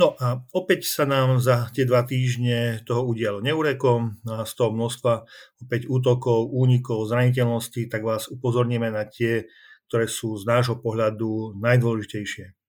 No 0.00 0.16
a 0.16 0.40
opäť 0.56 0.88
sa 0.88 1.04
nám 1.04 1.44
za 1.44 1.68
tie 1.68 1.84
dva 1.84 2.08
týždne 2.08 2.80
toho 2.88 3.04
udialo 3.04 3.44
neurekom 3.44 4.24
a 4.24 4.48
z 4.48 4.52
toho 4.56 4.72
množstva 4.72 5.12
opäť 5.68 5.84
útokov, 5.92 6.48
únikov, 6.48 7.04
zraniteľností, 7.12 7.92
tak 7.92 8.08
vás 8.08 8.32
upozorníme 8.32 8.88
na 8.88 9.04
tie, 9.04 9.52
ktoré 9.92 10.08
sú 10.08 10.40
z 10.40 10.48
nášho 10.48 10.80
pohľadu 10.80 11.60
najdôležitejšie 11.60 12.63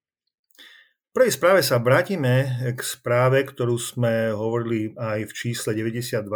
prvej 1.16 1.32
správe 1.32 1.63
sa 1.63 1.80
vrátime 1.80 2.59
k 2.76 2.80
správe, 2.84 3.39
ktorú 3.47 3.80
sme 3.80 4.36
hovorili 4.36 4.91
aj 4.99 5.32
v 5.32 5.32
čísle 5.32 5.72
92. 5.72 6.28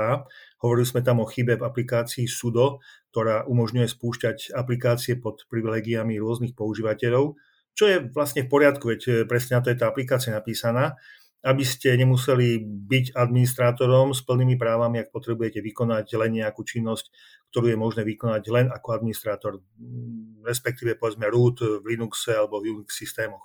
Hovorili 0.63 0.87
sme 0.87 1.03
tam 1.03 1.19
o 1.19 1.27
chybe 1.27 1.59
v 1.59 1.67
aplikácii 1.67 2.23
Sudo, 2.31 2.79
ktorá 3.11 3.43
umožňuje 3.43 3.91
spúšťať 3.91 4.55
aplikácie 4.55 5.19
pod 5.19 5.43
privilegiami 5.51 6.15
rôznych 6.15 6.55
používateľov, 6.55 7.35
čo 7.75 7.83
je 7.91 8.07
vlastne 8.07 8.47
v 8.47 8.51
poriadku, 8.55 8.95
veď 8.95 9.27
presne 9.27 9.59
na 9.59 9.67
to 9.67 9.71
je 9.71 9.79
tá 9.83 9.91
aplikácia 9.91 10.31
napísaná, 10.31 10.95
aby 11.43 11.63
ste 11.67 11.99
nemuseli 11.99 12.63
byť 12.63 13.19
administrátorom 13.19 14.15
s 14.15 14.23
plnými 14.23 14.55
právami, 14.55 15.03
ak 15.03 15.11
potrebujete 15.11 15.59
vykonať 15.59 16.07
len 16.19 16.39
nejakú 16.39 16.63
činnosť, 16.63 17.11
ktorú 17.51 17.71
je 17.71 17.77
možné 17.79 18.07
vykonať 18.07 18.43
len 18.51 18.71
ako 18.71 18.95
administrátor, 18.95 19.59
respektíve 20.43 20.95
povedzme 20.95 21.27
root 21.27 21.63
v 21.83 21.83
Linuxe 21.83 22.31
alebo 22.31 22.63
v 22.63 22.79
Unix 22.79 22.95
systémoch. 22.95 23.43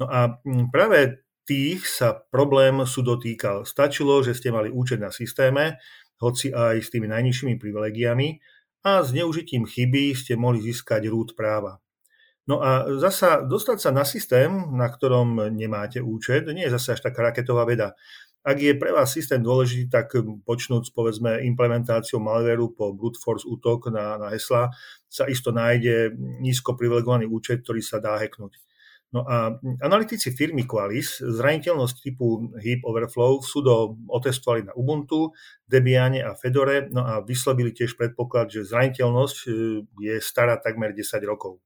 No 0.00 0.06
a 0.08 0.40
mm, 0.44 0.68
práve 0.68 1.24
tých 1.46 1.86
sa 1.86 2.12
problém 2.12 2.82
sú 2.84 3.06
dotýkal. 3.06 3.64
Stačilo, 3.64 4.20
že 4.20 4.34
ste 4.34 4.50
mali 4.50 4.68
účet 4.68 4.98
na 4.98 5.14
systéme, 5.14 5.78
hoci 6.18 6.50
aj 6.50 6.82
s 6.82 6.90
tými 6.90 7.06
najnižšími 7.06 7.54
privilegiami 7.56 8.40
a 8.82 9.04
s 9.04 9.14
neužitím 9.14 9.64
chyby 9.64 10.16
ste 10.16 10.34
mohli 10.34 10.64
získať 10.64 11.06
rút 11.06 11.38
práva. 11.38 11.78
No 12.46 12.62
a 12.62 12.86
zasa 13.02 13.42
dostať 13.42 13.78
sa 13.82 13.90
na 13.90 14.06
systém, 14.06 14.50
na 14.74 14.86
ktorom 14.86 15.50
nemáte 15.50 15.98
účet, 15.98 16.46
nie 16.46 16.62
je 16.70 16.74
zase 16.78 16.94
až 16.94 17.10
taká 17.10 17.30
raketová 17.30 17.66
veda. 17.66 17.98
Ak 18.46 18.62
je 18.62 18.78
pre 18.78 18.94
vás 18.94 19.10
systém 19.10 19.42
dôležitý, 19.42 19.90
tak 19.90 20.14
počnúť 20.46 20.94
povedzme 20.94 21.42
implementáciou 21.42 22.22
malwareu 22.22 22.70
po 22.70 22.94
brute 22.94 23.18
force 23.18 23.42
útok 23.42 23.90
na, 23.90 24.14
na 24.22 24.30
hesla 24.30 24.70
sa 25.10 25.26
isto 25.26 25.50
nájde 25.50 26.14
nízko 26.38 26.78
privilegovaný 26.78 27.26
účet, 27.26 27.66
ktorý 27.66 27.82
sa 27.82 27.98
dá 27.98 28.14
hacknúť. 28.22 28.54
No 29.16 29.24
a 29.24 29.56
analytici 29.80 30.28
firmy 30.28 30.68
Qualys 30.68 31.24
zraniteľnosť 31.24 31.96
typu 32.04 32.52
Heap 32.60 32.84
Overflow 32.84 33.40
sudo 33.40 33.96
otestovali 34.12 34.68
na 34.68 34.76
Ubuntu, 34.76 35.32
Debiane 35.64 36.20
a 36.20 36.36
Fedore, 36.36 36.92
no 36.92 37.00
a 37.00 37.24
vyslobili 37.24 37.72
tiež 37.72 37.96
predpoklad, 37.96 38.52
že 38.52 38.68
zraniteľnosť 38.68 39.36
e, 39.40 39.48
je 39.88 40.14
stará 40.20 40.60
takmer 40.60 40.92
10 40.92 41.16
rokov. 41.24 41.64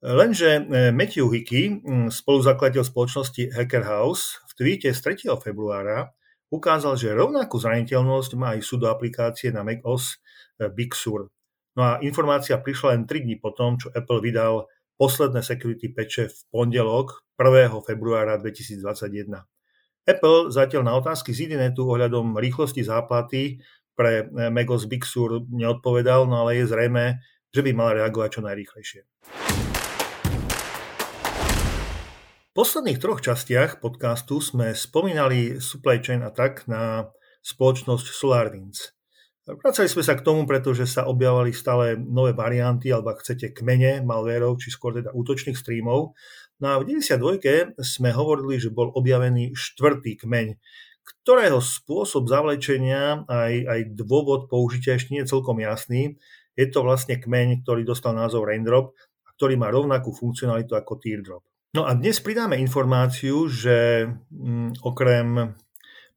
Lenže 0.00 0.64
e, 0.64 0.88
Matthew 0.88 1.28
Hickey, 1.36 1.84
spoluzakladateľ 2.08 2.88
spoločnosti 2.88 3.52
Hacker 3.52 3.84
House, 3.84 4.40
v 4.48 4.52
tweete 4.56 4.88
z 4.96 5.28
3. 5.28 5.36
februára 5.36 6.16
ukázal, 6.48 6.96
že 6.96 7.12
rovnakú 7.12 7.60
zraniteľnosť 7.60 8.40
má 8.40 8.56
aj 8.56 8.64
sudo 8.64 8.88
aplikácie 8.88 9.52
na 9.52 9.60
macOS 9.60 10.16
e, 10.56 10.72
Big 10.72 10.96
Sur. 10.96 11.28
No 11.76 11.82
a 11.84 12.00
informácia 12.00 12.56
prišla 12.56 12.96
len 12.96 13.04
3 13.04 13.28
dní 13.28 13.36
potom, 13.36 13.76
čo 13.76 13.92
Apple 13.92 14.24
vydal 14.24 14.64
posledné 14.96 15.44
security 15.44 15.92
patche 15.92 16.32
v 16.32 16.38
pondelok 16.48 17.20
1. 17.36 17.68
februára 17.84 18.40
2021. 18.40 19.44
Apple 20.08 20.48
zatiaľ 20.48 20.82
na 20.88 20.94
otázky 20.96 21.36
z 21.36 21.50
internetu 21.50 21.84
ohľadom 21.84 22.40
rýchlosti 22.40 22.80
záplaty 22.80 23.60
pre 23.92 24.24
eh, 24.24 24.48
Megos 24.48 24.88
Big 24.88 25.04
Sur 25.04 25.44
neodpovedal, 25.52 26.24
no 26.24 26.46
ale 26.46 26.64
je 26.64 26.72
zrejme, 26.72 27.20
že 27.52 27.60
by 27.60 27.70
mal 27.76 27.92
reagovať 27.92 28.40
čo 28.40 28.40
najrýchlejšie. 28.44 29.00
V 32.46 32.64
posledných 32.64 32.96
troch 32.96 33.20
častiach 33.20 33.84
podcastu 33.84 34.40
sme 34.40 34.72
spomínali 34.72 35.60
supply 35.60 36.00
chain 36.00 36.24
attack 36.24 36.64
na 36.64 37.12
spoločnosť 37.44 38.16
SolarWinds. 38.16 38.95
Vracali 39.46 39.86
sme 39.86 40.02
sa 40.02 40.18
k 40.18 40.26
tomu, 40.26 40.42
pretože 40.42 40.90
sa 40.90 41.06
objavovali 41.06 41.54
stále 41.54 41.94
nové 41.94 42.34
varianty, 42.34 42.90
alebo 42.90 43.14
ak 43.14 43.22
chcete 43.22 43.54
kmene 43.54 44.02
malvérov, 44.02 44.58
či 44.58 44.74
skôr 44.74 44.98
teda 44.98 45.14
útočných 45.14 45.54
streamov. 45.54 46.18
No 46.58 46.66
a 46.74 46.82
v 46.82 46.98
92. 46.98 47.78
sme 47.78 48.10
hovorili, 48.10 48.58
že 48.58 48.74
bol 48.74 48.90
objavený 48.90 49.54
štvrtý 49.54 50.18
kmeň, 50.18 50.58
ktorého 51.22 51.62
spôsob 51.62 52.26
zavlečenia 52.26 53.22
aj, 53.30 53.54
aj 53.70 53.80
dôvod 53.94 54.50
použitia 54.50 54.98
ešte 54.98 55.14
nie 55.14 55.22
je 55.22 55.30
celkom 55.30 55.62
jasný. 55.62 56.18
Je 56.58 56.66
to 56.66 56.82
vlastne 56.82 57.14
kmeň, 57.14 57.62
ktorý 57.62 57.86
dostal 57.86 58.18
názov 58.18 58.50
Raindrop 58.50 58.98
a 58.98 59.28
ktorý 59.38 59.54
má 59.54 59.70
rovnakú 59.70 60.10
funkcionalitu 60.10 60.74
ako 60.74 60.98
Teardrop. 60.98 61.46
No 61.76 61.84
a 61.84 61.94
dnes 61.94 62.18
pridáme 62.18 62.56
informáciu, 62.58 63.46
že 63.46 64.08
mm, 64.32 64.80
okrem 64.80 65.54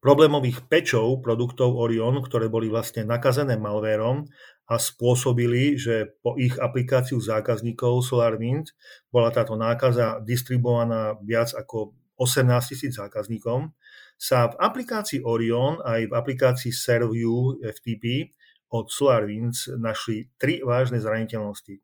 problémových 0.00 0.64
pečov 0.66 1.20
produktov 1.20 1.76
Orion, 1.76 2.24
ktoré 2.24 2.48
boli 2.48 2.72
vlastne 2.72 3.04
nakazené 3.04 3.60
malvérom 3.60 4.24
a 4.66 4.74
spôsobili, 4.80 5.76
že 5.76 6.16
po 6.24 6.40
ich 6.40 6.56
aplikáciu 6.56 7.20
zákazníkov 7.20 8.00
SolarWind 8.00 8.72
bola 9.12 9.28
táto 9.28 9.60
nákaza 9.60 10.24
distribuovaná 10.24 11.20
viac 11.20 11.52
ako 11.52 11.92
18 12.16 12.72
tisíc 12.72 12.96
zákazníkom, 12.96 13.72
sa 14.20 14.52
v 14.52 14.54
aplikácii 14.60 15.24
Orion 15.24 15.80
aj 15.80 16.08
v 16.08 16.12
aplikácii 16.12 16.72
ServView 16.72 17.64
FTP 17.64 18.28
od 18.76 18.92
SolarWinds 18.92 19.80
našli 19.80 20.28
tri 20.36 20.60
vážne 20.60 21.00
zraniteľnosti. 21.00 21.80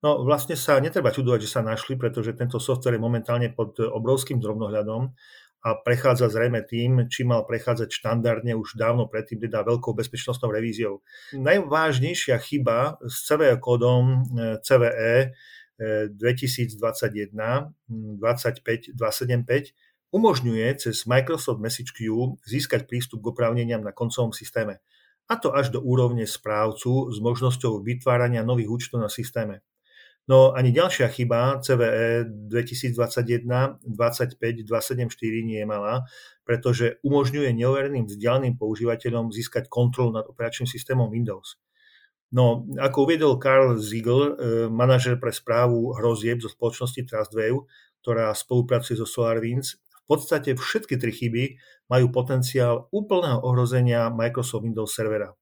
No 0.00 0.24
vlastne 0.24 0.56
sa 0.56 0.80
netreba 0.80 1.12
čudovať, 1.12 1.44
že 1.44 1.52
sa 1.56 1.60
našli, 1.60 1.96
pretože 1.96 2.32
tento 2.32 2.56
software 2.56 2.96
je 2.96 3.04
momentálne 3.04 3.52
pod 3.52 3.76
obrovským 3.80 4.40
drobnohľadom 4.40 5.12
a 5.60 5.76
prechádza 5.76 6.32
zrejme 6.32 6.64
tým, 6.64 7.12
či 7.12 7.24
mal 7.28 7.44
prechádzať 7.44 7.92
štandardne 7.92 8.56
už 8.56 8.80
dávno 8.80 9.04
predtým, 9.12 9.44
teda 9.44 9.60
veľkou 9.60 9.92
bezpečnostnou 9.92 10.48
revíziou. 10.48 11.04
Najvážnejšia 11.36 12.40
chyba 12.40 12.96
s 13.04 13.28
CVE 13.28 13.60
kódom 13.60 14.24
CVE 14.64 15.36
2021 16.16 17.32
25275 17.88 19.76
umožňuje 20.10 20.66
cez 20.80 21.06
Microsoft 21.06 21.60
Message 21.60 21.92
Queue 21.94 22.40
získať 22.44 22.88
prístup 22.88 23.22
k 23.22 23.30
oprávneniam 23.32 23.84
na 23.84 23.92
koncovom 23.92 24.32
systéme. 24.32 24.80
A 25.30 25.38
to 25.38 25.54
až 25.54 25.70
do 25.70 25.78
úrovne 25.78 26.26
správcu 26.26 27.14
s 27.14 27.22
možnosťou 27.22 27.86
vytvárania 27.86 28.42
nových 28.42 28.82
účtov 28.82 28.98
na 28.98 29.06
systéme. 29.06 29.62
No 30.30 30.54
ani 30.54 30.70
ďalšia 30.70 31.10
chyba 31.10 31.58
CVE 31.58 32.22
2021 32.46 33.82
25 33.82 34.62
274 34.62 35.10
nie 35.42 35.58
je 35.58 35.66
malá, 35.66 36.06
pretože 36.46 37.02
umožňuje 37.02 37.50
neovereným 37.50 38.06
vzdialeným 38.06 38.54
používateľom 38.54 39.34
získať 39.34 39.66
kontrolu 39.66 40.14
nad 40.14 40.22
operačným 40.30 40.70
systémom 40.70 41.10
Windows. 41.10 41.58
No, 42.30 42.62
ako 42.78 43.10
uviedol 43.10 43.42
Karl 43.42 43.74
Ziegel, 43.82 44.22
e, 44.22 44.32
manažer 44.70 45.18
pre 45.18 45.34
správu 45.34 45.98
hrozieb 45.98 46.38
zo 46.38 46.46
spoločnosti 46.46 47.02
Trustwave, 47.10 47.66
ktorá 48.06 48.30
spolupracuje 48.30 49.02
so 49.02 49.10
SolarWinds, 49.10 49.82
v 49.82 50.04
podstate 50.06 50.54
všetky 50.54 50.94
tri 50.94 51.10
chyby 51.10 51.58
majú 51.90 52.06
potenciál 52.14 52.86
úplného 52.94 53.42
ohrozenia 53.42 54.14
Microsoft 54.14 54.62
Windows 54.62 54.94
servera. 54.94 55.34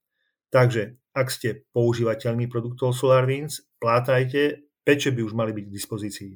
Takže 0.48 0.96
ak 1.12 1.28
ste 1.28 1.68
používateľmi 1.76 2.48
produktov 2.48 2.96
SolarWinds, 2.96 3.68
plátajte 3.76 4.67
peče 4.88 5.12
by 5.12 5.20
už 5.20 5.36
mali 5.36 5.52
byť 5.52 5.64
k 5.68 5.74
dispozícii. 5.76 6.32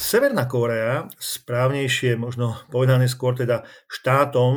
Severná 0.00 0.48
Kórea, 0.48 1.12
správnejšie 1.20 2.16
možno 2.16 2.56
povedané 2.72 3.04
skôr 3.04 3.36
teda 3.36 3.60
štátom 3.84 4.52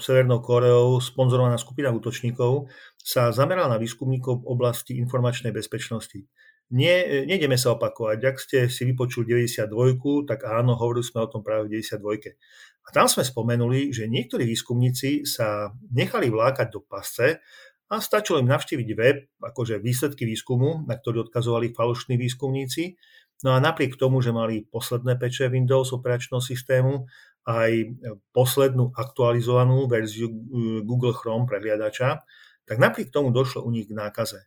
Severnou 0.00 0.40
Kóreou 0.40 1.04
sponzorovaná 1.04 1.60
skupina 1.60 1.92
útočníkov, 1.92 2.64
sa 2.96 3.28
zamerala 3.28 3.76
na 3.76 3.78
výskumníkov 3.80 4.40
v 4.40 4.48
oblasti 4.48 4.96
informačnej 4.96 5.52
bezpečnosti. 5.52 6.24
Nie, 6.72 7.24
nejdeme 7.24 7.56
sa 7.56 7.76
opakovať. 7.76 8.18
Ak 8.28 8.36
ste 8.40 8.58
si 8.68 8.84
vypočuli 8.88 9.28
92, 9.52 10.28
tak 10.28 10.44
áno, 10.48 10.76
hovorili 10.76 11.04
sme 11.04 11.24
o 11.24 11.32
tom 11.32 11.40
práve 11.40 11.68
v 11.68 11.80
92. 11.80 12.36
A 12.84 12.88
tam 12.92 13.04
sme 13.04 13.24
spomenuli, 13.24 13.92
že 13.92 14.08
niektorí 14.08 14.48
výskumníci 14.48 15.28
sa 15.28 15.72
nechali 15.92 16.32
vlákať 16.32 16.68
do 16.72 16.80
pasce 16.84 17.40
a 17.88 18.04
stačilo 18.04 18.40
im 18.40 18.48
navštíviť 18.52 18.88
web, 18.96 19.18
akože 19.40 19.80
výsledky 19.80 20.28
výskumu, 20.28 20.84
na 20.84 20.94
ktorý 21.00 21.28
odkazovali 21.28 21.72
falošní 21.72 22.20
výskumníci. 22.20 23.00
No 23.44 23.56
a 23.56 23.58
napriek 23.62 23.96
tomu, 23.96 24.20
že 24.20 24.34
mali 24.34 24.66
posledné 24.68 25.16
peče 25.16 25.48
Windows 25.48 25.94
operačného 25.96 26.42
systému, 26.42 27.08
aj 27.48 27.96
poslednú 28.36 28.92
aktualizovanú 28.92 29.88
verziu 29.88 30.28
uh, 30.28 30.36
Google 30.84 31.16
Chrome 31.16 31.48
prehliadača, 31.48 32.20
tak 32.68 32.76
napriek 32.76 33.08
tomu 33.08 33.32
došlo 33.32 33.64
u 33.64 33.72
nich 33.72 33.88
k 33.88 33.96
nákaze. 33.96 34.44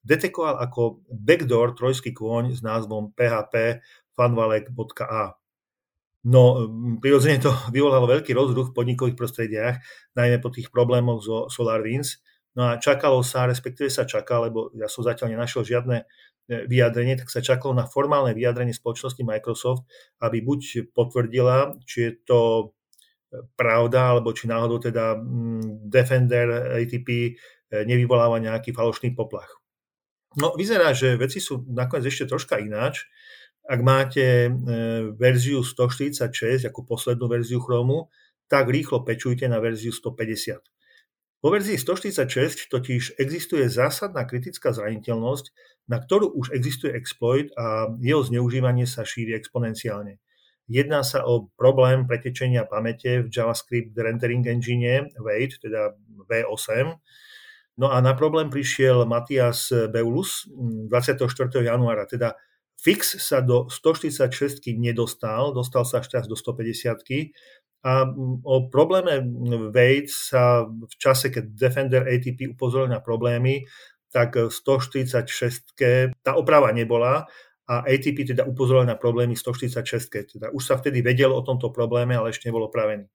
detekoval 0.07 0.63
ako 0.63 1.03
backdoor 1.11 1.75
trojský 1.75 2.15
kôň 2.15 2.55
s 2.55 2.63
názvom 2.63 3.11
php 3.11 3.83
fanvalek.a. 4.15 5.35
No, 6.27 6.43
prirodzene 6.99 7.39
to 7.39 7.51
vyvolalo 7.75 8.09
veľký 8.09 8.31
rozruch 8.33 8.71
v 8.71 8.75
podnikových 8.75 9.17
prostrediach, 9.19 9.75
najmä 10.15 10.39
po 10.39 10.49
tých 10.49 10.71
problémoch 10.73 11.21
so 11.23 11.47
SolarWinds. 11.47 12.23
No 12.57 12.73
a 12.73 12.81
čakalo 12.81 13.21
sa, 13.21 13.45
respektíve 13.45 13.87
sa 13.93 14.09
čaká, 14.09 14.41
lebo 14.41 14.73
ja 14.73 14.89
som 14.89 15.05
zatiaľ 15.05 15.37
nenašiel 15.37 15.61
žiadne 15.61 15.97
e, 16.01 16.05
vyjadrenie, 16.65 17.13
tak 17.13 17.29
sa 17.29 17.37
čakalo 17.37 17.77
na 17.77 17.85
formálne 17.85 18.33
vyjadrenie 18.33 18.73
spoločnosti 18.73 19.21
Microsoft, 19.21 19.85
aby 20.25 20.41
buď 20.41 20.89
potvrdila, 20.89 21.77
či 21.85 21.97
je 22.01 22.11
to 22.25 22.41
e, 22.57 22.65
pravda, 23.53 24.17
alebo 24.17 24.33
či 24.33 24.49
náhodou 24.49 24.81
teda 24.81 25.21
Defender 25.85 26.81
ATP 26.81 27.07
e, 27.13 27.31
nevyvoláva 27.85 28.41
nejaký 28.41 28.73
falošný 28.73 29.13
poplach. 29.13 29.56
No, 30.35 30.51
vyzerá, 30.57 30.91
že 30.91 31.15
veci 31.15 31.39
sú 31.39 31.63
nakoniec 31.71 32.11
ešte 32.11 32.27
troška 32.27 32.59
ináč. 32.59 33.07
Ak 33.63 33.79
máte 33.79 34.47
e, 34.47 34.49
verziu 35.15 35.63
146 35.63 36.67
ako 36.67 36.83
poslednú 36.83 37.31
verziu 37.31 37.63
Chromu, 37.63 38.11
tak 38.51 38.67
rýchlo 38.67 39.03
pečujte 39.07 39.47
na 39.47 39.63
verziu 39.63 39.95
150. 39.95 40.59
Po 41.37 41.53
verzii 41.53 41.77
146 41.77 42.67
totiž 42.73 43.21
existuje 43.21 43.69
zásadná 43.69 44.25
kritická 44.25 44.73
zraniteľnosť, 44.73 45.45
na 45.85 46.01
ktorú 46.01 46.33
už 46.33 46.49
existuje 46.49 46.91
exploit 46.97 47.53
a 47.53 47.93
jeho 48.01 48.25
zneužívanie 48.25 48.89
sa 48.89 49.05
šíri 49.05 49.37
exponenciálne. 49.37 50.17
Jedná 50.67 51.05
sa 51.05 51.23
o 51.23 51.47
problém 51.55 52.03
pretečenia 52.03 52.67
pamäte 52.67 53.23
v 53.23 53.31
JavaScript 53.31 53.95
rendering 53.95 54.43
engine 54.43 55.07
WAIT, 55.15 55.63
teda 55.63 55.95
V8, 56.27 56.99
No 57.77 57.93
a 57.93 58.01
na 58.01 58.17
problém 58.17 58.49
prišiel 58.49 59.05
Matias 59.05 59.69
Beulus 59.93 60.49
24. 60.49 61.29
januára, 61.61 62.09
teda 62.09 62.33
Fix 62.77 63.17
sa 63.21 63.41
do 63.41 63.69
146 63.69 64.61
nedostal, 64.77 65.53
dostal 65.53 65.85
sa 65.85 66.01
teraz 66.01 66.29
do 66.29 66.37
150 66.37 66.97
a 67.85 68.09
o 68.43 68.55
probléme 68.67 69.21
Wade 69.69 70.09
sa 70.09 70.65
v 70.65 70.95
čase, 70.97 71.29
keď 71.29 71.43
Defender 71.53 72.03
ATP 72.05 72.57
upozoril 72.57 72.89
na 72.89 72.99
problémy, 72.99 73.63
tak 74.09 74.35
v 74.35 74.49
146 74.49 75.77
tá 76.25 76.33
oprava 76.33 76.73
nebola 76.73 77.29
a 77.67 77.85
ATP 77.85 78.33
teda 78.33 78.43
upozoril 78.49 78.87
na 78.87 78.97
problémy 78.97 79.37
146 79.37 80.37
Teda 80.39 80.47
už 80.49 80.63
sa 80.63 80.75
vtedy 80.79 81.05
vedelo 81.05 81.37
o 81.37 81.45
tomto 81.45 81.69
probléme, 81.69 82.17
ale 82.17 82.33
ešte 82.33 82.49
nebol 82.49 82.65
opravený. 82.65 83.05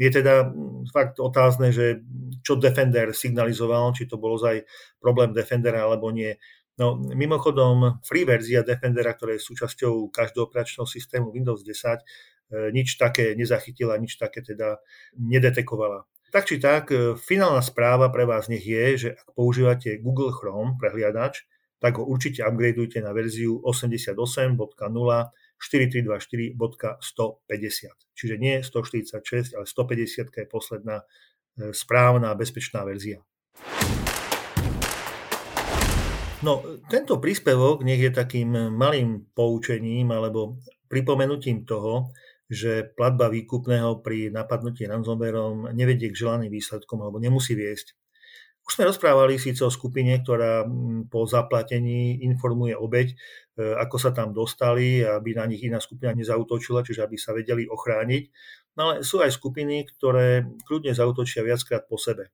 Je 0.00 0.08
teda 0.08 0.48
fakt 0.88 1.20
otázne, 1.20 1.68
že 1.76 2.00
čo 2.40 2.56
Defender 2.56 3.12
signalizoval, 3.12 3.92
či 3.92 4.08
to 4.08 4.16
bol 4.16 4.40
aj 4.40 4.64
problém 4.96 5.36
Defendera 5.36 5.84
alebo 5.84 6.08
nie. 6.08 6.40
No, 6.80 6.96
mimochodom, 6.96 8.00
free 8.00 8.24
verzia 8.24 8.64
Defendera, 8.64 9.12
ktorá 9.12 9.36
je 9.36 9.44
súčasťou 9.44 10.08
každého 10.08 10.48
operačného 10.48 10.88
systému 10.88 11.28
Windows 11.28 11.60
10, 11.60 12.00
e, 12.00 12.72
nič 12.72 12.96
také 12.96 13.36
nezachytila, 13.36 14.00
nič 14.00 14.16
také 14.16 14.40
teda 14.40 14.80
nedetekovala. 15.20 16.08
Tak 16.32 16.48
či 16.48 16.56
tak, 16.56 16.88
e, 16.88 17.20
finálna 17.20 17.60
správa 17.60 18.08
pre 18.08 18.24
vás 18.24 18.48
nech 18.48 18.64
je, 18.64 18.84
že 18.96 19.08
ak 19.12 19.36
používate 19.36 20.00
Google 20.00 20.32
Chrome 20.32 20.80
prehliadač, 20.80 21.44
tak 21.76 22.00
ho 22.00 22.08
určite 22.08 22.40
upgradeujte 22.40 23.04
na 23.04 23.12
verziu 23.12 23.60
88.0 23.60 24.16
4324.150. 25.60 26.56
Čiže 28.16 28.34
nie 28.40 28.64
146, 28.64 29.54
ale 29.54 29.66
150 29.68 30.32
je 30.32 30.46
posledná 30.48 31.04
e, 31.04 31.04
správna 31.76 32.32
bezpečná 32.32 32.82
verzia. 32.88 33.20
No, 36.40 36.64
tento 36.88 37.20
príspevok 37.20 37.84
nech 37.84 38.00
je 38.00 38.16
takým 38.16 38.72
malým 38.72 39.28
poučením 39.36 40.08
alebo 40.08 40.56
pripomenutím 40.88 41.68
toho, 41.68 42.16
že 42.48 42.88
platba 42.96 43.28
výkupného 43.28 44.00
pri 44.00 44.32
napadnutí 44.32 44.88
ransomwareom 44.88 45.70
nevedie 45.76 46.08
k 46.10 46.18
želaným 46.18 46.50
výsledkom 46.50 47.04
alebo 47.04 47.20
nemusí 47.20 47.52
viesť. 47.52 47.99
Už 48.70 48.78
sme 48.78 48.86
rozprávali 48.86 49.34
síce 49.34 49.66
o 49.66 49.74
skupine, 49.74 50.14
ktorá 50.22 50.62
po 51.10 51.26
zaplatení 51.26 52.22
informuje 52.22 52.78
obeď, 52.78 53.10
e, 53.10 53.14
ako 53.66 53.98
sa 53.98 54.14
tam 54.14 54.30
dostali, 54.30 55.02
aby 55.02 55.34
na 55.34 55.50
nich 55.50 55.66
iná 55.66 55.82
skupina 55.82 56.14
nezautočila, 56.14 56.86
čiže 56.86 57.02
aby 57.02 57.18
sa 57.18 57.34
vedeli 57.34 57.66
ochrániť. 57.66 58.30
No 58.78 58.86
ale 58.86 58.94
sú 59.02 59.26
aj 59.26 59.34
skupiny, 59.34 59.90
ktoré 59.90 60.46
kľudne 60.70 60.94
zautočia 60.94 61.42
viackrát 61.42 61.90
po 61.90 61.98
sebe. 61.98 62.30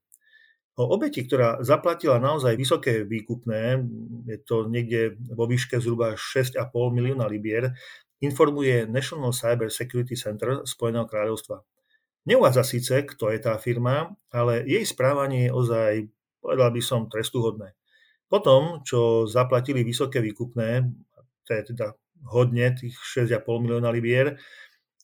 O 0.76 0.84
obeti, 0.92 1.24
ktorá 1.24 1.64
zaplatila 1.64 2.20
naozaj 2.20 2.52
vysoké 2.52 3.08
výkupné, 3.08 3.80
je 4.28 4.36
to 4.44 4.68
niekde 4.68 5.16
vo 5.32 5.48
výške 5.48 5.80
zhruba 5.80 6.20
6,5 6.20 6.60
milióna 6.92 7.24
libier, 7.32 7.72
informuje 8.20 8.84
National 8.84 9.32
Cyber 9.32 9.72
Security 9.72 10.20
Center 10.20 10.68
Spojeného 10.68 11.08
kráľovstva. 11.08 11.64
Neuvádza 12.28 12.60
síce, 12.60 13.08
kto 13.08 13.32
je 13.32 13.40
tá 13.40 13.56
firma, 13.56 14.12
ale 14.28 14.68
jej 14.68 14.84
správanie 14.84 15.48
je 15.48 15.54
ozaj, 15.56 15.92
povedal 16.46 16.70
by 16.70 16.78
som, 16.78 17.10
trestuhodné. 17.10 17.74
Potom, 18.30 18.86
čo 18.86 19.26
zaplatili 19.26 19.82
vysoké 19.82 20.22
výkupné, 20.22 20.86
to 21.42 21.50
je 21.50 21.62
teda 21.74 21.98
hodne, 22.30 22.70
tých 22.78 22.94
6,5 22.94 23.42
milióna 23.66 23.90
libier, 23.90 24.38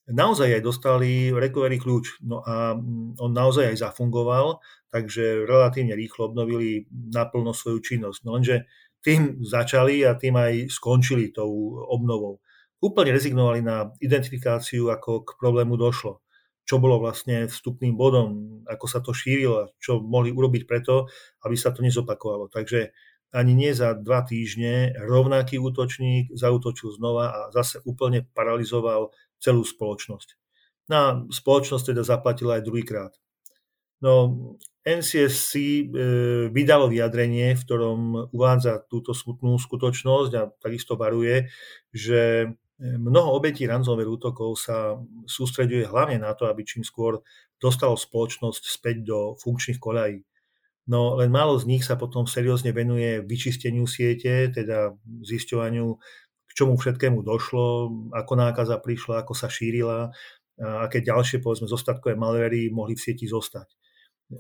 naozaj 0.07 0.59
aj 0.59 0.63
dostali 0.63 1.35
recovery 1.35 1.83
kľúč. 1.83 2.23
No 2.23 2.43
a 2.47 2.79
on 3.19 3.31
naozaj 3.35 3.75
aj 3.75 3.91
zafungoval, 3.91 4.63
takže 4.91 5.43
relatívne 5.47 5.99
rýchlo 5.99 6.31
obnovili 6.31 6.87
naplno 6.91 7.51
svoju 7.51 7.83
činnosť. 7.83 8.19
No 8.23 8.39
lenže 8.39 8.71
tým 9.03 9.43
začali 9.43 10.07
a 10.07 10.15
tým 10.15 10.39
aj 10.39 10.71
skončili 10.71 11.35
tou 11.35 11.83
obnovou. 11.91 12.39
Úplne 12.83 13.15
rezignovali 13.15 13.63
na 13.63 13.91
identifikáciu, 14.03 14.91
ako 14.91 15.27
k 15.27 15.31
problému 15.39 15.79
došlo 15.79 16.23
čo 16.73 16.81
bolo 16.81 17.05
vlastne 17.05 17.53
vstupným 17.53 17.93
bodom, 18.01 18.65
ako 18.65 18.87
sa 18.89 19.05
to 19.05 19.13
šírilo, 19.13 19.77
čo 19.77 20.01
mohli 20.01 20.33
urobiť 20.33 20.65
preto, 20.65 21.05
aby 21.45 21.53
sa 21.53 21.69
to 21.69 21.85
nezopakovalo. 21.85 22.49
Takže 22.49 22.97
ani 23.37 23.53
nie 23.53 23.77
za 23.77 23.93
dva 23.93 24.25
týždne 24.25 24.97
rovnaký 24.97 25.61
útočník 25.61 26.33
zautočil 26.33 26.97
znova 26.97 27.29
a 27.29 27.41
zase 27.53 27.85
úplne 27.85 28.25
paralizoval 28.33 29.13
celú 29.37 29.69
spoločnosť. 29.69 30.41
Na 30.89 31.29
spoločnosť 31.29 31.93
teda 31.93 32.09
zaplatila 32.09 32.57
aj 32.57 32.65
druhýkrát. 32.65 33.13
No, 34.01 34.57
NCSC 34.83 35.53
e, 35.55 35.83
vydalo 36.49 36.89
vyjadrenie, 36.89 37.53
v 37.53 37.65
ktorom 37.69 38.01
uvádza 38.33 38.81
túto 38.89 39.13
smutnú 39.13 39.61
skutočnosť 39.61 40.33
a 40.41 40.49
takisto 40.57 40.97
varuje, 40.97 41.53
že 41.93 42.49
mnoho 42.83 43.39
obetí 43.39 43.63
ransomware 43.63 44.11
útokov 44.11 44.59
sa 44.59 44.99
sústreďuje 45.31 45.87
hlavne 45.87 46.19
na 46.19 46.35
to, 46.35 46.51
aby 46.51 46.67
čím 46.67 46.83
skôr 46.83 47.23
dostalo 47.63 47.95
spoločnosť 47.95 48.63
späť 48.67 49.07
do 49.07 49.19
funkčných 49.39 49.79
koľají. 49.79 50.27
No 50.91 51.15
len 51.15 51.31
málo 51.31 51.55
z 51.63 51.71
nich 51.71 51.87
sa 51.87 51.95
potom 51.95 52.27
seriózne 52.27 52.75
venuje 52.75 53.23
vyčisteniu 53.23 53.87
siete, 53.87 54.51
teda 54.51 54.99
zisťovaniu 55.23 55.95
k 56.51 56.51
čomu 56.59 56.75
všetkému 56.75 57.23
došlo, 57.23 57.67
ako 58.11 58.33
nákaza 58.35 58.83
prišla, 58.83 59.23
ako 59.23 59.33
sa 59.33 59.47
šírila 59.47 60.11
a 60.59 60.69
aké 60.85 61.01
ďalšie, 61.01 61.39
povedzme, 61.39 61.71
zostatkové 61.71 62.19
malvery 62.19 62.69
mohli 62.75 62.99
v 62.99 63.03
sieti 63.09 63.31
zostať. 63.31 63.73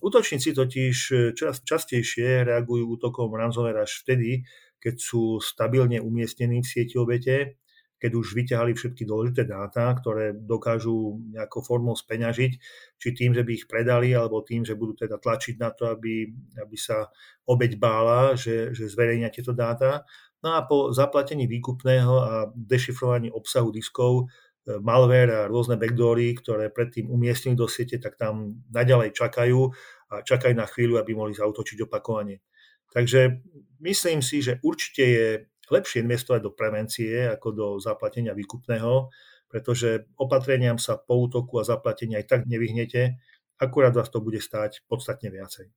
Útočníci 0.03 0.51
totiž 0.51 0.97
čas, 1.39 1.63
častejšie 1.63 2.43
reagujú 2.43 2.99
útokom 2.99 3.31
ransomware 3.33 3.87
až 3.87 4.03
vtedy, 4.03 4.43
keď 4.83 4.99
sú 4.99 5.39
stabilne 5.39 6.03
umiestnení 6.03 6.61
v 6.65 6.69
sieti 6.69 6.99
obete, 6.99 7.62
keď 8.03 8.19
už 8.19 8.35
vyťahali 8.35 8.75
všetky 8.75 9.07
dôležité 9.07 9.47
dáta, 9.47 9.95
ktoré 9.95 10.35
dokážu 10.35 11.23
nejakou 11.31 11.63
formou 11.63 11.95
speňažiť, 11.95 12.53
či 12.99 13.09
tým, 13.15 13.31
že 13.31 13.47
by 13.47 13.53
ich 13.55 13.71
predali, 13.71 14.11
alebo 14.11 14.43
tým, 14.43 14.67
že 14.67 14.75
budú 14.75 14.99
teda 14.99 15.23
tlačiť 15.23 15.55
na 15.63 15.71
to, 15.71 15.87
aby, 15.87 16.27
aby 16.59 16.75
sa 16.75 17.07
obeď 17.47 17.79
bála, 17.79 18.35
že, 18.35 18.75
že 18.75 18.91
zverejnia 18.91 19.31
tieto 19.31 19.55
dáta. 19.55 20.03
No 20.43 20.59
a 20.59 20.67
po 20.67 20.91
zaplatení 20.91 21.47
výkupného 21.47 22.15
a 22.19 22.35
dešifrovaní 22.51 23.31
obsahu 23.31 23.71
diskov 23.71 24.27
e, 24.67 24.83
malware 24.83 25.47
a 25.47 25.47
rôzne 25.47 25.79
backdoory, 25.79 26.35
ktoré 26.35 26.75
predtým 26.75 27.07
umiestnili 27.07 27.55
do 27.55 27.71
siete, 27.71 28.03
tak 28.03 28.19
tam 28.19 28.59
naďalej 28.75 29.15
čakajú 29.15 29.71
a 30.11 30.27
čakajú 30.27 30.59
na 30.59 30.67
chvíľu, 30.67 30.99
aby 30.99 31.15
mohli 31.15 31.39
zautočiť 31.39 31.87
opakovane. 31.87 32.43
Takže 32.91 33.39
myslím 33.87 34.21
si, 34.21 34.43
že 34.43 34.59
určite 34.61 35.05
je 35.07 35.29
lepšie 35.71 36.03
investovať 36.03 36.41
do 36.43 36.51
prevencie 36.51 37.29
ako 37.29 37.49
do 37.53 37.67
zaplatenia 37.79 38.35
výkupného, 38.35 39.13
pretože 39.47 40.09
opatreniam 40.17 40.81
sa 40.81 40.97
po 40.97 41.23
útoku 41.23 41.61
a 41.61 41.69
zaplatenia 41.69 42.19
aj 42.19 42.27
tak 42.27 42.41
nevyhnete, 42.49 43.21
akurát 43.61 43.93
vás 43.93 44.09
to 44.09 44.25
bude 44.25 44.41
stáť 44.41 44.83
podstatne 44.89 45.29
viacej. 45.29 45.71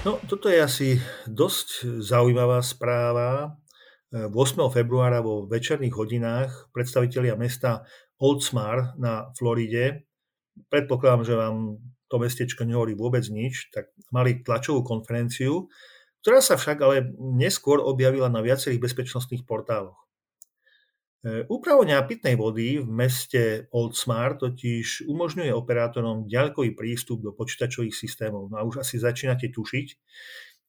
No, 0.00 0.16
toto 0.24 0.48
je 0.48 0.56
asi 0.56 0.88
dosť 1.28 2.00
zaujímavá 2.00 2.64
správa. 2.64 3.60
8. 4.10 4.32
februára 4.72 5.20
vo 5.20 5.44
večerných 5.44 5.94
hodinách 5.94 6.50
predstavitelia 6.72 7.36
mesta 7.36 7.84
Oldsmar 8.18 8.96
na 8.98 9.30
Floride, 9.38 10.08
predpokladám, 10.66 11.22
že 11.24 11.34
vám 11.38 11.56
to 12.10 12.16
mestečko 12.18 12.66
nehovorí 12.66 12.98
vôbec 12.98 13.22
nič, 13.30 13.70
tak 13.70 13.94
mali 14.10 14.42
tlačovú 14.42 14.82
konferenciu, 14.82 15.70
ktorá 16.20 16.44
sa 16.44 16.60
však 16.60 16.78
ale 16.80 17.12
neskôr 17.18 17.80
objavila 17.80 18.28
na 18.28 18.44
viacerých 18.44 18.80
bezpečnostných 18.80 19.48
portáloch. 19.48 19.96
E, 21.20 21.44
Upravovňa 21.48 22.08
pitnej 22.08 22.36
vody 22.36 22.80
v 22.80 22.88
meste 22.88 23.68
Oldsmar 23.72 24.40
totiž 24.40 25.08
umožňuje 25.08 25.52
operátorom 25.52 26.28
ďalkový 26.28 26.76
prístup 26.76 27.24
do 27.24 27.32
počítačových 27.32 27.92
systémov. 27.92 28.52
No 28.52 28.56
a 28.60 28.64
už 28.64 28.84
asi 28.84 28.96
začínate 28.96 29.52
tušiť. 29.52 29.88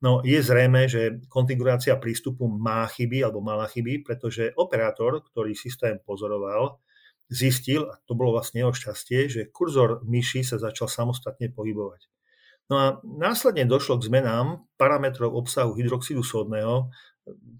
No 0.01 0.25
je 0.25 0.41
zrejme, 0.41 0.89
že 0.89 1.21
konfigurácia 1.29 1.93
prístupu 1.93 2.49
má 2.49 2.89
chyby 2.89 3.21
alebo 3.21 3.39
mala 3.45 3.69
chyby, 3.69 4.01
pretože 4.01 4.49
operátor, 4.57 5.21
ktorý 5.21 5.53
systém 5.53 6.01
pozoroval, 6.01 6.81
zistil, 7.31 7.87
a 7.87 7.95
to 8.03 8.17
bolo 8.17 8.35
vlastne 8.35 8.65
jeho 8.65 8.73
šťastie, 8.73 9.29
že 9.31 9.41
kurzor 9.53 10.01
myši 10.03 10.43
sa 10.43 10.57
začal 10.59 10.89
samostatne 10.89 11.53
pohybovať. 11.53 12.09
No 12.71 12.75
a 12.79 12.87
následne 13.03 13.67
došlo 13.67 13.99
k 13.99 14.07
zmenám 14.07 14.63
parametrov 14.79 15.35
obsahu 15.35 15.75
hydroxidu 15.75 16.23
sódneho, 16.23 16.87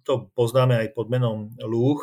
to 0.07 0.32
poznáme 0.32 0.80
aj 0.80 0.95
pod 0.95 1.12
menom 1.12 1.51
lúh, 1.59 1.99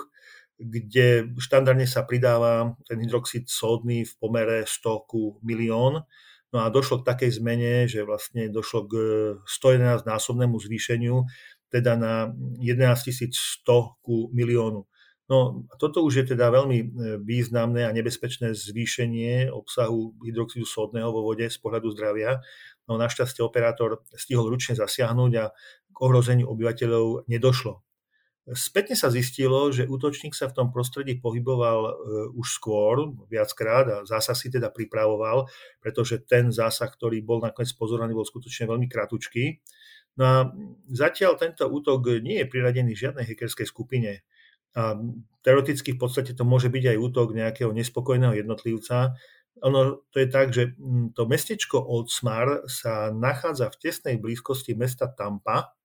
kde 0.60 1.32
štandardne 1.40 1.88
sa 1.88 2.04
pridáva 2.04 2.76
ten 2.84 3.00
hydroxid 3.00 3.48
sódny 3.48 4.04
v 4.04 4.12
pomere 4.20 4.68
100 4.68 5.08
ku 5.08 5.40
milión. 5.40 6.04
No 6.52 6.58
a 6.60 6.68
došlo 6.68 7.00
k 7.00 7.08
takej 7.08 7.40
zmene, 7.40 7.88
že 7.88 8.04
vlastne 8.04 8.52
došlo 8.52 8.80
k 8.84 8.92
111 9.46 10.04
násobnému 10.04 10.60
zvýšeniu, 10.60 11.24
teda 11.72 11.96
na 11.96 12.28
11 12.60 13.08
100 13.64 14.04
ku 14.04 14.28
miliónu. 14.36 14.84
No 15.28 15.68
toto 15.76 16.08
už 16.08 16.24
je 16.24 16.26
teda 16.32 16.48
veľmi 16.48 16.78
e, 16.80 16.86
významné 17.20 17.84
a 17.84 17.92
nebezpečné 17.92 18.56
zvýšenie 18.56 19.52
obsahu 19.52 20.16
hydroxidu 20.24 20.64
sódneho 20.64 21.12
vo 21.12 21.20
vode 21.20 21.44
z 21.44 21.58
pohľadu 21.60 21.92
zdravia. 21.92 22.40
No 22.88 22.96
našťastie 22.96 23.44
operátor 23.44 24.02
stihol 24.16 24.48
ručne 24.48 24.74
zasiahnuť 24.74 25.32
a 25.38 25.52
k 25.92 25.96
ohrozeniu 26.00 26.48
obyvateľov 26.48 27.28
nedošlo. 27.28 27.84
Spätne 28.48 28.96
sa 28.96 29.12
zistilo, 29.12 29.68
že 29.68 29.84
útočník 29.84 30.32
sa 30.32 30.48
v 30.48 30.56
tom 30.56 30.68
prostredí 30.72 31.20
pohyboval 31.20 31.80
e, 31.84 31.92
už 32.32 32.48
skôr, 32.48 33.12
viackrát 33.28 33.84
a 33.92 33.96
zásah 34.08 34.32
si 34.32 34.48
teda 34.48 34.72
pripravoval, 34.72 35.52
pretože 35.84 36.24
ten 36.24 36.48
zásah, 36.48 36.88
ktorý 36.88 37.20
bol 37.20 37.44
nakoniec 37.44 37.76
pozorovaný, 37.76 38.16
bol 38.16 38.24
skutočne 38.24 38.64
veľmi 38.72 38.88
kratučký. 38.88 39.60
No 40.16 40.24
a 40.24 40.36
zatiaľ 40.88 41.36
tento 41.36 41.68
útok 41.68 42.24
nie 42.24 42.40
je 42.40 42.48
priradený 42.48 42.96
žiadnej 42.96 43.28
hackerskej 43.28 43.68
skupine. 43.68 44.24
A 44.72 44.96
teoreticky 45.44 45.92
v 45.92 46.00
podstate 46.00 46.32
to 46.32 46.48
môže 46.48 46.72
byť 46.72 46.96
aj 46.96 46.98
útok 47.04 47.36
nejakého 47.36 47.70
nespokojného 47.76 48.32
jednotlivca. 48.32 49.12
Ono 49.62 50.06
to 50.10 50.16
je 50.22 50.28
tak, 50.28 50.54
že 50.54 50.74
mm, 50.74 51.16
to 51.16 51.26
mestečko 51.26 51.82
Oldsmar 51.82 52.66
sa 52.70 53.10
nachádza 53.10 53.72
v 53.74 53.78
tesnej 53.82 54.16
blízkosti 54.20 54.78
mesta 54.78 55.10
Tampa, 55.10 55.78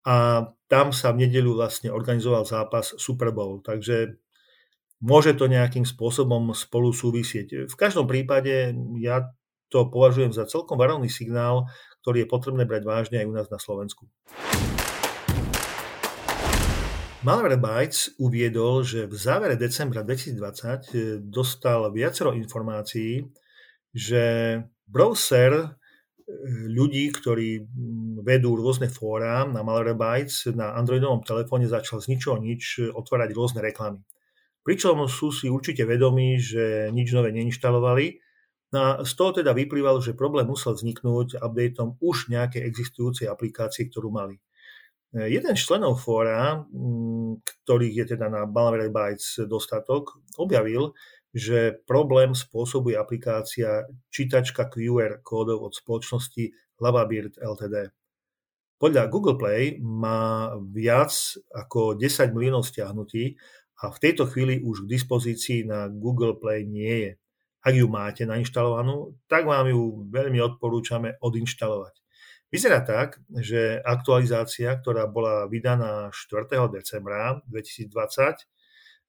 a 0.00 0.48
tam 0.64 0.96
sa 0.96 1.12
v 1.12 1.28
nedeľu 1.28 1.60
vlastne 1.60 1.92
organizoval 1.92 2.48
zápas 2.48 2.96
Super 2.96 3.36
Bowl, 3.36 3.60
takže 3.60 4.16
môže 5.04 5.36
to 5.36 5.44
nejakým 5.44 5.84
spôsobom 5.84 6.56
spolu 6.56 6.92
súvisieť. 6.92 7.68
V 7.68 7.76
každom 7.76 8.08
prípade 8.08 8.72
ja 8.96 9.28
to 9.68 9.92
považujem 9.92 10.32
za 10.32 10.48
celkom 10.48 10.80
varovný 10.80 11.12
signál, 11.12 11.68
ktorý 12.00 12.24
je 12.24 12.32
potrebné 12.32 12.64
brať 12.64 12.82
vážne 12.88 13.16
aj 13.20 13.28
u 13.28 13.34
nás 13.36 13.48
na 13.52 13.60
Slovensku. 13.60 14.08
Malwarebytes 17.20 18.16
uviedol, 18.16 18.80
že 18.80 19.04
v 19.04 19.12
závere 19.12 19.52
decembra 19.52 20.00
2020 20.00 21.20
dostal 21.28 21.92
viacero 21.92 22.32
informácií, 22.32 23.28
že 23.92 24.24
browser 24.88 25.76
ľudí, 26.64 27.12
ktorí 27.12 27.68
vedú 28.24 28.56
rôzne 28.56 28.88
fóra 28.88 29.44
na 29.44 29.60
Malwarebytes 29.60 30.48
na 30.56 30.72
Androidovom 30.72 31.20
telefóne 31.20 31.68
začal 31.68 32.00
z 32.00 32.16
ničoho 32.16 32.40
nič 32.40 32.88
otvárať 32.88 33.36
rôzne 33.36 33.60
reklamy. 33.60 34.00
Pričom 34.64 35.04
sú 35.04 35.28
si 35.28 35.52
určite 35.52 35.84
vedomí, 35.84 36.40
že 36.40 36.88
nič 36.88 37.12
nové 37.12 37.36
neinštalovali. 37.36 38.16
No 38.72 38.78
a 38.80 38.88
z 39.04 39.12
toho 39.12 39.44
teda 39.44 39.52
vyplývalo, 39.52 40.00
že 40.00 40.16
problém 40.16 40.48
musel 40.48 40.72
vzniknúť 40.72 41.36
updateom 41.36 42.00
už 42.00 42.32
nejakej 42.32 42.64
existujúcej 42.64 43.28
aplikácie, 43.28 43.92
ktorú 43.92 44.08
mali. 44.08 44.40
Jeden 45.10 45.58
z 45.58 45.62
členov 45.66 45.98
fóra, 45.98 46.62
mm, 46.70 47.42
ktorých 47.66 47.94
je 47.98 48.06
teda 48.14 48.30
na 48.30 48.46
Malwarebytes 48.46 49.42
dostatok, 49.50 50.22
objavil, 50.38 50.94
že 51.34 51.82
problém 51.82 52.34
spôsobuje 52.34 52.94
aplikácia 52.94 53.90
čítačka 54.10 54.70
QR 54.70 55.18
kódov 55.22 55.66
od 55.66 55.72
spoločnosti 55.74 56.54
Lavabird 56.78 57.42
Ltd. 57.42 57.90
Podľa 58.80 59.02
Google 59.10 59.36
Play 59.36 59.82
má 59.82 60.54
viac 60.72 61.12
ako 61.52 61.98
10 61.98 62.30
miliónov 62.30 62.64
stiahnutí 62.64 63.34
a 63.82 63.90
v 63.90 63.98
tejto 64.00 64.30
chvíli 64.30 64.62
už 64.62 64.86
k 64.86 64.90
dispozícii 64.94 65.68
na 65.68 65.90
Google 65.90 66.38
Play 66.38 66.64
nie 66.64 66.96
je. 67.10 67.12
Ak 67.60 67.76
ju 67.76 67.90
máte 67.92 68.24
nainštalovanú, 68.24 69.20
tak 69.28 69.44
vám 69.44 69.68
ju 69.68 70.08
veľmi 70.08 70.40
odporúčame 70.40 71.20
odinštalovať. 71.20 71.99
Vyzerá 72.50 72.82
tak, 72.82 73.22
že 73.30 73.78
aktualizácia, 73.86 74.74
ktorá 74.74 75.06
bola 75.06 75.46
vydaná 75.46 76.10
4. 76.10 76.50
decembra 76.74 77.38
2020, 77.46 78.42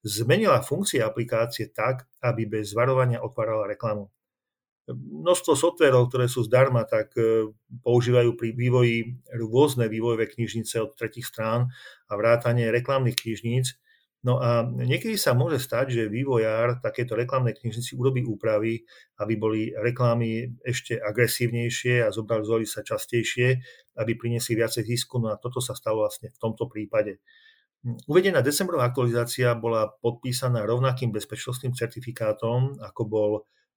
zmenila 0.06 0.62
funkcie 0.62 1.02
aplikácie 1.02 1.70
tak, 1.74 2.06
aby 2.22 2.46
bez 2.46 2.70
varovania 2.70 3.18
otvárala 3.18 3.66
reklamu. 3.66 4.14
Množstvo 4.90 5.54
softverov, 5.54 6.10
ktoré 6.10 6.26
sú 6.26 6.42
zdarma, 6.42 6.82
tak 6.82 7.14
e, 7.14 7.50
používajú 7.86 8.34
pri 8.34 8.50
vývoji 8.50 8.96
rôzne 9.30 9.86
vývojové 9.86 10.26
knižnice 10.26 10.82
od 10.82 10.98
tretich 10.98 11.22
strán 11.22 11.70
a 12.10 12.12
vrátanie 12.18 12.66
reklamných 12.70 13.14
knižníc. 13.14 13.78
No 14.22 14.38
a 14.38 14.62
niekedy 14.62 15.18
sa 15.18 15.34
môže 15.34 15.58
stať, 15.58 15.98
že 15.98 16.02
vývojár 16.06 16.78
takéto 16.78 17.18
reklamné 17.18 17.58
knižnici 17.58 17.98
urobí 17.98 18.22
úpravy, 18.22 18.86
aby 19.18 19.34
boli 19.34 19.74
reklamy 19.74 20.46
ešte 20.62 20.94
agresívnejšie 20.94 22.06
a 22.06 22.14
zobrazovali 22.14 22.62
sa 22.62 22.86
častejšie, 22.86 23.58
aby 23.98 24.14
priniesli 24.14 24.54
viacej 24.54 24.86
zisku. 24.86 25.18
No 25.18 25.34
a 25.34 25.42
toto 25.42 25.58
sa 25.58 25.74
stalo 25.74 26.06
vlastne 26.06 26.30
v 26.30 26.38
tomto 26.38 26.70
prípade. 26.70 27.18
Uvedená 28.06 28.46
decembrová 28.46 28.94
aktualizácia 28.94 29.58
bola 29.58 29.90
podpísaná 29.90 30.62
rovnakým 30.62 31.10
bezpečnostným 31.10 31.74
certifikátom, 31.74 32.78
ako 32.78 33.02
bol 33.10 33.30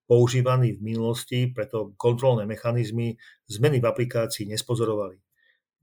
používaný 0.05 0.77
v 0.77 0.93
minulosti, 0.93 1.49
preto 1.49 1.97
kontrolné 1.97 2.45
mechanizmy 2.45 3.17
zmeny 3.49 3.81
v 3.81 3.89
aplikácii 3.89 4.45
nespozorovali. 4.45 5.24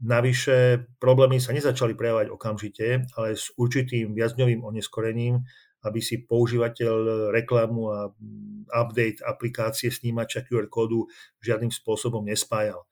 Navyše 0.03 0.83
problémy 0.99 1.39
sa 1.39 1.55
nezačali 1.55 1.95
prejavovať 1.95 2.35
okamžite, 2.35 3.07
ale 3.15 3.39
s 3.39 3.55
určitým 3.55 4.19
viacdňovým 4.19 4.67
oneskorením, 4.67 5.39
aby 5.87 5.99
si 6.03 6.27
používateľ 6.27 7.31
reklamu 7.31 7.83
a 7.91 8.11
update 8.83 9.23
aplikácie 9.23 9.95
snímača 9.95 10.43
QR 10.43 10.67
kódu 10.67 11.07
žiadnym 11.39 11.71
spôsobom 11.71 12.27
nespájal. 12.27 12.83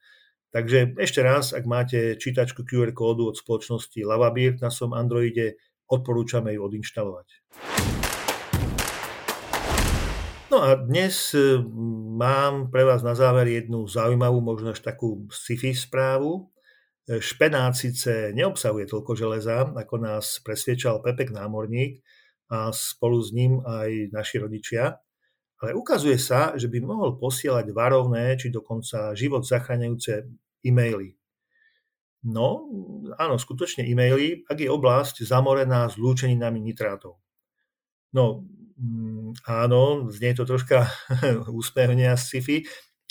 Takže 0.51 0.99
ešte 0.99 1.23
raz, 1.23 1.51
ak 1.51 1.63
máte 1.63 2.19
čítačku 2.19 2.63
QR 2.67 2.91
kódu 2.95 3.31
od 3.31 3.39
spoločnosti 3.39 3.99
Lavabir 4.03 4.59
na 4.59 4.67
svojom 4.67 4.95
Androide, 4.95 5.59
odporúčame 5.87 6.55
ju 6.55 6.63
odinštalovať. 6.63 7.27
No 10.51 10.59
a 10.59 10.75
dnes 10.75 11.31
e, 11.31 11.63
mám 12.19 12.67
pre 12.67 12.83
vás 12.83 12.99
na 13.07 13.15
záver 13.15 13.47
jednu 13.47 13.87
zaujímavú, 13.87 14.43
možno 14.43 14.75
až 14.75 14.83
takú 14.83 15.23
sci-fi 15.31 15.71
správu. 15.71 16.51
Špenát 17.09 17.73
síce 17.73 18.29
neobsahuje 18.31 18.85
toľko 18.85 19.17
železa, 19.17 19.65
ako 19.73 19.95
nás 19.97 20.37
presviečal 20.45 21.01
Pepek 21.01 21.33
námorník 21.33 21.97
a 22.53 22.69
spolu 22.69 23.17
s 23.17 23.33
ním 23.33 23.57
aj 23.65 24.13
naši 24.13 24.37
rodičia, 24.37 25.01
ale 25.61 25.73
ukazuje 25.73 26.21
sa, 26.21 26.53
že 26.53 26.69
by 26.69 26.77
mohol 26.81 27.17
posielať 27.17 27.73
varovné 27.73 28.37
či 28.37 28.53
dokonca 28.53 29.17
život 29.17 29.41
zachraňujúce 29.41 30.29
e-maily. 30.65 31.17
No, 32.21 32.69
áno, 33.17 33.41
skutočne 33.41 33.81
e-maily, 33.89 34.45
ak 34.45 34.61
je 34.61 34.69
oblasť 34.69 35.25
zamorená 35.25 35.89
zlúčeninami 35.89 36.61
nitrátov. 36.61 37.17
No, 38.13 38.45
mm, 38.77 39.41
áno, 39.49 40.05
znie 40.13 40.37
to 40.37 40.45
troška 40.45 40.85
úsmevne 41.49 42.13
a 42.13 42.17
sci-fi, 42.17 42.61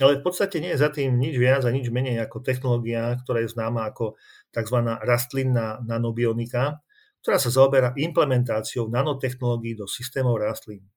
ale 0.02 0.20
v 0.20 0.24
podstate 0.24 0.60
nie 0.60 0.72
je 0.72 0.82
za 0.82 0.90
tým 0.92 1.16
nič 1.20 1.36
viac 1.36 1.62
a 1.64 1.70
nič 1.70 1.92
menej 1.92 2.20
ako 2.24 2.40
technológia, 2.40 3.16
ktorá 3.22 3.44
je 3.44 3.52
známa 3.52 3.88
ako 3.92 4.16
tzv. 4.50 4.78
rastlinná 5.04 5.80
nanobionika, 5.84 6.80
ktorá 7.20 7.36
sa 7.36 7.52
zaoberá 7.52 7.92
implementáciou 7.96 8.88
nanotechnológií 8.88 9.76
do 9.76 9.84
systémov 9.84 10.40
rastlín. 10.40 10.88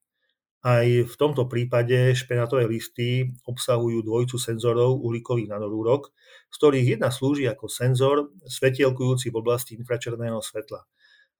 Aj 0.64 0.88
v 0.88 1.14
tomto 1.20 1.44
prípade 1.44 2.16
špenátové 2.16 2.64
listy 2.64 3.28
obsahujú 3.44 4.00
dvojicu 4.00 4.40
senzorov 4.40 4.96
uhlíkových 4.96 5.52
nanorúrok, 5.52 6.08
z 6.48 6.56
ktorých 6.56 6.86
jedna 6.96 7.12
slúži 7.12 7.44
ako 7.44 7.68
senzor 7.68 8.32
svetielkujúci 8.48 9.28
v 9.28 9.36
oblasti 9.36 9.76
infračerného 9.76 10.40
svetla. 10.40 10.88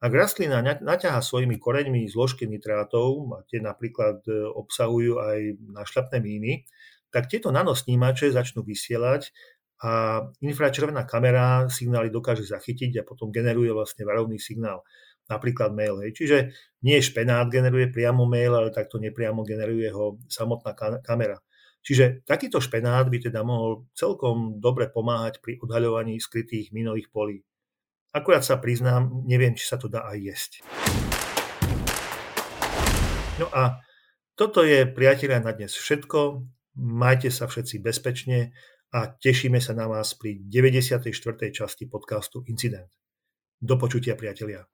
Ak 0.05 0.13
rastlina 0.13 0.61
naťaha 0.61 1.25
svojimi 1.25 1.57
koreňmi 1.57 2.05
zložky 2.13 2.45
nitrátov, 2.45 3.25
a 3.33 3.41
tie 3.49 3.65
napríklad 3.65 4.21
e, 4.29 4.45
obsahujú 4.53 5.17
aj 5.17 5.39
našľapné 5.73 6.21
míny, 6.21 6.69
tak 7.15 7.31
tieto 7.31 7.55
nanosnímače 7.55 8.35
začnú 8.35 8.67
vysielať 8.67 9.31
a 9.87 10.23
infračervená 10.43 11.07
kamera 11.07 11.71
signály 11.71 12.11
dokáže 12.11 12.43
zachytiť 12.43 12.99
a 12.99 13.07
potom 13.07 13.31
generuje 13.31 13.71
vlastne 13.71 14.03
varovný 14.03 14.43
signál 14.43 14.83
napríklad 15.31 15.71
mail. 15.71 16.03
Hej. 16.03 16.11
Čiže 16.19 16.37
nie 16.83 16.99
špenát 16.99 17.47
generuje 17.49 17.89
priamo 17.95 18.27
mail, 18.27 18.53
ale 18.59 18.75
takto 18.75 18.99
nepriamo 18.99 19.47
generuje 19.47 19.89
ho 19.95 20.19
samotná 20.27 20.75
kamera. 21.01 21.39
Čiže 21.85 22.25
takýto 22.25 22.65
špenát 22.65 23.07
by 23.13 23.29
teda 23.29 23.45
mohol 23.45 23.87
celkom 23.93 24.57
dobre 24.57 24.89
pomáhať 24.89 25.39
pri 25.45 25.61
odhaľovaní 25.61 26.17
skrytých 26.17 26.73
minových 26.73 27.13
polí. 27.13 27.45
Akurát 28.11 28.41
sa 28.41 28.57
priznám, 28.57 29.23
neviem, 29.29 29.53
či 29.53 29.69
sa 29.69 29.77
to 29.77 29.87
dá 29.93 30.07
aj 30.09 30.19
jesť. 30.19 30.53
No 33.37 33.53
a 33.53 33.85
toto 34.35 34.65
je, 34.65 34.87
priatelia, 34.89 35.43
na 35.43 35.53
dnes 35.53 35.75
všetko. 35.77 36.47
Majte 36.75 37.31
sa 37.31 37.47
všetci 37.47 37.79
bezpečne 37.79 38.51
a 38.91 39.07
tešíme 39.07 39.63
sa 39.63 39.79
na 39.79 39.87
vás 39.87 40.19
pri 40.19 40.43
94. 40.43 41.07
časti 41.55 41.87
podcastu 41.87 42.43
Incident. 42.51 42.91
Do 43.63 43.79
počutia, 43.79 44.19
priatelia. 44.19 44.67